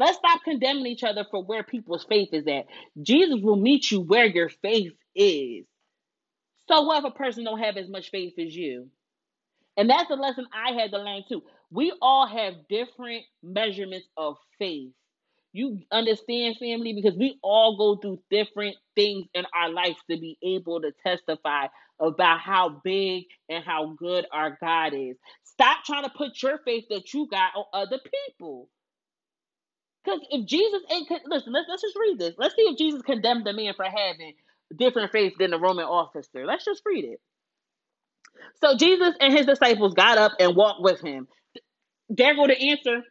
Let's 0.00 0.18
stop 0.18 0.42
condemning 0.44 0.86
each 0.86 1.04
other 1.04 1.26
for 1.30 1.44
where 1.44 1.62
people's 1.64 2.04
faith 2.04 2.30
is 2.32 2.46
at. 2.48 2.66
Jesus 3.02 3.40
will 3.42 3.56
meet 3.56 3.90
you 3.90 4.00
where 4.00 4.26
your 4.26 4.48
faith 4.48 4.92
is. 5.14 5.66
So 6.68 6.82
what 6.82 7.04
if 7.04 7.12
a 7.12 7.16
person 7.16 7.44
don't 7.44 7.60
have 7.60 7.76
as 7.76 7.88
much 7.88 8.10
faith 8.10 8.34
as 8.38 8.54
you? 8.56 8.88
And 9.76 9.90
that's 9.90 10.10
a 10.10 10.14
lesson 10.14 10.46
I 10.54 10.72
had 10.80 10.92
to 10.92 10.98
learn 10.98 11.24
too. 11.28 11.42
We 11.70 11.92
all 12.02 12.26
have 12.26 12.68
different 12.68 13.24
measurements 13.42 14.08
of 14.16 14.36
faith. 14.58 14.92
You 15.52 15.80
understand, 15.92 16.56
family? 16.58 16.94
Because 16.94 17.18
we 17.18 17.38
all 17.42 17.76
go 17.76 18.00
through 18.00 18.20
different 18.30 18.76
things 18.96 19.26
in 19.34 19.44
our 19.54 19.70
life 19.70 19.96
to 20.10 20.18
be 20.18 20.38
able 20.42 20.80
to 20.82 20.92
testify 21.06 21.66
about 22.00 22.40
how 22.40 22.80
big 22.84 23.24
and 23.48 23.64
how 23.64 23.94
good 23.98 24.26
our 24.32 24.58
God 24.60 24.94
is. 24.94 25.16
Stop 25.44 25.84
trying 25.84 26.04
to 26.04 26.10
put 26.10 26.42
your 26.42 26.58
faith 26.64 26.84
that 26.90 27.14
you 27.14 27.28
got 27.30 27.52
on 27.56 27.64
other 27.74 27.98
people. 27.98 28.68
Because 30.04 30.20
if 30.30 30.46
Jesus 30.46 30.82
ain't 30.90 31.10
listen, 31.26 31.52
let's 31.52 31.66
let's 31.68 31.82
just 31.82 31.96
read 31.96 32.18
this. 32.18 32.34
Let's 32.38 32.56
see 32.56 32.62
if 32.62 32.78
Jesus 32.78 33.02
condemned 33.02 33.46
the 33.46 33.52
man 33.52 33.74
for 33.76 33.84
having 33.84 34.34
different 34.76 35.12
faith 35.12 35.34
than 35.38 35.50
the 35.50 35.58
Roman 35.58 35.84
officer. 35.84 36.46
Let's 36.46 36.64
just 36.64 36.82
read 36.86 37.04
it. 37.04 37.20
So 38.62 38.76
Jesus 38.76 39.14
and 39.20 39.32
his 39.32 39.46
disciples 39.46 39.94
got 39.94 40.18
up 40.18 40.32
and 40.40 40.56
walked 40.56 40.82
with 40.82 41.00
him. 41.00 41.28
There 42.10 42.36
go 42.36 42.48
the 42.48 42.60
answer. 42.60 43.02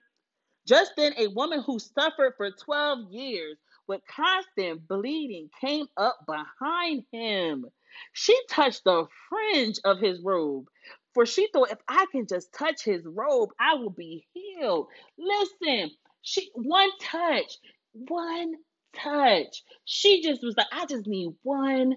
Just 0.67 0.93
then, 0.97 1.13
a 1.17 1.27
woman 1.29 1.63
who 1.63 1.79
suffered 1.79 2.35
for 2.37 2.51
12 2.51 3.11
years 3.11 3.57
with 3.87 4.01
constant 4.09 4.87
bleeding 4.87 5.49
came 5.61 5.87
up 5.97 6.19
behind 6.27 7.03
him. 7.11 7.65
She 8.13 8.39
touched 8.49 8.83
the 8.85 9.07
fringe 9.29 9.79
of 9.85 9.99
his 9.99 10.21
robe, 10.23 10.67
for 11.13 11.25
she 11.25 11.49
thought, 11.53 11.71
if 11.71 11.79
I 11.89 12.05
can 12.11 12.27
just 12.27 12.53
touch 12.53 12.83
his 12.83 13.05
robe, 13.05 13.49
I 13.59 13.75
will 13.75 13.91
be 13.91 14.25
healed. 14.33 14.87
Listen, 15.17 15.91
she 16.21 16.49
one 16.55 16.91
touch, 17.01 17.57
one 17.93 18.53
touch. 18.95 19.63
She 19.85 20.23
just 20.23 20.43
was 20.43 20.55
like, 20.57 20.67
I 20.71 20.85
just 20.87 21.07
need 21.07 21.33
one 21.43 21.95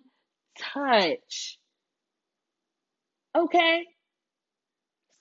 touch. 0.58 1.58
Okay? 3.36 3.86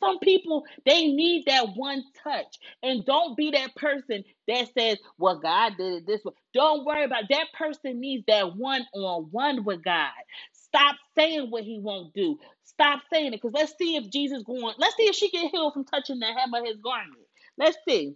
Some 0.01 0.19
people 0.19 0.65
they 0.85 1.07
need 1.07 1.45
that 1.47 1.67
one 1.75 2.03
touch, 2.23 2.57
and 2.83 3.05
don't 3.05 3.37
be 3.37 3.51
that 3.51 3.75
person 3.77 4.25
that 4.49 4.69
says, 4.77 4.99
"Well, 5.19 5.39
God 5.39 5.75
did 5.77 5.93
it 5.95 6.07
this 6.07 6.25
way." 6.25 6.33
Don't 6.53 6.85
worry 6.85 7.05
about 7.05 7.25
it. 7.25 7.29
that 7.31 7.47
person. 7.53 8.01
Needs 8.01 8.25
that 8.27 8.57
one 8.57 8.85
on 8.95 9.25
one 9.31 9.65
with 9.65 9.83
God. 9.83 10.11
Stop 10.53 10.97
saying 11.17 11.51
what 11.51 11.63
He 11.65 11.79
won't 11.79 12.13
do. 12.13 12.39
Stop 12.65 13.01
saying 13.13 13.27
it, 13.27 13.41
because 13.41 13.53
let's 13.53 13.77
see 13.79 13.97
if 13.97 14.11
Jesus 14.11 14.43
going. 14.43 14.75
Let's 14.79 14.97
see 14.97 15.05
if 15.05 15.15
she 15.15 15.29
can 15.31 15.49
heal 15.49 15.71
from 15.71 15.85
touching 15.85 16.19
the 16.19 16.27
hem 16.27 16.53
of 16.53 16.65
His 16.65 16.77
garment. 16.77 17.23
Let's 17.57 17.77
see. 17.87 18.15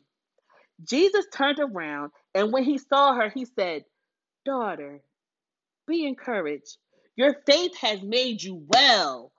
Jesus 0.85 1.25
turned 1.33 1.59
around, 1.59 2.11
and 2.35 2.53
when 2.53 2.63
he 2.65 2.77
saw 2.79 3.15
her, 3.15 3.29
he 3.29 3.45
said, 3.45 3.85
"Daughter, 4.45 5.01
be 5.87 6.05
encouraged. 6.07 6.77
Your 7.17 7.35
faith 7.47 7.75
has 7.77 8.01
made 8.03 8.43
you 8.43 8.65
well." 8.69 9.31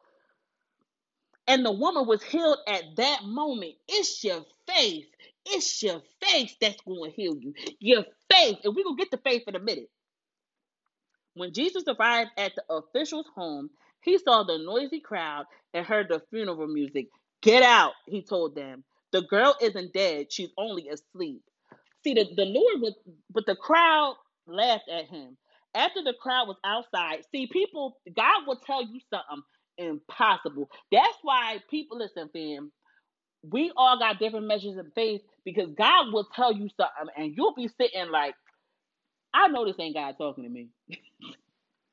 And 1.49 1.65
the 1.65 1.73
woman 1.73 2.07
was 2.07 2.23
healed 2.23 2.59
at 2.69 2.83
that 2.97 3.25
moment. 3.25 3.75
It's 3.89 4.23
your 4.25 4.45
faith. 4.67 5.07
It's 5.47 5.83
your 5.83 6.03
faith 6.23 6.57
that's 6.61 6.81
going 6.83 7.11
to 7.11 7.17
heal 7.17 7.37
you. 7.39 7.55
Your 7.79 8.05
faith. 8.33 8.59
And 8.65 8.75
we're 8.75 8.85
going 8.85 8.97
to 8.97 9.03
get 9.03 9.11
the 9.11 9.19
faith 9.19 9.45
in 9.47 9.57
a 9.57 9.61
minute. 9.61 9.91
When 11.35 11.53
Jesus 11.53 11.85
arrived 11.87 12.31
at 12.39 12.53
the 12.57 12.65
official's 12.75 13.27
home, 13.35 13.71
he 14.03 14.19
saw 14.19 14.43
the 14.43 14.59
noisy 14.59 15.01
crowd 15.01 15.45
and 15.75 15.87
heard 15.87 16.09
the 16.09 16.23
funeral 16.31 16.67
music. 16.67 17.09
Get 17.43 17.63
out, 17.63 17.93
he 18.07 18.23
told 18.23 18.55
them. 18.57 18.85
The 19.13 19.23
girl 19.23 19.55
isn't 19.61 19.93
dead, 19.93 20.33
she's 20.33 20.51
only 20.59 20.89
asleep. 20.89 21.43
See, 22.05 22.15
the, 22.15 22.25
the 22.37 22.45
Lord 22.45 22.81
was, 22.81 22.95
but 23.33 23.47
the 23.47 23.57
crowd 23.57 24.17
laughed 24.47 24.89
at 24.91 25.07
him. 25.07 25.37
After 25.75 26.03
the 26.03 26.15
crowd 26.21 26.49
was 26.49 26.57
outside, 26.65 27.25
see, 27.33 27.47
people, 27.47 27.99
God 28.17 28.47
will 28.47 28.61
tell 28.67 28.83
you 28.83 29.01
something 29.11 29.43
impossible. 29.79 30.71
That's 30.93 31.19
why 31.23 31.59
people 31.71 31.99
listen, 31.99 32.31
fam. 32.33 32.73
We 33.43 33.73
all 33.77 33.99
got 33.99 34.19
different 34.19 34.47
measures 34.49 34.79
of 34.79 34.87
faith 34.95 35.23
because 35.45 35.71
God 35.77 36.13
will 36.13 36.29
tell 36.35 36.53
you 36.53 36.69
something, 36.77 37.15
and 37.17 37.35
you'll 37.37 37.55
be 37.55 37.69
sitting 37.81 38.11
like, 38.11 38.35
I 39.35 39.49
know 39.49 39.67
this 39.67 39.77
ain't 39.79 39.95
God 39.97 40.17
talking 40.19 40.45
to 40.45 40.51
me. 40.51 40.69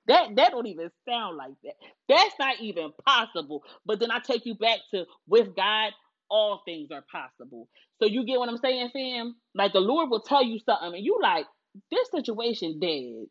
that 0.07 0.35
that 0.35 0.51
don't 0.51 0.67
even 0.67 0.91
sound 1.07 1.37
like 1.37 1.53
that. 1.63 1.75
That's 2.09 2.35
not 2.39 2.61
even 2.61 2.91
possible. 3.05 3.63
But 3.85 3.99
then 3.99 4.11
I 4.11 4.19
take 4.19 4.45
you 4.45 4.55
back 4.55 4.79
to 4.93 5.05
with 5.27 5.55
God, 5.55 5.93
all 6.29 6.61
things 6.65 6.89
are 6.91 7.05
possible. 7.11 7.69
So 8.01 8.07
you 8.07 8.25
get 8.25 8.39
what 8.39 8.49
I'm 8.49 8.57
saying, 8.57 8.91
fam? 8.93 9.35
Like 9.55 9.73
the 9.73 9.79
Lord 9.81 10.09
will 10.09 10.21
tell 10.21 10.43
you 10.43 10.59
something, 10.59 10.95
and 10.95 11.05
you 11.05 11.19
like 11.21 11.45
this 11.91 12.09
situation 12.11 12.79
dead. 12.79 13.27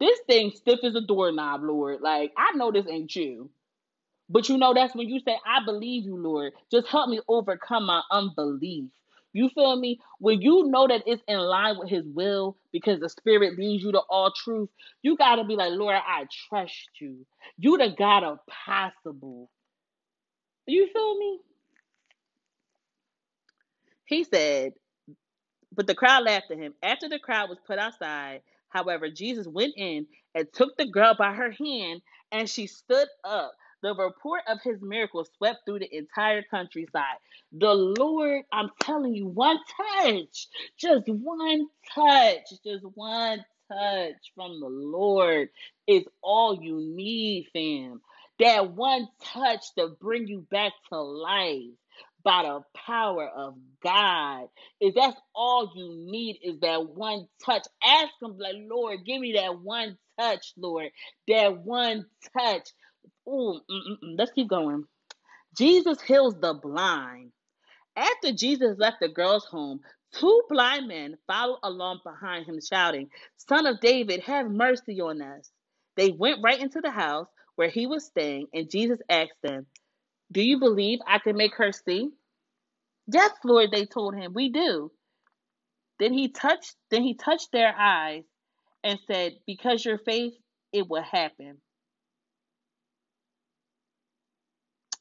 This 0.00 0.18
thing 0.26 0.52
stiff 0.54 0.80
as 0.84 0.94
a 0.94 1.00
doorknob, 1.00 1.62
Lord. 1.64 2.00
Like, 2.00 2.32
I 2.36 2.56
know 2.56 2.72
this 2.72 2.86
ain't 2.88 3.14
you. 3.14 3.50
But 4.28 4.48
you 4.48 4.58
know, 4.58 4.74
that's 4.74 4.94
when 4.94 5.08
you 5.08 5.20
say, 5.20 5.38
I 5.46 5.64
believe 5.64 6.04
you, 6.04 6.16
Lord. 6.16 6.52
Just 6.70 6.88
help 6.88 7.08
me 7.08 7.20
overcome 7.28 7.86
my 7.86 8.02
unbelief. 8.10 8.90
You 9.32 9.48
feel 9.50 9.76
me? 9.76 10.00
When 10.18 10.42
you 10.42 10.64
know 10.68 10.88
that 10.88 11.02
it's 11.06 11.22
in 11.28 11.38
line 11.38 11.78
with 11.78 11.88
his 11.88 12.04
will 12.06 12.56
because 12.72 13.00
the 13.00 13.08
spirit 13.08 13.58
leads 13.58 13.82
you 13.84 13.92
to 13.92 14.00
all 14.10 14.32
truth, 14.32 14.68
you 15.02 15.16
got 15.16 15.36
to 15.36 15.44
be 15.44 15.56
like, 15.56 15.72
Lord, 15.72 15.96
I 15.96 16.26
trust 16.48 16.90
you. 17.00 17.26
You 17.58 17.78
the 17.78 17.94
God 17.96 18.24
of 18.24 18.38
possible. 18.66 19.50
You 20.66 20.88
feel 20.92 21.18
me? 21.18 21.40
He 24.06 24.24
said, 24.24 24.72
but 25.74 25.86
the 25.86 25.94
crowd 25.94 26.24
laughed 26.24 26.50
at 26.50 26.58
him. 26.58 26.74
After 26.82 27.08
the 27.08 27.18
crowd 27.18 27.50
was 27.50 27.58
put 27.66 27.78
outside, 27.78 28.42
However, 28.68 29.10
Jesus 29.10 29.46
went 29.46 29.74
in 29.76 30.06
and 30.34 30.52
took 30.52 30.76
the 30.76 30.86
girl 30.86 31.14
by 31.18 31.32
her 31.32 31.50
hand, 31.50 32.02
and 32.32 32.48
she 32.48 32.66
stood 32.66 33.08
up. 33.24 33.52
The 33.82 33.94
report 33.94 34.42
of 34.48 34.60
his 34.62 34.82
miracle 34.82 35.24
swept 35.36 35.60
through 35.64 35.80
the 35.80 35.96
entire 35.96 36.42
countryside. 36.50 37.18
The 37.52 37.72
Lord, 37.72 38.42
I'm 38.52 38.70
telling 38.80 39.14
you, 39.14 39.26
one 39.28 39.58
touch, 40.02 40.48
just 40.76 41.08
one 41.08 41.68
touch, 41.94 42.42
just 42.64 42.84
one 42.94 43.44
touch 43.70 44.32
from 44.34 44.60
the 44.60 44.68
Lord 44.68 45.48
is 45.86 46.04
all 46.22 46.60
you 46.60 46.80
need, 46.80 47.48
fam. 47.52 48.00
That 48.40 48.72
one 48.72 49.08
touch 49.22 49.74
to 49.76 49.88
bring 50.00 50.26
you 50.26 50.46
back 50.50 50.72
to 50.90 51.00
life 51.00 51.70
by 52.28 52.42
the 52.42 52.60
power 52.86 53.26
of 53.26 53.54
God. 53.82 54.48
If 54.82 54.94
that's 54.94 55.18
all 55.34 55.72
you 55.74 56.12
need 56.12 56.40
is 56.42 56.60
that 56.60 56.86
one 56.86 57.26
touch, 57.42 57.62
ask 57.82 58.10
him, 58.20 58.36
like, 58.36 58.56
Lord, 58.68 58.98
give 59.06 59.18
me 59.18 59.32
that 59.32 59.58
one 59.58 59.96
touch, 60.20 60.52
Lord. 60.58 60.90
That 61.26 61.56
one 61.56 62.04
touch. 62.36 62.68
Ooh, 63.26 63.58
mm, 63.58 63.62
mm, 63.70 63.96
mm. 64.04 64.18
let's 64.18 64.32
keep 64.32 64.46
going. 64.46 64.84
Jesus 65.56 66.02
heals 66.02 66.34
the 66.38 66.52
blind. 66.52 67.32
After 67.96 68.32
Jesus 68.32 68.76
left 68.76 68.98
the 69.00 69.08
girl's 69.08 69.46
home, 69.46 69.80
two 70.12 70.42
blind 70.50 70.86
men 70.86 71.16
followed 71.26 71.60
along 71.62 72.00
behind 72.04 72.44
him, 72.44 72.60
shouting, 72.60 73.08
Son 73.38 73.66
of 73.66 73.80
David, 73.80 74.20
have 74.24 74.50
mercy 74.50 75.00
on 75.00 75.22
us. 75.22 75.50
They 75.96 76.10
went 76.10 76.42
right 76.44 76.60
into 76.60 76.82
the 76.82 76.90
house 76.90 77.28
where 77.56 77.70
he 77.70 77.86
was 77.86 78.04
staying, 78.04 78.48
and 78.52 78.70
Jesus 78.70 78.98
asked 79.08 79.40
them, 79.42 79.64
Do 80.30 80.42
you 80.42 80.58
believe 80.58 80.98
I 81.06 81.20
can 81.20 81.38
make 81.38 81.54
her 81.54 81.72
see? 81.72 82.10
Yes, 83.08 83.32
Lord, 83.44 83.70
they 83.72 83.86
told 83.86 84.14
him, 84.14 84.32
we 84.34 84.50
do. 84.50 84.92
Then 85.98 86.12
he 86.12 86.28
touched 86.28 86.76
then 86.90 87.02
he 87.02 87.14
touched 87.14 87.52
their 87.52 87.74
eyes 87.76 88.24
and 88.84 88.98
said, 89.06 89.34
Because 89.46 89.84
your 89.84 89.98
faith, 89.98 90.34
it 90.72 90.88
will 90.88 91.02
happen. 91.02 91.58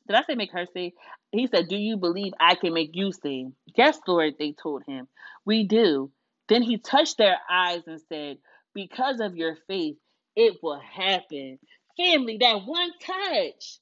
Did 0.08 0.16
I 0.16 0.24
say 0.24 0.36
make 0.36 0.53
her 0.53 0.66
see? 0.74 0.93
He 1.32 1.47
said, 1.47 1.68
Do 1.68 1.76
you 1.76 1.97
believe 1.97 2.34
I 2.39 2.55
can 2.55 2.74
make 2.74 2.91
you 2.93 3.12
see? 3.12 3.49
Yes, 3.76 3.99
Lord, 4.08 4.36
they 4.39 4.53
told 4.53 4.84
him. 4.88 5.08
We 5.45 5.66
do. 5.66 6.12
Then 6.47 6.64
he 6.64 6.78
touched 6.78 7.18
their 7.18 7.38
eyes 7.49 7.84
and 7.88 8.01
said, 8.10 8.38
Because 8.74 9.20
of 9.20 9.36
your 9.36 9.58
faith, 9.68 9.97
it 10.36 10.58
will 10.64 10.80
happen. 10.80 11.60
Family, 11.97 12.38
that 12.39 12.66
one 12.66 12.91
touch. 13.01 13.80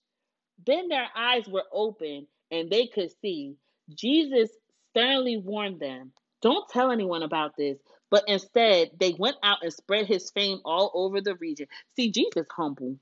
Then 0.66 0.88
their 0.90 1.08
eyes 1.16 1.48
were 1.48 1.66
open 1.72 2.28
and 2.52 2.70
they 2.72 2.88
could 2.88 3.12
see. 3.22 3.56
Jesus 3.94 4.50
sternly 4.92 5.38
warned 5.38 5.80
them, 5.80 6.12
Don't 6.42 6.68
tell 6.70 6.92
anyone 6.92 7.24
about 7.24 7.56
this. 7.58 7.78
But 8.10 8.24
instead, 8.28 8.92
they 9.00 9.14
went 9.18 9.38
out 9.44 9.60
and 9.64 9.74
spread 9.74 10.06
his 10.08 10.30
fame 10.32 10.62
all 10.64 10.92
over 10.94 11.22
the 11.22 11.36
region. 11.36 11.68
See, 11.96 12.12
Jesus 12.12 12.48
humble. 12.56 12.98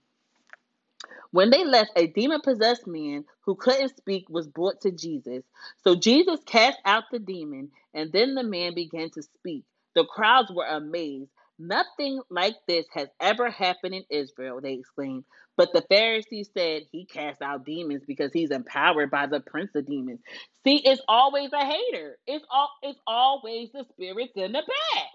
When 1.31 1.49
they 1.49 1.65
left, 1.65 1.91
a 1.95 2.07
demon 2.07 2.41
possessed 2.41 2.87
man 2.87 3.25
who 3.41 3.55
couldn't 3.55 3.97
speak 3.97 4.29
was 4.29 4.47
brought 4.47 4.81
to 4.81 4.91
Jesus. 4.91 5.43
So 5.83 5.95
Jesus 5.95 6.39
cast 6.45 6.79
out 6.85 7.05
the 7.11 7.19
demon, 7.19 7.71
and 7.93 8.11
then 8.11 8.35
the 8.35 8.43
man 8.43 8.75
began 8.75 9.09
to 9.11 9.23
speak. 9.23 9.65
The 9.95 10.05
crowds 10.05 10.51
were 10.51 10.65
amazed. 10.65 11.29
Nothing 11.59 12.21
like 12.29 12.55
this 12.67 12.85
has 12.93 13.07
ever 13.21 13.49
happened 13.49 13.95
in 13.95 14.03
Israel, 14.09 14.61
they 14.61 14.73
exclaimed. 14.73 15.25
But 15.57 15.69
the 15.73 15.83
Pharisees 15.89 16.49
said 16.57 16.83
he 16.91 17.05
cast 17.05 17.41
out 17.41 17.65
demons 17.65 18.03
because 18.07 18.31
he's 18.33 18.51
empowered 18.51 19.11
by 19.11 19.27
the 19.27 19.39
prince 19.39 19.71
of 19.75 19.85
demons. 19.87 20.19
See, 20.65 20.77
it's 20.85 21.01
always 21.07 21.51
a 21.53 21.65
hater. 21.65 22.17
It's 22.27 22.45
all 22.51 22.69
it's 22.83 22.99
always 23.07 23.71
the 23.73 23.85
spirits 23.93 24.33
in 24.35 24.51
the 24.53 24.63
back. 24.63 25.11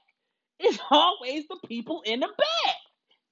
It's 0.61 0.79
always 0.91 1.47
the 1.49 1.59
people 1.69 2.03
in 2.07 2.21
the 2.21 2.29
back. 2.29 2.77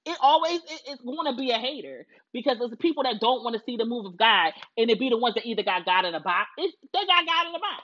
It 0.05 0.17
always 0.21 0.61
it, 0.69 0.81
it's 0.87 1.03
going 1.03 1.31
to 1.31 1.37
be 1.37 1.51
a 1.51 1.59
hater 1.59 2.07
because 2.33 2.57
it's 2.61 2.71
the 2.71 2.77
people 2.77 3.03
that 3.05 3.21
don't 3.21 3.45
want 3.45 3.55
to 3.57 3.63
see 3.65 3.77
the 3.77 3.85
move 3.85 4.07
of 4.07 4.17
God, 4.17 4.53
and 4.77 4.91
it 4.91 4.99
be 4.99 5.09
the 5.09 5.17
ones 5.17 5.35
that 5.35 5.47
either 5.47 5.63
got 5.63 5.85
God 5.85 6.05
in 6.05 6.15
a 6.15 6.21
box. 6.21 6.49
It's, 6.57 6.75
they 6.93 7.07
got 7.07 7.25
God 7.27 7.47
in 7.49 7.55
a 7.55 7.59
box. 7.59 7.83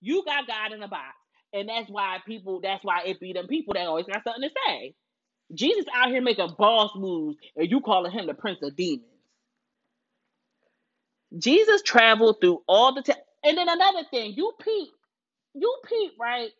You 0.00 0.24
got 0.26 0.48
God 0.48 0.72
in 0.72 0.82
a 0.82 0.88
box, 0.88 1.14
and 1.54 1.68
that's 1.68 1.90
why 1.90 2.18
people. 2.26 2.60
That's 2.62 2.84
why 2.84 3.02
it 3.06 3.20
be 3.20 3.32
them 3.34 3.48
people 3.48 3.74
that 3.74 3.86
always 3.86 4.06
got 4.06 4.24
something 4.24 4.48
to 4.48 4.54
say. 4.68 4.94
Jesus 5.54 5.86
out 5.94 6.10
here 6.10 6.22
making 6.22 6.54
boss 6.58 6.92
moves, 6.96 7.38
and 7.56 7.70
you 7.70 7.80
calling 7.80 8.12
him 8.12 8.26
the 8.26 8.34
prince 8.34 8.60
of 8.62 8.76
demons. 8.76 9.04
Jesus 11.38 11.82
traveled 11.82 12.40
through 12.40 12.62
all 12.68 12.94
the 12.94 13.02
time. 13.02 13.16
And 13.44 13.58
then 13.58 13.68
another 13.68 14.04
thing, 14.10 14.34
you 14.36 14.52
peep, 14.62 14.88
you 15.54 15.76
peep, 15.88 16.12
right? 16.20 16.50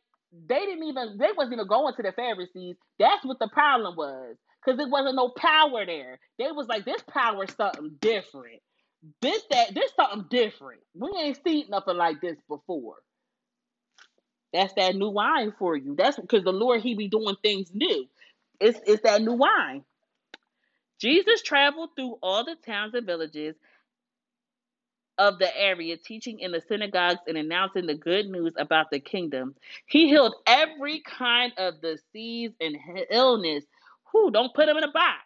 They 0.49 0.61
didn't 0.61 0.85
even, 0.85 1.19
they 1.19 1.31
wasn't 1.37 1.55
even 1.55 1.69
going 1.69 1.95
to 1.97 2.03
the 2.03 2.13
Pharisees. 2.13 2.77
That's 2.99 3.25
what 3.25 3.39
the 3.41 3.49
problem 3.53 3.97
was. 3.97 4.37
Because 4.65 4.79
there 4.79 4.89
wasn't 4.89 5.17
no 5.17 5.31
power 5.31 5.87
there. 5.87 6.19
They 6.39 6.53
was 6.53 6.69
like, 6.69 6.85
this 6.85 7.03
power 7.09 7.47
something 7.49 7.97
different. 8.01 8.61
This, 9.23 9.43
that, 9.51 9.75
this 9.75 9.93
something 9.97 10.27
different. 10.31 10.81
We 10.95 11.11
ain't 11.19 11.39
seen 11.47 11.67
nothing 11.71 11.97
like 11.97 12.21
this 12.23 12.37
before. 12.49 12.97
That's 14.53 14.75
that 14.75 14.97
new 14.97 15.11
wine 15.11 15.53
for 15.59 15.77
you. 15.77 15.95
That's 15.97 16.19
because 16.19 16.45
the 16.45 16.53
Lord 16.53 16.83
He 16.83 16.95
be 16.95 17.09
doing 17.09 17.37
things 17.43 17.71
new. 17.75 18.07
It's 18.61 18.81
it's 18.87 19.03
that 19.03 19.23
new 19.23 19.35
wine. 19.35 19.85
Jesus 21.01 21.43
traveled 21.43 21.91
through 21.97 22.19
all 22.23 22.45
the 22.45 22.57
towns 22.65 22.95
and 22.95 23.07
villages 23.07 23.57
of 25.19 25.39
the 25.39 25.57
area, 25.57 25.97
teaching 25.97 26.41
in 26.41 26.53
the 26.53 26.61
synagogues 26.61 27.21
and 27.27 27.37
announcing 27.37 27.87
the 27.87 27.95
good 27.95 28.27
news 28.29 28.55
about 28.59 28.91
the 28.91 29.01
kingdom. 29.01 29.55
He 29.87 30.09
healed 30.09 30.35
every 30.47 31.01
kind 31.01 31.53
of 31.59 31.81
disease 31.83 32.53
and 32.61 32.77
illness. 33.11 33.65
Who 34.13 34.31
don't 34.31 34.55
put 34.55 34.69
him 34.69 34.77
in 34.77 34.85
a 34.85 34.93
box. 34.93 35.21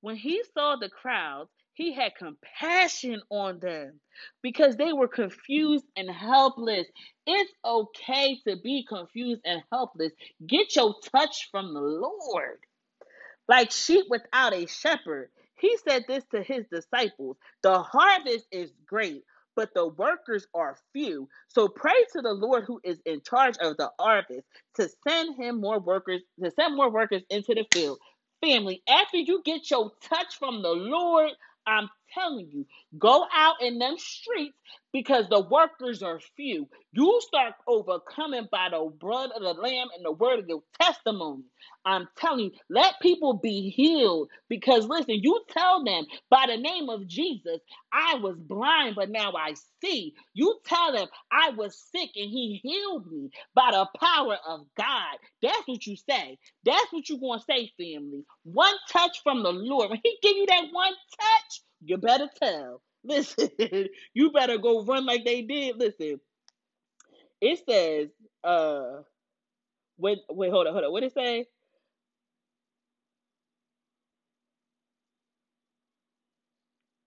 When 0.00 0.16
he 0.16 0.42
saw 0.54 0.76
the 0.76 0.88
crowds, 0.88 1.50
he 1.78 1.94
had 1.94 2.16
compassion 2.16 3.22
on 3.30 3.60
them 3.60 4.00
because 4.42 4.76
they 4.76 4.92
were 4.92 5.08
confused 5.08 5.86
and 5.96 6.10
helpless. 6.10 6.88
It's 7.26 7.52
okay 7.64 8.40
to 8.48 8.56
be 8.56 8.84
confused 8.88 9.42
and 9.46 9.62
helpless. 9.72 10.12
Get 10.46 10.76
your 10.76 10.96
touch 11.12 11.48
from 11.52 11.74
the 11.74 11.80
Lord 11.80 12.58
like 13.48 13.70
sheep 13.70 14.06
without 14.10 14.54
a 14.54 14.66
shepherd. 14.66 15.30
He 15.60 15.76
said 15.88 16.04
this 16.08 16.24
to 16.32 16.42
his 16.42 16.66
disciples 16.72 17.36
The 17.62 17.82
harvest 17.82 18.46
is 18.52 18.72
great, 18.86 19.24
but 19.56 19.70
the 19.74 19.88
workers 19.88 20.46
are 20.54 20.78
few. 20.92 21.28
So 21.48 21.68
pray 21.68 22.04
to 22.12 22.22
the 22.22 22.32
Lord 22.32 22.64
who 22.66 22.80
is 22.84 23.00
in 23.06 23.22
charge 23.22 23.56
of 23.60 23.76
the 23.76 23.90
harvest 24.00 24.46
to 24.76 24.90
send 25.08 25.36
him 25.36 25.60
more 25.60 25.78
workers, 25.78 26.22
to 26.42 26.50
send 26.50 26.76
more 26.76 26.90
workers 26.90 27.22
into 27.30 27.54
the 27.54 27.66
field. 27.72 27.98
Family, 28.44 28.82
after 28.88 29.18
you 29.18 29.42
get 29.44 29.70
your 29.70 29.92
touch 30.02 30.38
from 30.38 30.62
the 30.62 30.70
Lord, 30.72 31.30
I'm 31.68 31.88
telling 32.14 32.48
you, 32.52 32.66
go 32.98 33.26
out 33.34 33.56
in 33.62 33.78
them 33.78 33.96
streets 33.98 34.56
because 34.92 35.26
the 35.30 35.40
workers 35.40 36.02
are 36.02 36.20
few. 36.36 36.68
You 36.92 37.20
start 37.22 37.54
overcoming 37.68 38.48
by 38.50 38.68
the 38.70 38.90
blood 39.00 39.30
of 39.36 39.42
the 39.42 39.60
Lamb 39.60 39.88
and 39.96 40.04
the 40.04 40.12
word 40.12 40.40
of 40.40 40.48
your 40.48 40.62
testimony. 40.80 41.44
I'm 41.84 42.08
telling 42.18 42.46
you, 42.46 42.50
let 42.70 42.94
people 43.02 43.34
be 43.34 43.70
healed 43.70 44.30
because 44.48 44.86
listen, 44.86 45.20
you 45.22 45.42
tell 45.50 45.84
them 45.84 46.06
by 46.30 46.46
the 46.48 46.56
name 46.56 46.88
of 46.90 47.06
Jesus, 47.06 47.60
I 47.92 48.16
was 48.16 48.36
blind, 48.38 48.96
but 48.96 49.10
now 49.10 49.32
I 49.32 49.54
see. 49.84 50.14
You 50.34 50.58
tell 50.66 50.92
them 50.92 51.08
I 51.32 51.50
was 51.50 51.76
sick 51.92 52.10
and 52.16 52.30
he 52.30 52.60
healed 52.62 53.10
me 53.10 53.30
by 53.54 53.70
the 53.72 53.86
power 53.98 54.38
of 54.48 54.66
God. 54.76 55.18
That's 55.42 55.66
what 55.66 55.86
you 55.86 55.96
say. 55.96 56.38
That's 56.64 56.92
what 56.92 57.08
you're 57.08 57.18
going 57.18 57.40
to 57.40 57.44
say, 57.48 57.72
family. 57.78 58.24
One 58.44 58.74
touch 58.90 59.22
from 59.22 59.42
the 59.42 59.52
Lord. 59.52 59.90
When 59.90 60.00
he 60.04 60.18
give 60.22 60.36
you 60.36 60.46
that 60.46 60.64
one 60.72 60.92
touch, 61.20 61.62
you 61.84 61.98
better 61.98 62.28
tell. 62.42 62.82
Listen, 63.04 63.50
you 64.14 64.32
better 64.32 64.58
go 64.58 64.84
run 64.84 65.06
like 65.06 65.24
they 65.24 65.42
did. 65.42 65.76
Listen, 65.78 66.20
it 67.40 67.60
says, 67.68 68.08
uh, 68.44 69.02
wait, 69.98 70.20
wait, 70.30 70.50
hold 70.52 70.66
on, 70.68 70.74
hold 70.74 70.84
on. 70.86 70.92
What 70.92 71.04
it 71.04 71.14
say? 71.14 71.46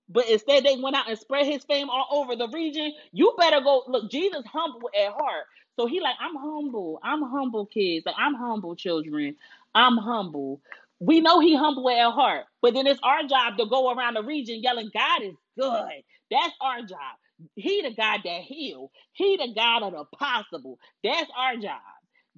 But 0.10 0.30
instead, 0.30 0.64
they 0.64 0.78
went 0.78 0.96
out 0.96 1.10
and 1.10 1.18
spread 1.18 1.48
his 1.48 1.64
fame 1.64 1.90
all 1.90 2.08
over 2.12 2.36
the 2.36 2.48
region. 2.50 2.94
You 3.12 3.34
better 3.40 3.62
go 3.62 3.84
look. 3.88 4.12
Jesus 4.12 4.44
humble 4.46 4.90
at 5.00 5.12
heart, 5.14 5.46
so 5.78 5.88
he 5.88 6.00
like, 6.00 6.16
I'm 6.20 6.36
humble. 6.36 7.00
I'm 7.04 7.24
humble, 7.24 7.66
kids. 7.66 8.06
Like 8.06 8.16
I'm 8.18 8.36
humble, 8.36 8.76
children. 8.76 9.36
I'm 9.74 9.98
humble. 9.98 10.62
We 11.02 11.22
know 11.22 11.42
he 11.42 11.58
humble 11.58 11.90
at 11.92 12.14
heart, 12.14 12.46
but 12.64 12.76
then 12.76 12.88
it's 12.88 13.02
our 13.04 13.24
job 13.26 13.58
to 13.60 13.68
go 13.68 13.92
around 13.94 14.16
the 14.16 14.24
region 14.24 14.62
yelling, 14.64 14.92
"God 14.94 15.24
is 15.24 15.36
good." 15.60 16.04
That's 16.32 16.56
our 16.62 16.84
job. 16.84 17.18
He 17.56 17.84
the 17.84 17.92
God 17.96 18.22
that 18.26 18.44
heal. 18.44 18.92
He 19.14 19.38
the 19.38 19.54
God 19.56 19.84
of 19.84 19.94
the 19.94 20.06
possible. 20.18 20.80
That's 21.04 21.32
our 21.38 21.58
job. 21.58 21.82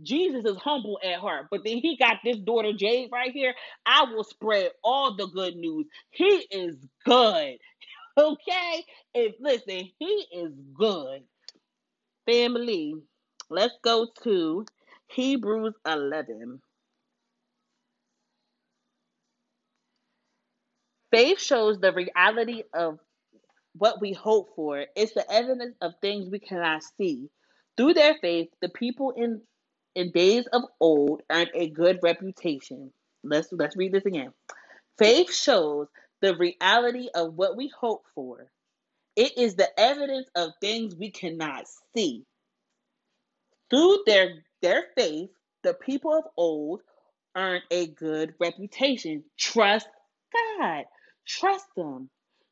Jesus 0.03 0.45
is 0.45 0.57
humble 0.57 0.99
at 1.03 1.19
heart, 1.19 1.47
but 1.51 1.63
then 1.65 1.79
he 1.79 1.97
got 1.97 2.19
this 2.25 2.37
daughter 2.37 2.73
Jade 2.73 3.11
right 3.13 3.31
here. 3.31 3.55
I 3.85 4.05
will 4.13 4.25
spread 4.25 4.71
all 4.83 5.15
the 5.15 5.27
good 5.27 5.57
news. 5.57 5.87
He 6.11 6.25
is 6.51 6.77
good. 7.05 7.59
Okay? 8.17 8.85
If 9.15 9.35
listen, 9.39 9.89
he 9.99 10.27
is 10.33 10.53
good. 10.75 11.23
Family, 12.25 12.95
let's 13.49 13.75
go 13.83 14.07
to 14.23 14.65
Hebrews 15.07 15.75
11. 15.87 16.61
Faith 21.13 21.39
shows 21.39 21.79
the 21.79 21.93
reality 21.93 22.63
of 22.73 22.99
what 23.75 24.01
we 24.01 24.13
hope 24.13 24.49
for. 24.55 24.85
It's 24.95 25.13
the 25.13 25.31
evidence 25.31 25.75
of 25.79 25.93
things 26.01 26.29
we 26.29 26.39
cannot 26.39 26.81
see. 26.97 27.29
Through 27.77 27.93
their 27.93 28.15
faith, 28.19 28.49
the 28.61 28.69
people 28.69 29.11
in 29.15 29.41
in 29.95 30.11
days 30.11 30.47
of 30.47 30.63
old 30.79 31.21
earned 31.31 31.51
a 31.53 31.69
good 31.69 31.99
reputation. 32.01 32.91
Let's 33.23 33.49
let's 33.51 33.77
read 33.77 33.91
this 33.91 34.07
again. 34.07 34.33
Faith 34.97 35.33
shows 35.33 35.87
the 36.21 36.35
reality 36.35 37.09
of 37.13 37.35
what 37.35 37.57
we 37.57 37.71
hope 37.79 38.05
for. 38.15 38.47
It 39.15 39.37
is 39.37 39.55
the 39.55 39.69
evidence 39.79 40.27
of 40.35 40.51
things 40.61 40.95
we 40.95 41.11
cannot 41.11 41.65
see. 41.95 42.25
Through 43.69 43.99
their 44.07 44.43
their 44.63 44.85
faith, 44.97 45.29
the 45.63 45.75
people 45.75 46.15
of 46.15 46.23
old 46.37 46.81
earned 47.35 47.63
a 47.69 47.87
good 47.87 48.33
reputation. 48.39 49.23
Trust 49.37 49.87
God. 50.59 50.85
Trust 51.27 51.67
him. 51.77 52.09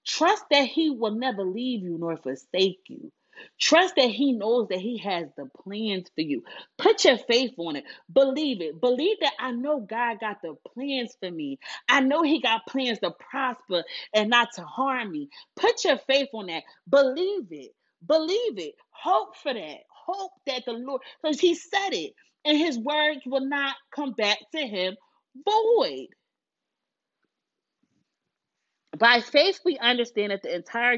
Trust 0.07 0.45
that 0.51 0.67
he 0.67 0.91
will 0.91 1.11
never 1.13 1.43
leave 1.43 1.83
you 1.83 1.97
nor 1.99 2.17
forsake 2.17 2.81
you. 2.89 3.11
Trust 3.59 3.95
that 3.97 4.09
He 4.11 4.33
knows 4.33 4.69
that 4.69 4.79
He 4.81 4.99
has 4.99 5.27
the 5.37 5.47
plans 5.63 6.09
for 6.15 6.21
you. 6.21 6.43
Put 6.77 7.05
your 7.05 7.17
faith 7.17 7.53
on 7.57 7.77
it. 7.77 7.85
Believe 8.13 8.61
it. 8.61 8.81
Believe 8.81 9.17
that 9.21 9.33
I 9.39 9.51
know 9.51 9.81
God 9.81 10.19
got 10.21 10.41
the 10.43 10.55
plans 10.75 11.15
for 11.21 11.31
me. 11.31 11.59
I 11.89 12.01
know 12.01 12.23
He 12.23 12.41
got 12.41 12.67
plans 12.67 12.99
to 12.99 13.11
prosper 13.11 13.83
and 14.13 14.29
not 14.29 14.49
to 14.55 14.63
harm 14.63 15.11
me. 15.11 15.29
Put 15.57 15.85
your 15.85 15.99
faith 15.99 16.29
on 16.33 16.47
that. 16.47 16.63
Believe 16.89 17.47
it. 17.51 17.71
Believe 18.05 18.59
it. 18.59 18.75
Hope 18.91 19.37
for 19.37 19.53
that. 19.53 19.77
Hope 20.05 20.33
that 20.47 20.65
the 20.65 20.73
Lord, 20.73 21.01
because 21.23 21.39
He 21.39 21.55
said 21.55 21.91
it, 21.93 22.13
and 22.45 22.57
His 22.57 22.77
words 22.79 23.21
will 23.25 23.47
not 23.47 23.75
come 23.95 24.13
back 24.13 24.39
to 24.53 24.59
Him 24.61 24.97
void. 25.45 26.07
By 29.01 29.21
faith, 29.21 29.61
we 29.65 29.79
understand 29.79 30.31
that 30.31 30.43
the 30.43 30.55
entire 30.55 30.95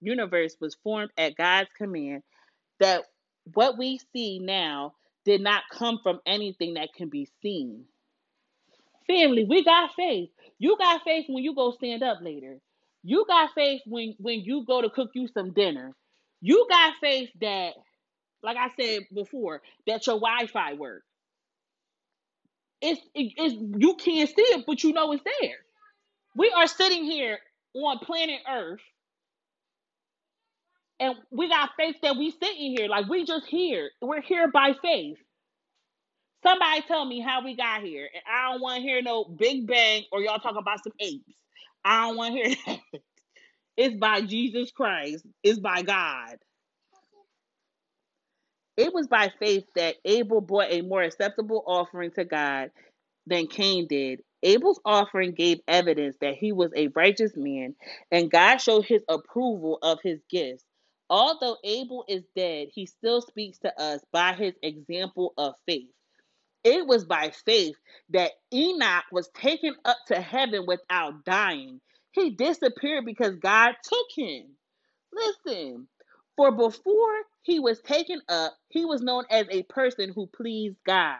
universe 0.00 0.56
was 0.60 0.76
formed 0.84 1.12
at 1.18 1.36
God's 1.36 1.70
command, 1.78 2.24
that 2.80 3.04
what 3.54 3.78
we 3.78 4.00
see 4.14 4.40
now 4.40 4.94
did 5.26 5.42
not 5.42 5.64
come 5.72 6.00
from 6.02 6.20
anything 6.26 6.76
that 6.76 6.90
can 6.96 7.10
be 7.10 7.28
seen. 7.42 7.86
Family, 9.08 9.44
we 9.44 9.64
got 9.64 9.92
faith. 9.96 10.30
You 10.58 10.78
got 10.78 11.02
faith 11.04 11.26
when 11.28 11.44
you 11.44 11.54
go 11.54 11.72
stand 11.72 12.02
up 12.04 12.20
later. 12.22 12.58
You 13.04 13.26
got 13.28 13.50
faith 13.54 13.82
when 13.86 14.16
when 14.20 14.42
you 14.42 14.64
go 14.66 14.82
to 14.82 14.90
cook 14.90 15.10
you 15.14 15.28
some 15.28 15.52
dinner. 15.52 15.94
You 16.42 16.66
got 16.70 16.94
faith 17.02 17.30
that, 17.42 17.74
like 18.42 18.58
I 18.58 18.70
said 18.80 19.02
before, 19.14 19.62
that 19.86 20.06
your 20.06 20.16
Wi-Fi 20.20 20.74
works. 20.74 21.06
It's, 22.82 23.00
it, 23.14 23.34
it's 23.38 23.54
you 23.78 23.96
can't 23.96 24.28
see 24.30 24.42
it, 24.42 24.64
but 24.66 24.84
you 24.84 24.92
know 24.94 25.12
it's 25.12 25.24
there. 25.40 25.56
We 26.36 26.52
are 26.56 26.68
sitting 26.68 27.04
here 27.04 27.38
on 27.74 28.00
planet 28.00 28.40
Earth 28.50 28.80
and 31.00 31.16
we 31.30 31.48
got 31.48 31.70
faith 31.78 31.96
that 32.02 32.16
we 32.16 32.30
sitting 32.32 32.76
here. 32.76 32.88
Like 32.88 33.08
we 33.08 33.24
just 33.24 33.46
here. 33.46 33.90
We're 34.02 34.22
here 34.22 34.48
by 34.50 34.74
faith. 34.82 35.18
Somebody 36.44 36.82
tell 36.88 37.04
me 37.04 37.20
how 37.20 37.44
we 37.44 37.56
got 37.56 37.82
here. 37.82 38.08
And 38.14 38.22
I 38.30 38.52
don't 38.52 38.62
want 38.62 38.76
to 38.78 38.82
hear 38.82 39.02
no 39.02 39.24
Big 39.24 39.66
Bang 39.66 40.04
or 40.12 40.20
y'all 40.22 40.38
talk 40.40 40.56
about 40.58 40.84
some 40.84 40.92
apes. 41.00 41.34
I 41.84 42.08
don't 42.08 42.16
want 42.18 42.34
to 42.36 42.42
hear 42.42 42.56
that. 42.66 42.80
It's 43.76 43.96
by 43.96 44.22
Jesus 44.22 44.72
Christ. 44.72 45.26
It's 45.42 45.60
by 45.60 45.82
God. 45.82 46.36
It 48.76 48.94
was 48.94 49.08
by 49.08 49.32
faith 49.40 49.64
that 49.76 49.96
Abel 50.04 50.40
brought 50.42 50.72
a 50.72 50.82
more 50.82 51.02
acceptable 51.02 51.64
offering 51.66 52.12
to 52.12 52.24
God 52.24 52.70
than 53.26 53.48
Cain 53.48 53.88
did. 53.88 54.22
Abel's 54.46 54.80
offering 54.86 55.32
gave 55.32 55.60
evidence 55.68 56.16
that 56.22 56.36
he 56.36 56.52
was 56.52 56.72
a 56.76 56.88
righteous 56.88 57.32
man, 57.36 57.74
and 58.12 58.30
God 58.30 58.58
showed 58.58 58.86
his 58.86 59.02
approval 59.08 59.78
of 59.82 59.98
his 60.04 60.20
gifts. 60.30 60.64
Although 61.10 61.58
Abel 61.64 62.04
is 62.08 62.24
dead, 62.36 62.68
he 62.72 62.86
still 62.86 63.22
speaks 63.22 63.58
to 63.60 63.80
us 63.80 64.02
by 64.12 64.34
his 64.34 64.54
example 64.62 65.34
of 65.38 65.54
faith. 65.66 65.90
It 66.64 66.86
was 66.86 67.04
by 67.06 67.32
faith 67.44 67.76
that 68.10 68.32
Enoch 68.54 69.04
was 69.12 69.28
taken 69.30 69.74
up 69.84 69.98
to 70.08 70.20
heaven 70.20 70.66
without 70.66 71.24
dying. 71.24 71.80
He 72.12 72.30
disappeared 72.30 73.04
because 73.06 73.36
God 73.36 73.74
took 73.84 74.06
him. 74.16 74.46
Listen, 75.12 75.88
for 76.36 76.52
before 76.52 77.14
he 77.42 77.60
was 77.60 77.80
taken 77.82 78.22
up, 78.28 78.54
he 78.68 78.84
was 78.84 79.02
known 79.02 79.24
as 79.30 79.46
a 79.50 79.64
person 79.64 80.12
who 80.14 80.28
pleased 80.28 80.76
God. 80.86 81.18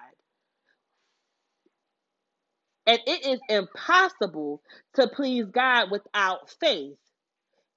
And 2.86 3.00
it 3.06 3.26
is 3.26 3.40
impossible 3.48 4.62
to 4.94 5.08
please 5.08 5.46
God 5.46 5.90
without 5.90 6.50
faith. 6.60 6.98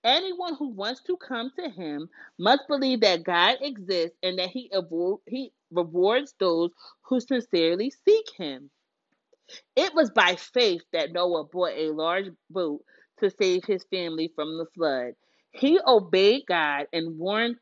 Anyone 0.03 0.55
who 0.55 0.69
wants 0.69 1.01
to 1.03 1.17
come 1.17 1.51
to 1.59 1.69
him 1.69 2.09
must 2.39 2.63
believe 2.67 3.01
that 3.01 3.23
God 3.23 3.57
exists 3.61 4.17
and 4.23 4.39
that 4.39 4.49
he, 4.49 4.71
he 5.27 5.51
rewards 5.71 6.33
those 6.39 6.71
who 7.03 7.19
sincerely 7.19 7.91
seek 8.07 8.25
him. 8.37 8.69
It 9.75 9.93
was 9.95 10.11
by 10.11 10.35
faith 10.35 10.83
that 10.93 11.11
Noah 11.11 11.45
bought 11.45 11.73
a 11.75 11.91
large 11.91 12.29
boat 12.49 12.81
to 13.19 13.31
save 13.31 13.65
his 13.65 13.83
family 13.91 14.31
from 14.35 14.57
the 14.57 14.67
flood. 14.75 15.13
He 15.51 15.79
obeyed 15.85 16.43
God 16.47 16.87
and 16.93 17.17
warned 17.17 17.57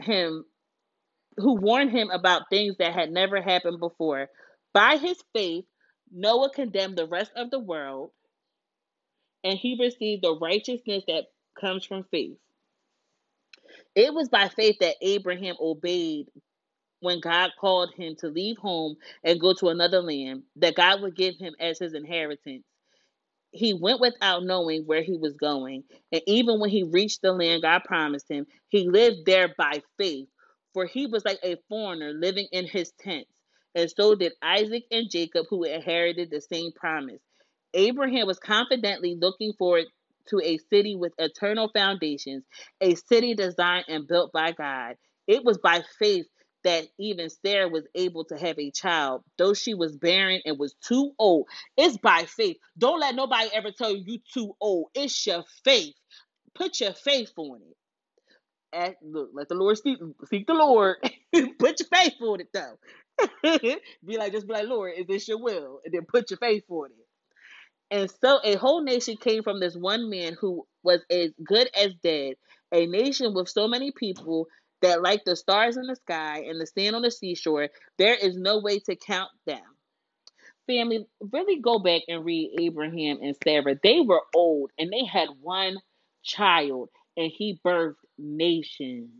him 0.00 0.44
who 1.38 1.54
warned 1.54 1.90
him 1.92 2.10
about 2.10 2.50
things 2.50 2.76
that 2.78 2.94
had 2.94 3.10
never 3.10 3.42
happened 3.42 3.80
before. 3.80 4.28
By 4.72 4.96
his 4.98 5.18
faith, 5.34 5.64
Noah 6.12 6.50
condemned 6.50 6.98
the 6.98 7.06
rest 7.06 7.32
of 7.36 7.50
the 7.50 7.60
world 7.60 8.10
and 9.44 9.58
he 9.58 9.76
received 9.80 10.22
the 10.22 10.36
righteousness 10.36 11.04
that 11.08 11.26
comes 11.58 11.84
from 11.86 12.04
faith. 12.10 12.38
It 13.94 14.14
was 14.14 14.28
by 14.28 14.48
faith 14.48 14.76
that 14.80 14.96
Abraham 15.02 15.56
obeyed 15.60 16.28
when 17.00 17.20
God 17.20 17.52
called 17.60 17.94
him 17.96 18.16
to 18.20 18.28
leave 18.28 18.58
home 18.58 18.96
and 19.24 19.40
go 19.40 19.54
to 19.54 19.68
another 19.68 20.02
land 20.02 20.44
that 20.56 20.76
God 20.76 21.02
would 21.02 21.16
give 21.16 21.36
him 21.38 21.54
as 21.60 21.78
his 21.78 21.94
inheritance. 21.94 22.64
He 23.52 23.74
went 23.74 24.00
without 24.00 24.44
knowing 24.44 24.84
where 24.84 25.02
he 25.02 25.16
was 25.16 25.34
going, 25.34 25.84
and 26.12 26.22
even 26.26 26.60
when 26.60 26.70
he 26.70 26.84
reached 26.84 27.22
the 27.22 27.32
land 27.32 27.62
God 27.62 27.84
promised 27.84 28.30
him, 28.30 28.46
he 28.68 28.88
lived 28.88 29.26
there 29.26 29.54
by 29.58 29.82
faith, 29.98 30.28
for 30.74 30.86
he 30.86 31.06
was 31.06 31.24
like 31.24 31.40
a 31.44 31.56
foreigner 31.68 32.12
living 32.12 32.48
in 32.52 32.66
his 32.66 32.92
tents. 33.00 33.30
And 33.76 33.90
so 33.90 34.16
did 34.16 34.34
Isaac 34.42 34.84
and 34.92 35.10
Jacob, 35.10 35.46
who 35.50 35.64
inherited 35.64 36.30
the 36.30 36.42
same 36.42 36.72
promise. 36.72 37.22
Abraham 37.74 38.26
was 38.28 38.40
confidently 38.40 39.16
looking 39.20 39.54
forward 39.58 39.86
to 40.28 40.40
a 40.44 40.58
city 40.70 40.96
with 40.96 41.14
eternal 41.18 41.70
foundations, 41.74 42.44
a 42.82 42.96
city 42.96 43.34
designed 43.36 43.86
and 43.88 44.08
built 44.08 44.32
by 44.32 44.52
God. 44.52 44.96
It 45.28 45.44
was 45.44 45.58
by 45.58 45.84
faith 46.00 46.26
that 46.64 46.86
even 47.00 47.30
Sarah 47.30 47.68
was 47.70 47.84
able 47.96 48.26
to 48.26 48.38
have 48.38 48.58
a 48.60 48.72
child, 48.72 49.22
though 49.38 49.54
she 49.54 49.74
was 49.74 49.96
barren 49.96 50.42
and 50.46 50.58
was 50.58 50.74
too 50.86 51.12
old. 51.18 51.48
It's 51.78 51.98
by 51.98 52.26
faith. 52.26 52.58
Don't 52.78 53.00
let 53.00 53.16
nobody 53.16 53.50
ever 53.54 53.72
tell 53.72 53.94
you 53.96 54.04
you 54.06 54.20
too 54.34 54.54
old. 54.60 54.88
It's 54.94 55.26
your 55.26 55.44
faith. 55.64 55.94
Put 56.54 56.80
your 56.80 56.94
faith 56.94 57.32
on 57.38 57.62
it. 57.62 57.76
Look, 59.02 59.30
let 59.34 59.48
the 59.48 59.54
Lord 59.54 59.78
speak. 59.78 59.98
Seek 60.30 60.46
the 60.46 60.54
Lord. 60.54 60.96
put 61.58 61.80
your 61.80 61.88
faith 61.92 62.14
on 62.22 62.40
it, 62.40 62.48
though. 62.52 62.78
be 64.06 64.18
like, 64.18 64.32
just 64.32 64.46
be 64.46 64.54
like, 64.54 64.68
Lord, 64.68 64.94
is 64.96 65.06
this 65.06 65.28
your 65.28 65.40
will? 65.42 65.80
And 65.84 65.94
then 65.94 66.06
put 66.06 66.30
your 66.30 66.38
faith 66.38 66.64
on 66.70 66.86
it. 66.86 67.06
And 67.90 68.10
so 68.22 68.40
a 68.44 68.56
whole 68.56 68.82
nation 68.82 69.16
came 69.16 69.42
from 69.44 69.60
this 69.60 69.76
one 69.76 70.10
man 70.10 70.36
who 70.40 70.66
was 70.84 71.00
as 71.10 71.32
good 71.44 71.70
as 71.76 71.94
dead. 72.02 72.34
A 72.72 72.86
nation 72.86 73.34
with 73.34 73.48
so 73.48 73.68
many 73.68 73.92
people 73.92 74.48
that, 74.82 75.02
like 75.02 75.24
the 75.24 75.36
stars 75.36 75.76
in 75.78 75.86
the 75.86 75.96
sky 75.96 76.44
and 76.48 76.60
the 76.60 76.66
sand 76.66 76.96
on 76.96 77.02
the 77.02 77.10
seashore, 77.12 77.70
there 77.98 78.14
is 78.14 78.36
no 78.36 78.60
way 78.60 78.80
to 78.80 78.96
count 78.96 79.30
them. 79.46 79.62
Family, 80.66 81.06
really 81.32 81.60
go 81.60 81.78
back 81.80 82.02
and 82.08 82.24
read 82.24 82.56
Abraham 82.60 83.18
and 83.22 83.36
Sarah. 83.44 83.76
They 83.82 84.00
were 84.00 84.22
old 84.34 84.72
and 84.78 84.92
they 84.92 85.04
had 85.04 85.28
one 85.42 85.76
child, 86.24 86.90
and 87.16 87.32
he 87.34 87.60
birthed 87.64 87.94
nations. 88.18 89.10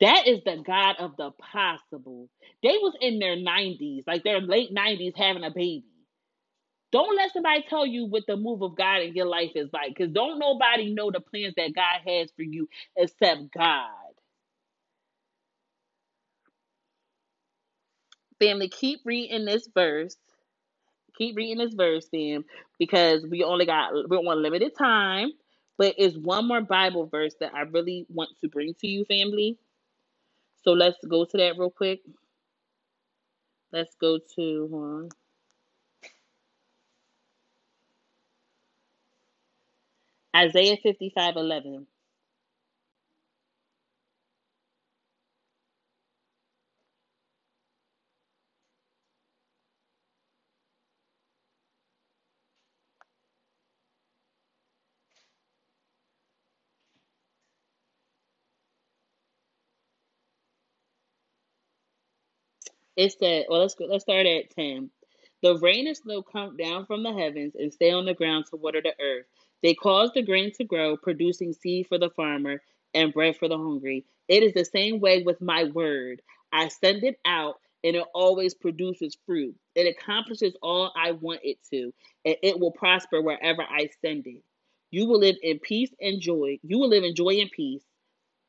That 0.00 0.26
is 0.26 0.40
the 0.44 0.62
God 0.66 0.96
of 0.98 1.16
the 1.16 1.30
possible. 1.32 2.28
They 2.62 2.76
was 2.80 2.94
in 3.00 3.18
their 3.18 3.36
90s, 3.36 4.02
like 4.06 4.24
their 4.24 4.40
late 4.40 4.74
90s, 4.74 5.16
having 5.16 5.44
a 5.44 5.50
baby. 5.50 5.84
Don't 6.92 7.16
let 7.16 7.32
somebody 7.32 7.64
tell 7.68 7.86
you 7.86 8.06
what 8.06 8.24
the 8.26 8.36
move 8.36 8.62
of 8.62 8.76
God 8.76 9.02
in 9.02 9.14
your 9.14 9.26
life 9.26 9.52
is 9.54 9.68
like, 9.72 9.88
because 9.96 10.12
don't 10.12 10.38
nobody 10.38 10.90
know 10.92 11.10
the 11.10 11.20
plans 11.20 11.54
that 11.56 11.74
God 11.74 12.00
has 12.06 12.30
for 12.36 12.42
you 12.42 12.68
except 12.96 13.52
God. 13.56 13.90
Family, 18.40 18.68
keep 18.68 19.00
reading 19.04 19.44
this 19.44 19.68
verse. 19.74 20.16
Keep 21.18 21.36
reading 21.36 21.58
this 21.58 21.74
verse, 21.74 22.08
fam, 22.08 22.44
because 22.78 23.24
we 23.28 23.44
only 23.44 23.66
got 23.66 23.92
we're 24.08 24.18
on 24.18 24.42
limited 24.42 24.76
time. 24.76 25.30
But 25.78 25.94
it's 25.98 26.16
one 26.16 26.46
more 26.46 26.60
Bible 26.60 27.06
verse 27.06 27.34
that 27.40 27.54
I 27.54 27.62
really 27.62 28.06
want 28.08 28.30
to 28.40 28.48
bring 28.48 28.74
to 28.80 28.86
you, 28.86 29.04
family. 29.04 29.58
So 30.64 30.72
let's 30.72 30.98
go 31.08 31.24
to 31.24 31.36
that 31.38 31.58
real 31.58 31.70
quick. 31.70 32.00
Let's 33.72 33.94
go 34.00 34.18
to 34.36 35.08
Isaiah 40.36 40.76
55 40.82 41.36
11. 41.36 41.86
It 62.96 63.16
said, 63.18 63.46
well, 63.48 63.60
let's 63.60 63.74
go, 63.74 63.86
let's 63.86 64.04
start 64.04 64.26
at 64.26 64.50
10. 64.50 64.90
The 65.42 65.58
rain 65.58 65.86
and 65.86 65.96
snow 65.96 66.22
come 66.22 66.56
down 66.56 66.86
from 66.86 67.02
the 67.02 67.12
heavens 67.12 67.54
and 67.54 67.72
stay 67.72 67.90
on 67.90 68.06
the 68.06 68.14
ground 68.14 68.46
to 68.50 68.56
water 68.56 68.80
the 68.82 68.94
earth. 69.02 69.26
They 69.62 69.74
cause 69.74 70.10
the 70.14 70.22
grain 70.22 70.52
to 70.56 70.64
grow, 70.64 70.96
producing 70.96 71.52
seed 71.52 71.86
for 71.88 71.98
the 71.98 72.10
farmer 72.10 72.62
and 72.94 73.12
bread 73.12 73.36
for 73.36 73.48
the 73.48 73.58
hungry. 73.58 74.06
It 74.28 74.42
is 74.42 74.54
the 74.54 74.64
same 74.64 75.00
way 75.00 75.22
with 75.22 75.40
my 75.40 75.64
word. 75.64 76.22
I 76.52 76.68
send 76.68 77.04
it 77.04 77.18
out 77.24 77.56
and 77.82 77.96
it 77.96 78.04
always 78.14 78.54
produces 78.54 79.16
fruit. 79.26 79.54
It 79.74 79.86
accomplishes 79.86 80.56
all 80.62 80.92
I 80.96 81.12
want 81.12 81.40
it 81.42 81.58
to, 81.70 81.92
and 82.24 82.36
it 82.42 82.58
will 82.58 82.72
prosper 82.72 83.20
wherever 83.20 83.62
I 83.62 83.90
send 84.00 84.26
it. 84.26 84.42
You 84.90 85.06
will 85.06 85.18
live 85.18 85.36
in 85.42 85.58
peace 85.58 85.90
and 86.00 86.20
joy. 86.20 86.58
You 86.62 86.78
will 86.78 86.88
live 86.88 87.04
in 87.04 87.14
joy 87.14 87.40
and 87.40 87.50
peace. 87.50 87.82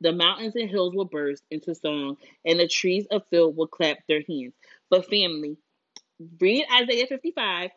The 0.01 0.11
mountains 0.11 0.55
and 0.55 0.69
hills 0.69 0.93
will 0.93 1.05
burst 1.05 1.43
into 1.51 1.73
song, 1.75 2.17
and 2.45 2.59
the 2.59 2.67
trees 2.67 3.07
of 3.11 3.23
field 3.29 3.55
will 3.55 3.67
clap 3.67 3.97
their 4.07 4.21
hands. 4.27 4.53
But 4.89 5.09
family, 5.09 5.57
read 6.39 6.65
Isaiah 6.71 7.07
55. 7.07 7.71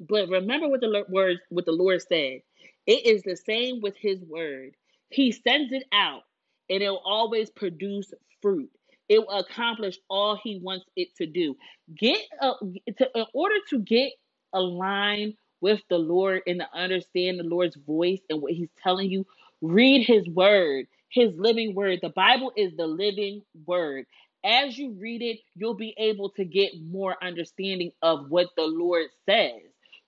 But 0.00 0.28
remember 0.28 0.68
what 0.68 0.80
the 0.80 1.04
words 1.08 1.40
what 1.50 1.66
the 1.66 1.72
Lord 1.72 2.00
said. 2.02 2.40
It 2.86 3.06
is 3.06 3.22
the 3.22 3.36
same 3.36 3.80
with 3.80 3.96
his 3.96 4.20
word. 4.24 4.74
He 5.10 5.32
sends 5.32 5.72
it 5.72 5.84
out 5.92 6.22
and 6.70 6.82
it 6.82 6.88
will 6.88 7.02
always 7.04 7.50
produce 7.50 8.12
fruit. 8.40 8.70
It 9.08 9.18
will 9.18 9.38
accomplish 9.38 9.98
all 10.08 10.38
he 10.42 10.60
wants 10.62 10.86
it 10.96 11.14
to 11.16 11.26
do. 11.26 11.56
Get 11.94 12.20
a, 12.40 12.52
to, 12.98 13.10
in 13.14 13.26
order 13.34 13.56
to 13.70 13.80
get 13.80 14.12
aligned 14.52 15.34
with 15.60 15.82
the 15.90 15.98
Lord 15.98 16.42
and 16.46 16.60
to 16.60 16.68
understand 16.74 17.38
the 17.38 17.44
Lord's 17.44 17.76
voice 17.76 18.20
and 18.30 18.40
what 18.40 18.52
he's 18.52 18.70
telling 18.82 19.10
you, 19.10 19.26
read 19.62 20.06
his 20.06 20.28
word, 20.28 20.86
his 21.10 21.34
living 21.36 21.74
word. 21.74 22.00
The 22.02 22.10
Bible 22.10 22.52
is 22.56 22.72
the 22.76 22.86
living 22.86 23.42
word 23.66 24.06
as 24.44 24.76
you 24.78 24.92
read 24.92 25.22
it, 25.22 25.40
you'll 25.54 25.74
be 25.74 25.94
able 25.98 26.30
to 26.30 26.44
get 26.44 26.72
more 26.80 27.16
understanding 27.22 27.92
of 28.02 28.30
what 28.30 28.48
the 28.56 28.64
Lord 28.64 29.06
says. 29.28 29.60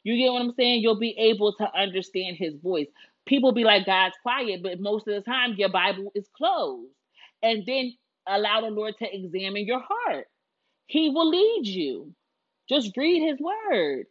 You 0.04 0.16
get 0.16 0.32
what 0.32 0.42
I'm 0.42 0.54
saying? 0.54 0.82
You'll 0.82 0.98
be 0.98 1.16
able 1.18 1.52
to 1.54 1.78
understand 1.78 2.36
his 2.36 2.54
voice. 2.56 2.88
People 3.26 3.52
be 3.52 3.64
like, 3.64 3.86
God's 3.86 4.14
quiet, 4.22 4.62
but 4.62 4.80
most 4.80 5.06
of 5.06 5.14
the 5.14 5.20
time 5.20 5.54
your 5.56 5.68
Bible 5.68 6.10
is 6.14 6.28
closed. 6.36 6.90
And 7.42 7.64
then 7.66 7.92
allow 8.26 8.60
the 8.62 8.70
Lord 8.70 8.94
to 8.98 9.14
examine 9.16 9.66
your 9.66 9.82
heart. 9.86 10.26
He 10.86 11.10
will 11.10 11.28
lead 11.28 11.66
you. 11.66 12.14
Just 12.68 12.96
read 12.96 13.28
his 13.28 13.38
word. 13.40 14.06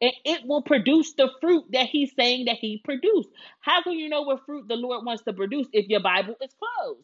And 0.00 0.12
it 0.24 0.46
will 0.46 0.62
produce 0.62 1.12
the 1.14 1.28
fruit 1.40 1.64
that 1.72 1.86
he's 1.86 2.12
saying 2.14 2.44
that 2.44 2.56
he 2.60 2.80
produced. 2.84 3.28
How 3.60 3.82
can 3.82 3.94
you 3.94 4.08
know 4.08 4.22
what 4.22 4.44
fruit 4.46 4.68
the 4.68 4.76
Lord 4.76 5.04
wants 5.04 5.24
to 5.24 5.32
produce 5.32 5.66
if 5.72 5.88
your 5.88 6.00
Bible 6.00 6.36
is 6.40 6.54
closed? 6.54 7.00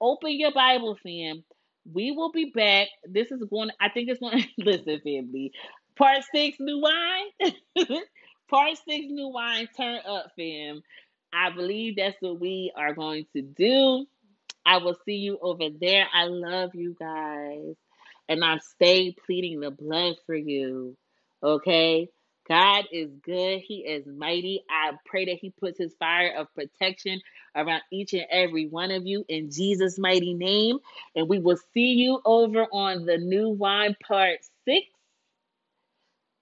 Open 0.00 0.32
your 0.38 0.52
Bible, 0.52 0.96
fam. 1.02 1.44
We 1.92 2.12
will 2.12 2.32
be 2.32 2.46
back. 2.54 2.88
This 3.04 3.30
is 3.30 3.42
going, 3.50 3.70
I 3.80 3.90
think 3.90 4.08
it's 4.08 4.20
going 4.20 4.42
to, 4.42 4.48
listen, 4.58 5.00
family. 5.04 5.52
Part 5.96 6.24
six, 6.34 6.58
new 6.60 6.80
wine. 6.80 7.52
Part 8.50 8.78
six, 8.88 9.06
new 9.10 9.28
wine. 9.28 9.68
Turn 9.76 10.00
up, 10.08 10.32
fam. 10.36 10.80
I 11.32 11.50
believe 11.50 11.96
that's 11.96 12.16
what 12.20 12.40
we 12.40 12.72
are 12.76 12.94
going 12.94 13.26
to 13.34 13.42
do. 13.42 14.06
I 14.64 14.78
will 14.78 14.96
see 15.04 15.16
you 15.16 15.38
over 15.42 15.64
there. 15.80 16.06
I 16.12 16.24
love 16.24 16.74
you 16.74 16.96
guys. 16.98 17.74
And 18.28 18.44
I 18.44 18.58
stay 18.58 19.14
pleading 19.26 19.60
the 19.60 19.70
blood 19.70 20.16
for 20.26 20.34
you. 20.34 20.96
Okay? 21.42 22.08
God 22.48 22.86
is 22.92 23.10
good. 23.24 23.60
He 23.60 23.78
is 23.78 24.06
mighty. 24.06 24.64
I 24.70 24.92
pray 25.06 25.26
that 25.26 25.38
He 25.40 25.50
puts 25.50 25.78
His 25.78 25.94
fire 25.98 26.34
of 26.36 26.54
protection 26.54 27.20
around 27.56 27.82
each 27.92 28.14
and 28.14 28.26
every 28.30 28.68
one 28.68 28.90
of 28.90 29.06
you 29.06 29.24
in 29.28 29.50
Jesus' 29.50 29.98
mighty 29.98 30.34
name. 30.34 30.78
And 31.16 31.28
we 31.28 31.38
will 31.38 31.58
see 31.74 31.94
you 31.94 32.20
over 32.24 32.66
on 32.72 33.06
the 33.06 33.18
new 33.18 33.50
wine 33.50 33.96
part 34.06 34.40
six. 34.66 34.86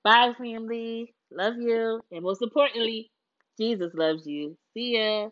Bye, 0.04 0.34
family. 0.38 1.14
Love 1.32 1.56
you. 1.58 2.00
And 2.12 2.22
most 2.22 2.42
importantly, 2.42 3.10
Jesus 3.58 3.92
loves 3.94 4.26
you. 4.26 4.56
See 4.74 4.98
ya. 4.98 5.30